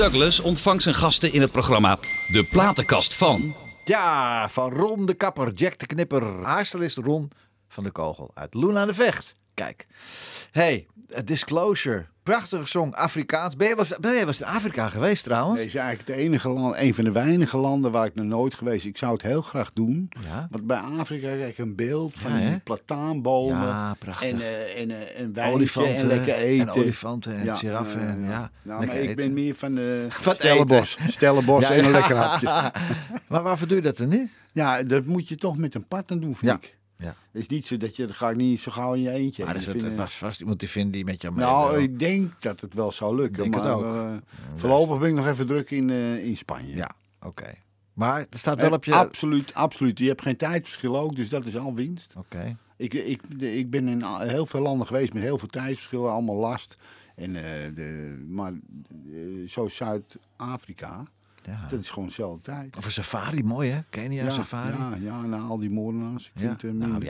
Douglas 0.00 0.40
ontvangt 0.40 0.82
zijn 0.82 0.94
gasten 0.94 1.32
in 1.32 1.40
het 1.40 1.52
programma 1.52 1.98
De 2.28 2.44
Platenkast 2.44 3.14
van... 3.14 3.54
Ja, 3.84 4.48
van 4.48 4.72
Ron 4.72 5.06
de 5.06 5.14
Kapper, 5.14 5.52
Jack 5.52 5.78
de 5.78 5.86
Knipper, 5.86 6.22
haarstylist 6.42 6.96
Ron 6.96 7.30
van 7.68 7.84
de 7.84 7.90
Kogel 7.90 8.30
uit 8.34 8.54
Loen 8.54 8.78
aan 8.78 8.86
de 8.86 8.94
Vecht. 8.94 9.34
Kijk. 9.54 9.86
Hey, 10.50 10.86
Disclosure. 11.24 12.06
Prachtige 12.30 12.66
song, 12.66 12.92
Afrikaans. 12.94 13.56
Ben 13.56 13.68
je 13.68 13.74
was, 13.74 13.92
ben 14.00 14.12
je 14.14 14.26
was 14.26 14.40
in 14.40 14.46
Afrika 14.46 14.88
geweest 14.88 15.24
trouwens? 15.24 15.56
Nee, 15.56 15.66
is 15.66 15.74
eigenlijk 15.74 16.08
het 16.08 16.16
enige 16.16 16.48
land, 16.48 16.74
een 16.78 16.94
van 16.94 17.04
de 17.04 17.12
weinige 17.12 17.56
landen 17.56 17.90
waar 17.92 18.06
ik 18.06 18.14
nog 18.14 18.24
nooit 18.26 18.54
geweest. 18.54 18.84
Ik 18.84 18.96
zou 18.98 19.12
het 19.12 19.22
heel 19.22 19.42
graag 19.42 19.72
doen. 19.72 20.10
Ja. 20.28 20.48
Want 20.50 20.66
bij 20.66 20.76
Afrika 20.76 21.26
krijg 21.28 21.50
ik 21.50 21.58
een 21.58 21.74
beeld 21.76 22.12
van 22.14 22.40
Ja, 22.42 22.60
plataanbomen. 22.64 23.66
Ja, 23.66 23.94
prachtig. 23.98 24.30
En, 24.30 24.40
eh, 24.40 24.80
en, 24.80 24.90
eh, 24.90 25.20
en 25.20 25.32
wijntje 25.32 25.54
Olifanten 25.54 25.96
en 25.96 26.06
lekker 26.06 26.34
eten. 26.34 26.68
en 26.68 26.74
olifanten 26.74 27.36
en 27.36 27.56
giraffen 27.56 28.00
en 28.08 28.24
ja, 28.28 28.50
Nou, 28.62 28.86
maar 28.86 28.96
ik 28.96 29.02
eten. 29.02 29.16
ben 29.16 29.32
meer 29.32 29.54
van 29.54 29.74
de 29.74 30.06
Van 30.08 30.32
het 30.32 30.40
Stellenbos. 30.40 30.98
Stellenbos 31.06 31.62
en 31.70 31.84
een 31.84 31.90
lekker 31.90 32.16
hapje. 32.16 32.72
maar 33.28 33.42
waarvoor 33.42 33.66
doe 33.68 33.76
je 33.76 33.82
dat 33.82 33.96
dan 33.96 34.08
niet? 34.08 34.30
Ja, 34.52 34.82
dat 34.82 35.04
moet 35.04 35.28
je 35.28 35.36
toch 35.36 35.56
met 35.56 35.74
een 35.74 35.86
partner 35.86 36.20
doen, 36.20 36.36
vind 36.36 36.50
Ja. 36.50 36.56
ik. 36.56 36.78
Ja. 37.00 37.14
Het 37.32 37.42
is 37.42 37.46
niet 37.48 37.66
zo 37.66 37.76
dat 37.76 37.96
je, 37.96 38.06
dat 38.06 38.16
ga 38.16 38.30
ik 38.30 38.36
niet 38.36 38.60
zo 38.60 38.70
gauw 38.72 38.94
in 38.94 39.00
je 39.00 39.10
eentje. 39.10 39.44
Maar 39.44 39.54
er 39.54 39.60
zit 39.60 39.92
vast, 39.92 40.14
vast 40.14 40.40
iemand 40.40 40.60
die 40.60 40.68
vindt 40.68 40.92
die 40.92 41.04
met 41.04 41.22
jou 41.22 41.34
mee 41.34 41.44
nou, 41.44 41.72
wil. 41.72 41.82
ik 41.82 41.98
denk 41.98 42.42
dat 42.42 42.60
het 42.60 42.74
wel 42.74 42.92
zou 42.92 43.16
lukken. 43.16 43.42
Denk 43.42 43.54
het 43.54 43.62
maar 43.64 43.72
ook. 43.74 43.84
eh, 43.84 44.16
voorlopig 44.54 44.98
ben 44.98 45.08
ik 45.08 45.14
nog 45.14 45.26
even 45.26 45.46
druk 45.46 45.70
in, 45.70 45.90
eh, 45.90 46.24
in 46.26 46.36
Spanje. 46.36 46.74
Ja, 46.74 46.90
oké. 47.22 47.54
Maar 47.92 48.26
er 48.30 48.38
staat 48.38 48.56
wel 48.60 48.66
Eh, 48.68 48.72
op 48.74 48.84
je... 48.84 48.94
Absoluut, 48.94 49.54
absoluut. 49.54 49.98
Je 49.98 50.06
hebt 50.08 50.22
geen 50.22 50.36
tijdverschil 50.36 50.98
ook, 50.98 51.16
dus 51.16 51.28
dat 51.28 51.46
is 51.46 51.56
al 51.56 51.74
winst. 51.74 52.14
Oké. 52.18 52.56
Ik, 52.76 52.94
ik, 52.94 53.22
ik 53.38 53.70
ben 53.70 53.88
in 53.88 54.02
heel 54.18 54.46
veel 54.46 54.60
landen 54.60 54.86
geweest 54.86 55.12
met 55.12 55.22
heel 55.22 55.38
veel 55.38 55.48
tijdsverschillen, 55.48 56.10
allemaal 56.12 56.36
last. 56.36 56.76
En, 57.16 57.32
de, 57.74 58.24
maar 58.28 58.52
zo 59.46 59.68
Zuid-Afrika, 59.68 61.02
Ja. 61.44 61.66
dat 61.70 61.80
is 61.80 61.90
gewoon 61.90 62.08
dezelfde 62.08 62.40
tijd. 62.40 62.76
Of 62.76 62.84
een 62.84 62.92
safari, 62.92 63.42
mooi 63.44 63.70
hè? 63.70 63.78
Kenia 63.90 64.24
ja, 64.24 64.30
safari. 64.30 64.76
Ja, 64.76 64.92
ja, 65.00 65.20
na 65.20 65.38
al 65.38 65.58
die 65.58 65.70
moordenaars. 65.70 66.26
Ik 66.34 66.40
vind, 66.40 66.64
eh, 66.64 66.70
Nou. 66.70 67.02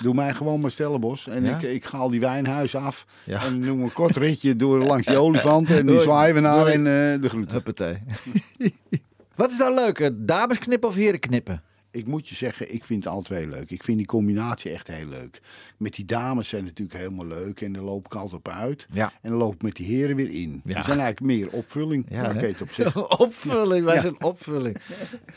Doe 0.00 0.14
mij 0.14 0.34
gewoon 0.34 0.60
maar 0.60 0.70
Stellenbos. 0.70 1.28
En 1.28 1.44
ik, 1.44 1.62
ik 1.62 1.84
ga 1.84 1.98
al 1.98 2.10
die 2.10 2.20
wijnhuizen 2.20 2.80
af. 2.80 3.06
En 3.26 3.60
doe 3.60 3.82
een 3.82 3.92
kort 3.92 4.16
ritje 4.16 4.56
door 4.56 4.78
langs 4.78 5.06
die 5.06 5.16
olifanten 5.26 5.74
en 5.76 5.82
die 5.82 5.90
Doei. 5.90 6.04
zwaaiwenaar 6.04 6.58
Doei. 6.64 6.72
en 6.72 6.78
eh, 6.78 7.22
de 7.22 7.28
groeten. 7.28 7.54
Huppatee. 7.56 7.98
Wat 9.34 9.50
is 9.50 9.58
nou 9.58 9.74
leuker? 9.74 10.26
Dames 10.26 10.58
knippen 10.58 10.88
of 10.88 10.94
heren 10.94 11.20
knippen? 11.20 11.62
Ik 11.92 12.06
moet 12.06 12.28
je 12.28 12.34
zeggen, 12.34 12.74
ik 12.74 12.84
vind 12.84 13.06
alle 13.06 13.22
twee 13.22 13.48
leuk. 13.48 13.70
Ik 13.70 13.84
vind 13.84 13.96
die 13.98 14.06
combinatie 14.06 14.70
echt 14.70 14.86
heel 14.88 15.06
leuk. 15.06 15.40
Met 15.76 15.94
die 15.94 16.04
dames 16.04 16.48
zijn 16.48 16.64
natuurlijk 16.64 16.98
helemaal 16.98 17.26
leuk. 17.26 17.60
En 17.60 17.72
daar 17.72 17.82
loop 17.82 18.04
ik 18.06 18.14
altijd 18.14 18.34
op 18.34 18.48
uit. 18.48 18.86
Ja. 18.92 19.12
En 19.22 19.30
dan 19.30 19.38
loop 19.38 19.54
ik 19.54 19.62
met 19.62 19.76
die 19.76 19.86
heren 19.86 20.16
weer 20.16 20.30
in. 20.30 20.50
Ja. 20.64 20.74
Die 20.74 20.84
zijn 20.84 20.98
eigenlijk 20.98 21.20
meer 21.20 21.50
opvulling. 21.50 22.06
Ja, 22.08 22.34
het 22.34 22.60
op 22.62 22.70
opvulling, 23.20 23.84
wij 23.84 24.00
zijn 24.00 24.22
opvulling. 24.22 24.76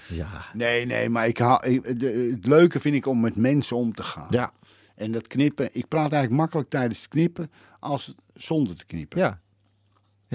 Ja. 0.09 0.45
Nee, 0.53 0.85
nee, 0.85 1.09
maar 1.09 1.27
ik 1.27 1.37
haal, 1.37 1.65
ik- 1.65 1.99
de- 1.99 2.29
het 2.35 2.45
leuke 2.45 2.79
vind 2.79 2.95
ik 2.95 3.05
om 3.05 3.19
met 3.19 3.35
mensen 3.35 3.77
om 3.77 3.93
te 3.93 4.03
gaan. 4.03 4.27
Ja. 4.29 4.53
En 4.95 5.11
dat 5.11 5.27
knippen, 5.27 5.69
ik 5.71 5.87
praat 5.87 6.11
eigenlijk 6.11 6.41
makkelijk 6.41 6.69
tijdens 6.69 6.99
het 6.99 7.07
knippen 7.07 7.51
als 7.79 8.15
zonder 8.33 8.75
te 8.75 8.85
knippen. 8.85 9.19
Ja. 9.19 9.39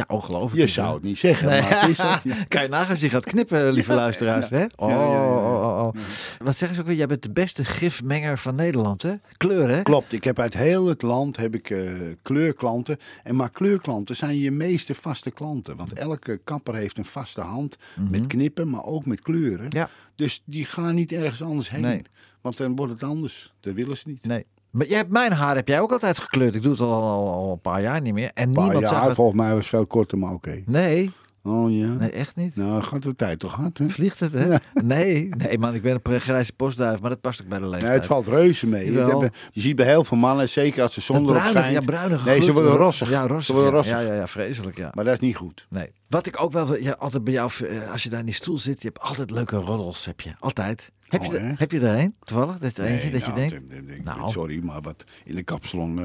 Ja, 0.09 0.15
ongelooflijk. 0.15 0.63
Je 0.63 0.69
zou 0.69 0.95
het 0.95 1.03
niet 1.03 1.19
zeggen, 1.19 1.49
Nee. 1.49 1.61
maar 1.61 1.81
het 1.81 1.89
is 1.91 1.99
het. 1.99 2.23
Ja. 2.31 2.45
Kan 2.49 2.63
je 2.63 2.69
nagaan 2.69 2.91
als 2.91 3.01
je 3.01 3.11
gaat 3.11 3.25
knippen, 3.25 3.73
lieve 3.73 3.93
luisteraars. 3.95 4.49
Hè? 4.51 4.65
Oh, 4.77 4.89
oh, 4.89 5.53
oh, 5.53 5.85
oh. 5.87 5.95
Wat 6.39 6.57
zeggen 6.57 6.75
ze 6.75 6.81
ook 6.83 6.87
weer? 6.89 6.97
Jij 6.97 7.07
bent 7.07 7.23
de 7.23 7.31
beste 7.31 7.65
gifmenger 7.65 8.39
van 8.39 8.55
Nederland, 8.55 9.03
hè? 9.03 9.15
Kleur, 9.37 9.69
hè? 9.69 9.83
Klopt, 9.83 10.13
ik 10.13 10.25
heb 10.25 10.39
uit 10.39 10.55
heel 10.55 10.87
het 10.87 11.03
land 11.03 11.37
heb 11.37 11.55
ik, 11.55 11.71
eh, 11.71 11.91
kleurklanten. 12.23 12.97
En 13.23 13.37
maar 13.37 13.51
kleurklanten 13.51 14.17
zijn 14.17 14.39
je 14.39 14.51
meeste 14.51 14.95
vaste 14.95 15.31
klanten. 15.31 15.77
Want 15.77 15.93
elke 15.93 16.41
kapper 16.45 16.75
heeft 16.75 16.99
een 16.99 17.05
vaste 17.05 17.41
hand 17.41 17.77
met 18.11 18.27
knippen, 18.27 18.69
maar 18.71 18.85
ook 18.85 19.07
met 19.07 19.21
kleuren. 19.21 19.67
Mhm. 19.67 19.77
Ja. 19.77 19.89
Dus 20.15 20.43
die 20.45 20.65
gaan 20.65 20.95
niet 20.95 21.13
ergens 21.13 21.43
anders 21.43 21.71
heen. 21.71 21.81
Nee. 21.83 22.03
Want 22.41 22.57
dan 22.57 22.77
wordt 22.77 22.93
het 22.93 23.03
anders. 23.03 23.53
Dat 23.61 23.75
willen 23.75 23.97
ze 23.97 24.09
niet. 24.09 24.27
Nee. 24.27 24.47
Maar 24.71 24.87
jij 24.87 24.97
hebt 24.97 25.11
mijn 25.11 25.33
haar 25.33 25.55
heb 25.57 25.69
jij 25.69 25.81
ook 25.81 25.93
altijd 25.93 26.19
gekleurd. 26.19 26.55
Ik 26.55 26.63
doe 26.63 26.73
het 26.73 26.81
al, 26.81 27.03
al, 27.03 27.29
al 27.33 27.53
een 27.53 27.61
paar 27.61 27.83
jaar 27.83 28.01
niet 28.01 28.15
meer. 28.15 28.31
En 28.35 28.53
paar 28.53 28.65
niemand 28.65 28.91
jaar, 28.91 29.05
het. 29.05 29.15
volgens 29.15 29.37
mij 29.41 29.55
was 29.55 29.67
veel 29.69 29.87
korter, 29.87 30.19
maar 30.19 30.33
oké. 30.33 30.63
Nee, 30.67 31.11
Oh 31.43 31.73
ja. 31.79 31.87
nee, 31.87 32.11
echt 32.11 32.37
niet. 32.37 32.57
Nou, 32.57 32.83
gaat 32.83 33.03
de 33.03 33.15
tijd 33.15 33.39
toch 33.39 33.55
hard, 33.55 33.79
hè? 33.79 33.89
Vliegt 33.89 34.21
het, 34.21 34.33
hè? 34.33 34.57
Nee, 34.83 35.29
nee, 35.39 35.59
man, 35.59 35.75
ik 35.75 35.83
ben 35.83 36.01
een 36.03 36.21
grijze 36.21 36.53
postduif, 36.53 37.01
maar 37.01 37.11
dat 37.11 37.21
past 37.21 37.43
ook 37.43 37.49
bij 37.49 37.59
de 37.59 37.65
leeftijd. 37.65 37.85
Nee, 37.89 37.99
het 37.99 38.07
valt 38.07 38.29
reuze 38.29 38.67
mee. 38.67 38.93
Je 38.93 39.31
ziet 39.53 39.77
bij 39.77 39.87
heel 39.87 40.05
veel 40.05 40.17
mannen, 40.17 40.49
zeker 40.49 40.83
als 40.83 40.95
de 40.95 41.01
zon 41.01 41.17
Dat 41.17 41.25
erop 41.31 41.37
bruinige- 41.43 41.65
schijnt. 41.69 41.85
Ja, 41.85 41.91
bruinige 41.91 42.29
nee, 42.29 42.41
ze 42.43 42.53
worden 42.53 42.73
rossig. 42.77 43.11
Ja, 43.11 43.23
Ze 43.23 43.29
rossig. 43.29 43.55
worden 43.55 43.73
ja. 43.73 43.79
rossig. 43.79 43.95
Ja, 43.95 44.01
ja, 44.01 44.15
ja, 44.15 44.27
vreselijk, 44.27 44.77
ja. 44.77 44.91
Maar 44.95 45.05
dat 45.05 45.15
is 45.15 45.21
niet 45.21 45.37
goed. 45.37 45.67
Nee. 45.71 45.93
Wat 46.09 46.27
ik 46.27 46.43
ook 46.43 46.53
wel, 46.53 46.67
wil- 46.67 46.83
ja, 46.83 46.97
altijd 46.99 47.25
bij 47.25 47.33
jou, 47.33 47.51
eh, 47.69 47.91
als 47.93 48.03
je 48.03 48.09
daar 48.11 48.21
in 48.21 48.27
die 48.27 48.35
stoel 48.35 48.59
zit, 48.59 48.83
je 48.83 48.89
hebt 48.89 49.01
altijd 49.01 49.31
leuke 49.31 49.57
roddels, 49.57 50.05
heb 50.05 50.21
je. 50.21 50.31
Altijd. 50.39 50.91
Heb, 51.11 51.21
Oh, 51.21 51.27
je, 51.33 51.39
er- 51.39 51.55
heb 51.59 51.73
je 51.73 51.81
er 51.81 51.99
een, 51.99 52.15
toevallig? 52.25 52.59
Dat 52.59 52.79
is 52.79 52.85
eentje 52.85 53.11
dat 53.11 53.25
je 53.25 53.33
denkt? 53.33 54.05
Nou. 54.05 54.31
Sorry, 54.31 54.65
maar 54.65 54.81
wat 54.81 55.05
in 55.25 55.35
de 55.35 55.43
kapsalon 55.43 55.99
eh, 55.99 56.05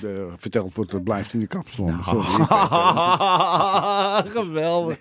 de- 0.00 0.32
verteld 0.36 0.74
wordt, 0.74 0.90
dat 0.90 1.04
blijft 1.04 1.32
in 1.32 1.40
de 1.40 1.46
kapsalon. 1.46 1.90
Nou. 1.90 2.02
Sorry. 2.02 2.44
Geweldig. 4.42 4.98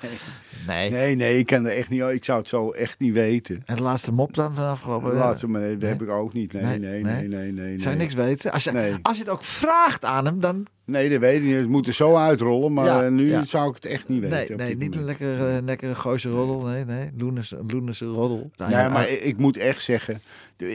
Nee. 0.68 0.90
Nee, 0.90 1.16
nee, 1.16 1.38
ik 1.38 1.46
kan 1.46 1.66
er 1.66 1.72
echt 1.78 1.90
niet. 1.90 2.02
Ik 2.02 2.26
zou 2.26 2.40
het 2.40 2.48
zo 2.48 2.72
echt 2.72 3.00
niet 3.00 3.14
weten. 3.14 3.62
En 3.66 3.76
de 3.76 3.82
laatste 3.82 4.12
mop 4.12 4.34
dan 4.34 4.54
van 4.56 4.66
afgelopen 4.68 5.10
De 5.10 5.16
laatste, 5.16 5.48
maar 5.48 5.62
nee, 5.62 5.78
dat 5.78 5.90
heb 5.90 6.02
ik 6.02 6.10
ook 6.10 6.34
niet. 6.34 6.54
Nee, 6.54 6.64
Nee, 6.64 6.80
nee, 6.80 7.04
nee. 7.04 7.28
nee, 7.28 7.52
nee. 7.52 7.80
Zou 7.80 7.96
je 7.96 8.02
niks 8.02 8.14
weten? 8.14 8.52
Als 8.52 8.64
je, 8.64 9.00
als 9.02 9.16
je 9.18 9.22
het 9.24 9.32
ook 9.32 9.44
vraagt 9.44 10.06
aan 10.06 10.26
hem, 10.26 10.40
dan... 10.40 10.66
Nee, 10.88 11.10
dat 11.10 11.20
weet 11.20 11.38
ik 11.38 11.44
niet. 11.44 11.56
Het 11.56 11.68
moet 11.68 11.88
er 11.88 11.94
zo 11.94 12.16
uitrollen, 12.16 12.74
maar 12.74 12.86
Ja, 12.86 13.04
eh, 13.04 13.12
nu 13.12 13.30
ja. 13.30 13.44
zou 13.44 13.70
ik 13.70 13.76
het 13.76 13.86
echt 13.86 14.08
niet 14.08 14.30
weten. 14.30 14.58
Nee, 14.58 14.76
niet 14.76 14.96
een 14.96 15.04
lekkere, 15.04 15.58
eh, 15.58 15.64
lekkere 15.64 15.96
Gooise 15.96 16.30
roddel. 16.30 16.70
Nee, 16.70 16.86
nee. 16.86 17.12
Loeners, 17.18 17.54
Loeners 17.68 18.00
roddel. 18.00 18.52
Nou, 18.56 18.72
Ja, 18.72 18.80
ja, 18.82 18.90
maar 18.90 19.06
ah, 19.06 19.26
ik, 19.26 19.38
moet 19.38 19.58
echt 19.58 19.82
zeggen, 19.82 20.22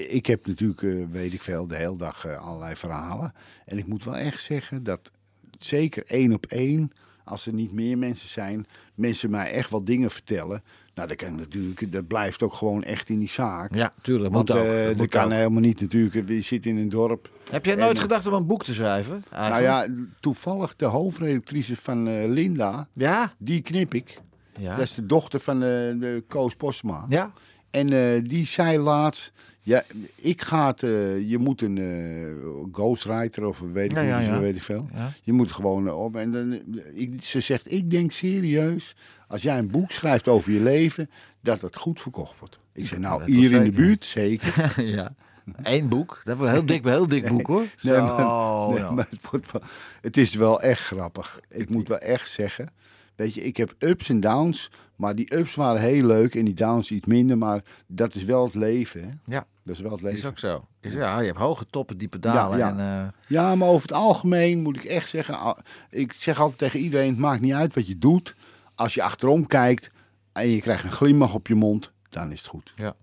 ik 0.09 0.27
heb 0.27 0.47
natuurlijk, 0.47 0.83
eh, 0.83 0.95
weet 1.11 1.33
ik 1.33 1.43
veel, 1.43 1.67
de 1.67 1.77
hele 1.77 1.97
dag 1.97 2.27
eh, 2.27 2.47
allerlei 2.47 2.77
verhalen. 2.77 3.33
En 3.65 3.79
ik 3.79 3.87
moet 3.87 4.05
wel 4.05 4.17
echt 4.17 4.41
zeggen 4.41 4.83
dat 4.83 5.11
zeker 5.59 6.03
één 6.07 6.33
op 6.33 6.47
één, 6.47 6.91
als 7.25 7.47
er 7.47 7.53
niet 7.53 7.73
meer 7.73 7.99
mensen 7.99 8.29
zijn, 8.29 8.67
mensen 8.95 9.31
mij 9.31 9.53
echt 9.53 9.71
wel 9.71 9.85
dingen 9.85 10.11
vertellen. 10.11 10.63
Nou, 10.95 11.09
dat 11.09 11.17
kan 11.17 11.35
natuurlijk, 11.35 11.93
dat 11.93 12.07
blijft 12.07 12.43
ook 12.43 12.53
gewoon 12.53 12.83
echt 12.83 13.09
in 13.09 13.19
die 13.19 13.29
zaak. 13.29 13.75
Ja, 13.75 13.93
tuurlijk. 14.03 14.35
Want 14.35 14.51
ook. 14.51 14.65
eh, 14.65 14.97
Dat 14.97 15.09
kan 15.09 15.25
ook. 15.25 15.33
helemaal 15.33 15.61
niet 15.61 15.81
natuurlijk. 15.81 16.29
Je 16.29 16.41
zit 16.41 16.67
in 16.67 16.77
een 16.77 16.89
dorp. 16.89 17.31
Heb 17.51 17.65
jij 17.65 17.75
nooit 17.75 17.95
en- 17.97 18.03
gedacht 18.03 18.27
om 18.27 18.33
een 18.33 18.47
boek 18.47 18.65
te 18.65 18.75
schrijven? 18.75 19.25
Nou 19.31 19.63
ja, 19.63 19.87
toevallig 20.21 20.77
de 20.77 20.85
hoofdredactrice 20.85 21.77
van 21.77 22.09
eh, 22.09 22.29
Linda, 22.29 22.89
Ja? 22.93 23.33
die 23.39 23.61
knip 23.63 23.95
ik. 23.95 24.21
Ja. 24.59 24.75
Dat 24.75 24.85
is 24.85 24.95
de 24.95 25.07
dochter 25.07 25.41
van 25.41 25.55
eh, 25.57 25.69
de 25.69 26.25
Koos 26.29 26.55
Postma. 26.55 27.07
Ja? 27.09 27.33
En 27.71 28.23
die 28.25 28.47
zei 28.47 28.79
laatst, 28.79 29.33
ja, 29.65 29.83
ik 30.15 30.43
ga 30.43 30.67
het, 30.67 30.83
eh, 30.83 31.29
je 31.29 31.39
moet 31.39 31.63
een 31.63 31.79
eh, 31.79 32.73
ghostwriter 32.73 33.45
of 33.45 33.61
weet 33.73 33.91
ik, 33.91 33.97
Ja, 33.97 34.03
niet, 34.03 34.11
ja, 34.11 34.21
ja. 34.21 34.41
weet 34.41 34.57
ik 34.57 34.63
veel. 34.63 34.89
Je 35.23 35.33
moet 35.33 35.53
gewoon 35.53 35.87
eh, 35.87 36.05
op. 36.05 36.17
En 36.17 36.31
dan, 36.31 36.61
ik, 36.95 37.23
ze 37.23 37.41
zegt, 37.41 37.73
ik 37.73 37.91
denk 37.91 38.13
serieus, 38.13 38.97
als 39.29 39.43
jij 39.43 39.59
een 39.59 39.71
boek 39.71 39.91
schrijft 39.91 40.29
over 40.29 40.53
je 40.53 40.61
leven, 40.61 41.11
dat 41.41 41.63
het 41.63 41.77
goed 41.77 42.01
verkocht 42.01 42.39
wordt. 42.39 42.59
Ik 42.73 42.87
zeg, 42.87 42.99
nou, 42.99 43.33
hier 43.33 43.53
in 43.53 43.65
de 43.65 43.73
buurt, 43.73 44.05
zeker. 44.05 44.73
ja. 44.97 45.15
Eén 45.63 45.89
boek. 45.89 46.21
Dat 46.25 46.37
wordt 46.37 46.53
een 46.53 46.59
heel 46.59 46.67
dik, 46.67 46.85
heel 46.85 47.09
dik 47.09 47.29
boek 47.29 47.47
hoor. 47.47 47.65
Nee, 47.83 47.95
Zo, 47.95 48.03
maar, 48.03 48.81
nee, 48.81 48.91
maar 48.91 49.07
het, 49.11 49.31
wordt 49.31 49.53
wel, 49.53 49.63
het 50.01 50.17
is 50.17 50.35
wel 50.35 50.61
echt 50.61 50.81
grappig. 50.81 51.41
Ik 51.49 51.69
moet 51.69 51.89
wel 51.89 51.99
echt 51.99 52.31
zeggen. 52.31 52.69
Weet 53.17 53.35
je, 53.35 53.43
ik 53.43 53.57
heb 53.57 53.75
ups 53.79 54.09
en 54.09 54.21
downs. 54.21 54.71
Maar 54.97 55.15
die 55.15 55.37
ups 55.37 55.55
waren 55.55 55.81
heel 55.81 56.05
leuk 56.07 56.35
en 56.35 56.45
die 56.45 56.55
downs 56.55 56.91
iets 56.91 57.07
minder. 57.07 57.39
Maar 57.39 57.63
dat 57.87 58.15
is 58.15 58.25
wel 58.25 58.45
het 58.45 58.55
leven. 58.55 59.03
Hè? 59.03 59.35
Ja. 59.35 59.47
Dat 59.65 59.75
is 59.75 59.81
wel 59.81 59.91
het 59.91 60.01
Is 60.01 60.07
leven. 60.13 60.29
ook 60.29 60.39
zo. 60.39 60.67
Is, 60.81 60.93
ja, 60.93 61.21
je 61.21 61.27
hebt 61.27 61.39
hoge 61.39 61.67
toppen, 61.71 61.99
diepe 61.99 62.19
dalen. 62.19 62.59
Ja, 62.59 62.69
En, 62.71 62.79
eh, 62.81 63.09
Ja, 63.27 63.55
maar 63.55 63.69
over 63.69 63.83
het 63.83 63.93
algemeen 63.93 64.63
moet 64.63 64.77
ik 64.77 64.85
echt 64.85 65.09
zeggen. 65.09 65.39
ah, 65.39 65.59
Ik 65.91 66.13
zeg 66.13 66.41
altijd 66.41 66.59
tegen 66.59 66.81
iedereen: 66.81 67.09
het 67.11 67.19
maakt 67.19 67.41
niet 67.41 67.53
uit 67.53 67.75
wat 67.75 67.87
je 67.87 67.99
doet. 67.99 68.35
Als 68.75 68.95
je 68.95 69.03
achterom 69.03 69.47
kijkt 69.47 69.91
en 70.33 70.49
je 70.49 70.61
krijgt 70.61 70.85
een 70.85 70.91
glimlach 70.91 71.35
op 71.35 71.47
je 71.47 71.55
mond, 71.55 71.93
dan 72.09 72.33
is 72.33 72.39
het 72.39 72.49
goed. 72.49 72.73
ja. 72.77 72.95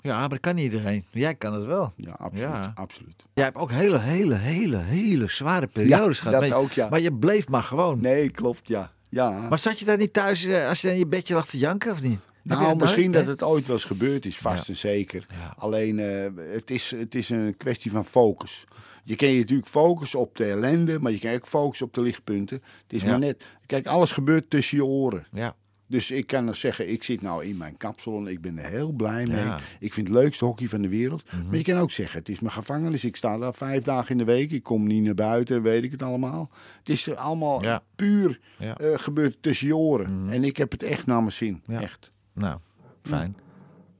ja, 0.00 0.18
maar 0.18 0.28
dat 0.28 0.40
kan 0.40 0.54
niet 0.54 0.64
iedereen. 0.64 1.04
Jij 1.10 1.34
kan 1.34 1.52
het 1.54 1.64
wel. 1.64 1.92
Ja, 1.96 2.10
absoluut. 2.18 2.48
Ja. 2.48 2.72
absoluut. 2.74 3.24
Jij 3.34 3.44
hebt 3.44 3.56
ook 3.56 3.70
hele, 3.70 3.98
hele, 3.98 4.34
hele, 4.34 4.76
hele 4.76 5.28
zware 5.28 5.66
periodes 5.66 6.16
Ja, 6.16 6.22
gehad. 6.22 6.40
dat 6.40 6.48
je- 6.48 6.54
ook, 6.54 6.72
ja. 6.72 6.88
Maar 6.88 7.00
je 7.00 7.12
bleef 7.12 7.48
maar 7.48 7.62
gewoon. 7.62 8.00
Nee, 8.00 8.30
klopt, 8.30 8.68
ja. 8.68 8.90
ja. 9.08 9.30
Maar 9.48 9.58
zat 9.58 9.78
je 9.78 9.84
daar 9.84 9.96
niet 9.98 10.12
thuis 10.12 10.44
eh, 10.44 10.68
als 10.68 10.80
je 10.80 10.90
in 10.90 10.98
je 10.98 11.06
bedje 11.06 11.34
lag 11.34 11.46
te 11.46 11.58
janken 11.58 11.92
of 11.92 12.00
niet? 12.02 12.20
Nou, 12.46 12.76
misschien 12.76 13.12
dat 13.12 13.26
het 13.26 13.42
ooit 13.42 13.66
wel 13.66 13.76
eens 13.76 13.84
gebeurd 13.84 14.26
is, 14.26 14.36
vast 14.38 14.68
en 14.68 14.76
zeker. 14.76 15.26
Alleen, 15.56 15.98
eh, 15.98 16.26
het, 16.52 16.70
is, 16.70 16.90
het 16.90 17.14
is 17.14 17.30
een 17.30 17.56
kwestie 17.56 17.90
van 17.90 18.06
focus. 18.06 18.64
Je 19.04 19.16
kan 19.16 19.28
je 19.28 19.38
natuurlijk 19.38 19.68
focussen 19.68 20.18
op 20.20 20.36
de 20.36 20.44
ellende, 20.44 21.00
maar 21.00 21.12
je 21.12 21.18
kan 21.18 21.34
ook 21.34 21.46
focussen 21.46 21.86
op 21.86 21.94
de 21.94 22.00
lichtpunten. 22.02 22.62
Het 22.82 22.92
is 22.92 23.04
maar 23.04 23.18
net, 23.18 23.44
kijk, 23.66 23.86
alles 23.86 24.12
gebeurt 24.12 24.50
tussen 24.50 24.76
je 24.76 24.84
oren. 24.84 25.26
Ja. 25.30 25.54
Dus 25.88 26.10
ik 26.10 26.26
kan 26.26 26.44
nog 26.44 26.56
zeggen, 26.56 26.90
ik 26.92 27.02
zit 27.02 27.22
nou 27.22 27.44
in 27.44 27.56
mijn 27.56 27.76
kapsel 27.76 28.18
en 28.18 28.26
ik 28.26 28.40
ben 28.40 28.58
er 28.58 28.70
heel 28.70 28.92
blij 28.92 29.26
mee. 29.26 29.36
Ja. 29.44 29.54
Mhm. 29.54 29.62
Ik 29.80 29.92
vind 29.94 30.08
het 30.08 30.16
leukste 30.16 30.44
hockey 30.44 30.68
van 30.68 30.82
de 30.82 30.88
wereld. 30.88 31.22
Maar 31.46 31.56
je 31.56 31.62
kan 31.62 31.78
ook 31.78 31.90
zeggen, 31.90 32.18
het 32.18 32.28
is 32.28 32.40
mijn 32.40 32.52
gevangenis. 32.52 33.04
Ik 33.04 33.16
sta 33.16 33.38
daar 33.38 33.54
vijf 33.54 33.82
dagen 33.82 34.10
in 34.10 34.18
de 34.18 34.24
week. 34.24 34.50
Ik 34.50 34.62
kom 34.62 34.86
niet 34.86 35.02
naar 35.02 35.14
buiten, 35.14 35.62
weet 35.62 35.82
ik 35.84 35.90
het 35.90 36.02
allemaal. 36.02 36.50
Het 36.78 36.88
is 36.88 37.14
allemaal 37.14 37.62
Ja. 37.62 37.82
puur 37.96 38.40
Ja. 38.58 38.72
Mhm. 38.78 38.82
eh, 38.82 38.98
gebeurd 38.98 39.36
tussen 39.40 39.66
je 39.66 39.76
oren. 39.76 40.26
En 40.30 40.44
ik 40.44 40.56
heb 40.56 40.70
het 40.70 40.82
echt 40.82 41.06
naar 41.06 41.20
mijn 41.20 41.32
zin. 41.32 41.62
Echt. 41.66 42.12
Nou, 42.36 42.58
fijn. 43.02 43.36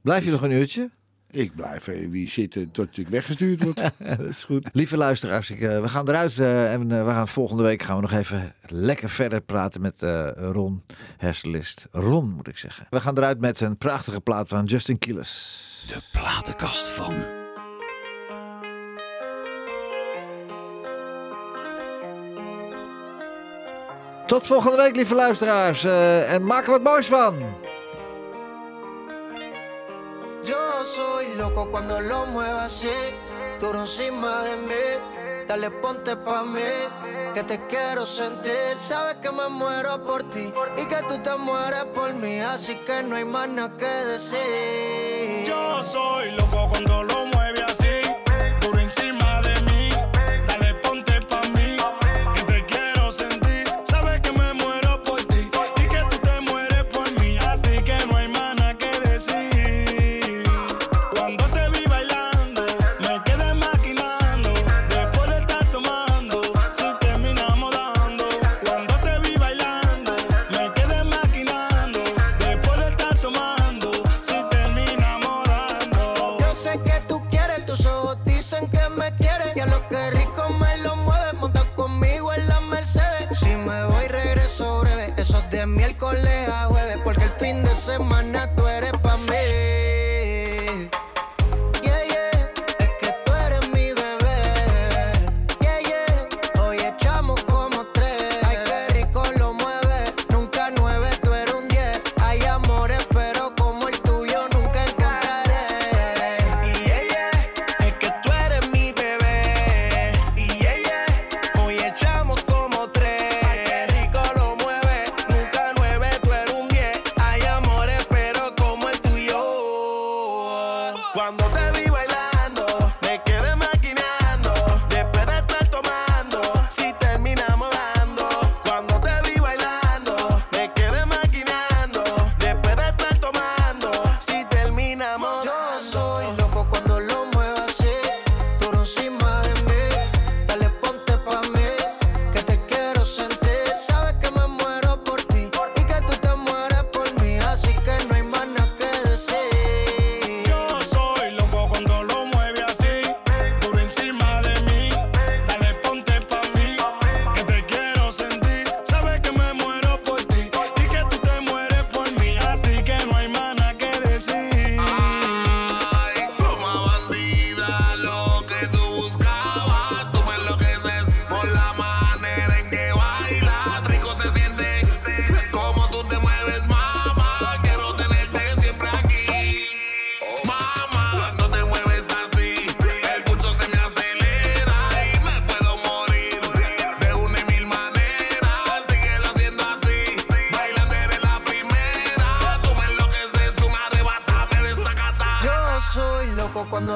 Blijf 0.02 0.24
je 0.24 0.30
nog 0.30 0.42
een 0.42 0.50
uurtje? 0.50 0.90
Ik 1.30 1.54
blijf 1.54 1.86
even 1.86 2.10
wie 2.10 2.28
zitten 2.28 2.70
tot 2.70 2.96
ik 2.98 3.08
weggestuurd 3.08 3.62
word. 3.62 3.76
dat 3.98 4.20
is 4.20 4.44
goed. 4.44 4.68
Lieve 4.72 4.96
luisteraars, 4.96 5.50
ik, 5.50 5.60
eh, 5.60 5.80
we 5.80 5.88
gaan 5.88 6.08
eruit 6.08 6.38
eh, 6.38 6.72
en 6.72 6.92
eh, 6.92 7.04
we 7.04 7.10
gaan 7.10 7.28
volgende 7.28 7.62
week 7.62 7.82
gaan 7.82 7.96
we 7.96 8.02
nog 8.02 8.12
even 8.12 8.54
lekker 8.66 9.10
verder 9.10 9.40
praten 9.40 9.80
met 9.80 10.02
eh, 10.02 10.28
Ron 10.36 10.82
Herselist. 11.16 11.86
Ron 11.90 12.30
moet 12.30 12.48
ik 12.48 12.56
zeggen. 12.56 12.86
We 12.90 13.00
gaan 13.00 13.16
eruit 13.16 13.40
met 13.40 13.60
een 13.60 13.76
prachtige 13.76 14.20
plaat 14.20 14.48
van 14.48 14.64
Justin 14.64 14.98
Quiles. 14.98 15.84
De 15.86 16.00
platenkast 16.12 16.88
van. 16.88 17.14
Tot 24.26 24.46
volgende 24.46 24.76
week, 24.76 24.96
lieve 24.96 25.14
luisteraars. 25.14 25.84
eh, 25.84 26.32
en 26.32 26.44
maak 26.44 26.64
er 26.64 26.70
wat 26.70 26.82
moois 26.82 27.06
van. 27.06 27.34
Yo 30.46 30.84
soy 30.86 31.34
loco 31.34 31.68
cuando 31.72 32.00
lo 32.00 32.26
muevo 32.26 32.60
así, 32.60 32.88
duro 33.58 33.80
encima 33.80 34.44
de 34.44 34.56
mí. 34.58 35.44
Dale, 35.48 35.72
ponte 35.72 36.14
pa' 36.16 36.44
mí, 36.44 36.60
que 37.34 37.42
te 37.42 37.66
quiero 37.66 38.06
sentir. 38.06 38.76
Sabes 38.78 39.16
que 39.16 39.32
me 39.32 39.48
muero 39.48 40.04
por 40.04 40.22
ti 40.30 40.52
y 40.76 40.86
que 40.86 41.02
tú 41.08 41.18
te 41.18 41.36
mueres 41.36 41.86
por 41.86 42.14
mí, 42.14 42.38
así 42.38 42.76
que 42.86 43.02
no 43.02 43.16
hay 43.16 43.24
más 43.24 43.48
nada 43.48 43.76
que 43.76 43.86
decir. 43.86 45.44
Yo 45.48 45.82
soy 45.82 46.30
loco 46.30 46.68
cuando 46.68 47.02
lo 47.02 47.26
mueve 47.26 47.62
así, 47.64 48.02
duro 48.60 48.78
encima 48.78 49.25
semana 87.86 88.55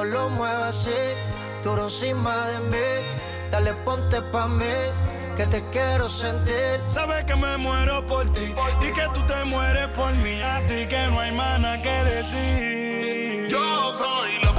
cuando 0.01 0.18
lo 0.18 0.30
muevo 0.30 0.64
así, 0.64 0.90
duro 1.62 1.84
encima 1.84 2.34
de 2.48 2.61
mí. 2.70 3.07
Dale, 3.51 3.74
ponte 3.84 4.22
pa' 4.32 4.48
mí, 4.48 4.64
que 5.36 5.46
te 5.46 5.62
quiero 5.70 6.09
sentir. 6.09 6.80
Sabes 6.86 7.24
que 7.24 7.36
me 7.36 7.57
muero 7.59 8.07
por 8.07 8.32
ti 8.32 8.55
y 8.80 8.92
que 8.92 9.07
tú 9.12 9.20
te 9.26 9.44
mueres 9.44 9.88
por 9.88 10.14
mí, 10.14 10.40
así 10.40 10.86
que 10.86 11.09
no 11.09 11.20
hay 11.20 11.32
más 11.32 11.61
nada 11.61 11.82
que 11.82 12.05
decir. 12.05 13.51
soy 13.51 14.44
loco 14.44 14.49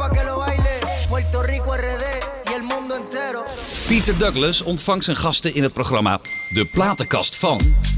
pa' 0.00 0.10
que 0.10 0.24
lo 0.24 0.38
baile. 0.38 0.80
Puerto 1.08 1.42
Rico 1.42 1.76
RD 1.76 2.04
y 2.50 2.52
el 2.54 2.62
mundo 2.62 2.96
entero. 2.96 3.44
Peter 3.88 4.16
Douglas 4.16 4.62
ontvangt 4.62 5.04
zijn 5.04 5.16
gasten 5.16 5.54
in 5.54 5.62
het 5.62 5.72
programma 5.72 6.20
De 6.48 6.64
Platenkast 6.64 7.36
van. 7.36 7.89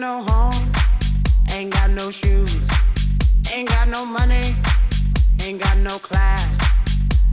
no 0.00 0.32
home, 0.34 0.72
ain't 1.52 1.72
got 1.72 1.88
no 1.90 2.10
shoes, 2.10 2.60
ain't 3.50 3.68
got 3.68 3.88
no 3.88 4.04
money, 4.04 4.54
ain't 5.42 5.60
got 5.62 5.78
no 5.78 5.98
class, 5.98 6.46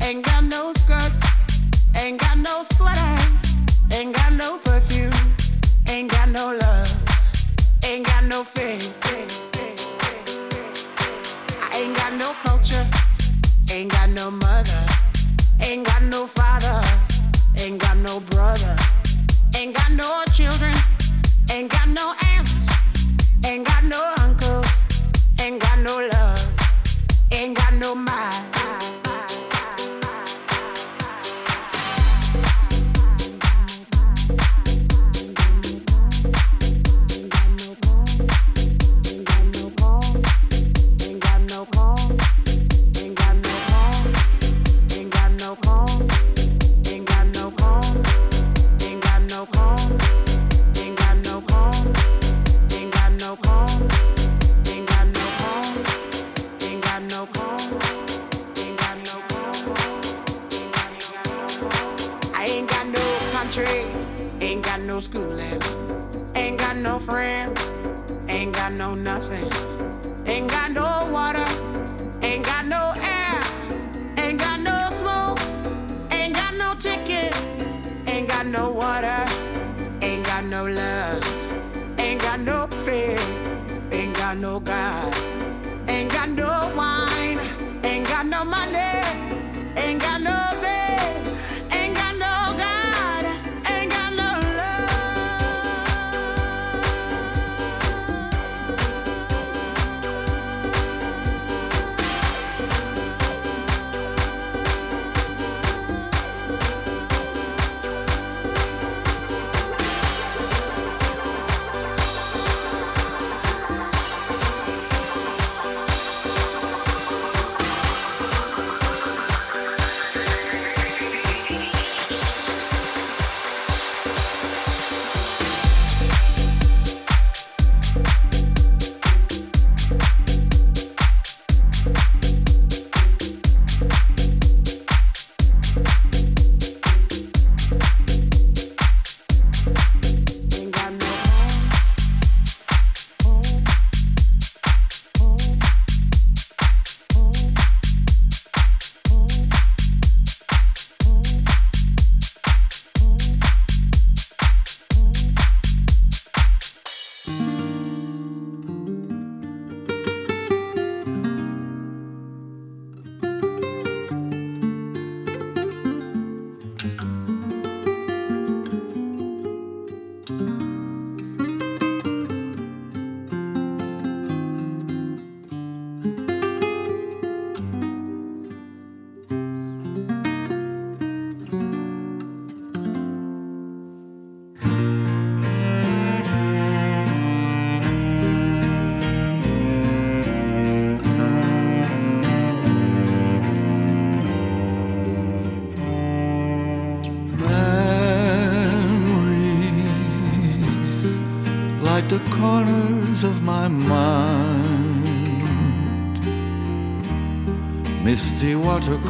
ain't 0.02 0.24
got 0.24 0.46
no 0.46 0.72
skirts, 0.78 1.16
ain't 1.98 2.20
got 2.22 2.38
no 2.38 2.64
sweater, 2.76 3.18
ain't 3.92 4.16
got 4.16 4.32
no 4.34 4.60
perfume, 4.60 5.12
ain't 5.90 6.10
got 6.10 6.30
no 6.30 6.58
love, 6.62 6.90
ain't 7.84 8.06
got 8.06 8.24
no 8.26 8.46
faith. 8.46 8.98
I 11.60 11.78
ain't 11.80 11.98
got 11.98 12.14
no 12.14 12.32
culture, 12.44 12.88
ain't 13.72 13.92
got 13.92 14.10
no 14.12 14.32
mother, 14.32 14.86
ain't 15.62 15.86
got 15.86 16.04
no 16.04 16.28
father, 16.28 16.82
ain't 17.58 17.82
got 17.82 17.98
no 17.98 18.22
brother, 18.22 18.78
ain't 19.58 19.76
got 19.76 19.92
no 19.92 20.24
children. 20.34 20.74
Ain't 21.52 21.70
got 21.70 21.88
no 21.90 22.16
aunts, 22.34 22.53
ain't 23.46 23.66
got 23.66 23.84
no 23.84 24.14
uncle, 24.20 24.64
ain't 25.40 25.62
got 25.62 25.80
no 25.80 26.08
love, 26.14 26.54
ain't 27.32 27.58
got 27.58 27.74
no 27.76 27.96
mind. 27.96 28.53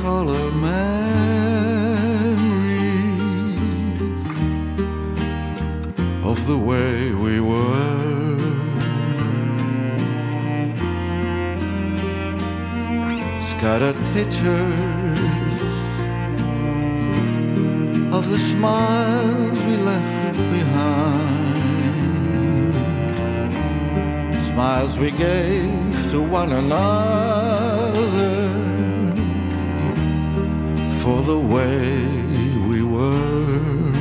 Watercolor 0.03 0.51
memories 0.51 1.05
of 6.23 6.45
the 6.45 6.57
way 6.57 7.13
we 7.13 7.39
were. 7.39 8.39
Scattered 13.41 13.95
pictures 14.13 15.19
of 18.13 18.29
the 18.29 18.39
smiles 18.39 19.65
we 19.65 19.77
left 19.77 20.37
behind. 20.51 21.53
Smiles 24.51 24.99
we 24.99 25.11
gave 25.11 26.11
to 26.11 26.21
one 26.21 26.51
another 26.51 28.42
for 31.03 31.21
the 31.21 31.37
way 31.37 32.07
we 32.69 32.81
were. 32.81 33.91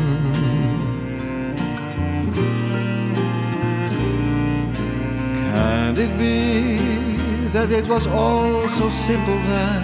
Can 5.34 5.98
it 5.98 6.16
be 6.16 6.78
that 7.48 7.72
it 7.72 7.88
was 7.88 8.06
all 8.06 8.68
so 8.68 8.88
simple 8.88 9.38
then? 9.50 9.82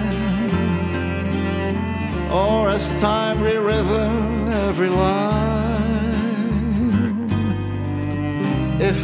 Or 2.30 2.68
as 2.68 2.94
time 3.00 3.42
rewritten 3.42 4.46
every 4.68 4.88
line? 4.88 5.58
If 8.80 9.00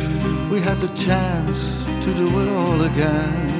we 0.53 0.61
had 0.61 0.81
the 0.81 0.93
chance 0.95 1.85
to 2.05 2.15
do 2.15 2.29
it 2.43 2.49
all 2.49 2.81
again, 2.83 3.51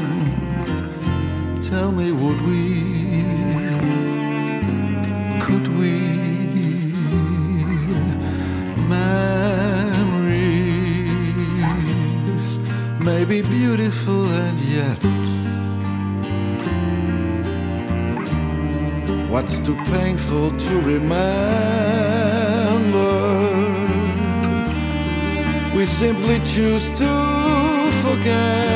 tell 1.61 1.91
me, 1.91 2.13
would 2.13 2.41
we? 2.43 3.04
Could 5.55 5.69
we? 5.79 5.95
Memories 8.89 10.19
may 12.99 13.25
be 13.25 13.41
beautiful 13.41 14.27
and 14.33 14.61
yet 14.61 14.99
What's 19.31 19.61
too 19.61 19.77
painful 19.97 20.51
to 20.59 20.81
remember? 20.81 21.13
We 25.77 25.87
simply 25.87 26.41
choose 26.41 26.91
to 27.03 27.13
forget. 28.03 28.75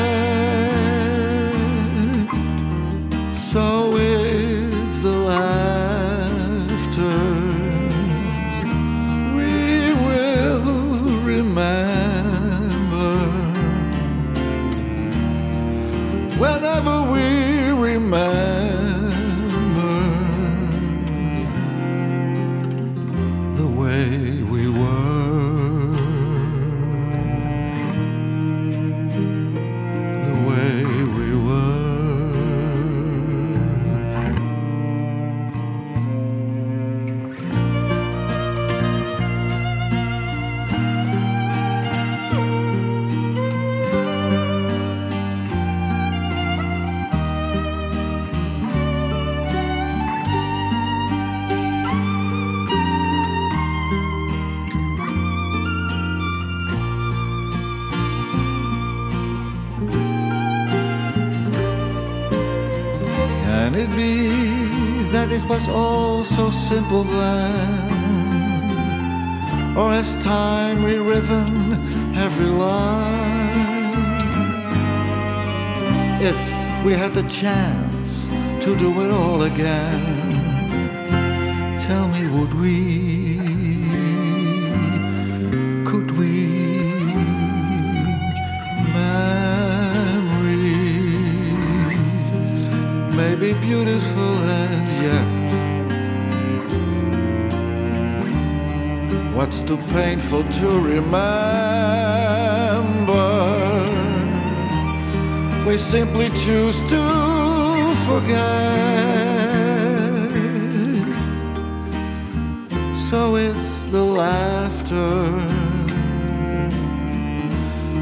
So 3.51 3.88
was 65.59 65.67
all 65.67 66.23
so 66.23 66.49
simple 66.49 67.03
then? 67.03 67.91
Or 69.77 69.89
has 69.89 70.15
time 70.23 70.85
rewritten 70.85 72.15
every 72.15 72.45
line? 72.45 73.57
If 76.21 76.37
we 76.85 76.93
had 76.93 77.13
the 77.13 77.23
chance 77.23 78.29
to 78.63 78.73
do 78.77 79.01
it 79.01 79.11
all 79.11 79.41
again, 79.41 80.01
tell 81.77 82.07
me, 82.07 82.27
would 82.35 82.53
we? 82.53 83.39
Could 85.83 86.11
we? 86.11 86.47
Memories 88.93 90.29
may 93.13 93.35
be 93.35 93.51
beautiful 93.67 94.37
and 94.61 94.87
yet 95.03 95.38
What's 99.39 99.61
too 99.63 99.77
painful 99.95 100.43
to 100.43 100.67
remember? 100.81 101.15
We 105.65 105.77
simply 105.77 106.29
choose 106.31 106.81
to 106.89 107.95
forget. 108.05 108.35
So 113.09 113.37
it's 113.37 113.69
the 113.87 114.03
laughter 114.03 115.31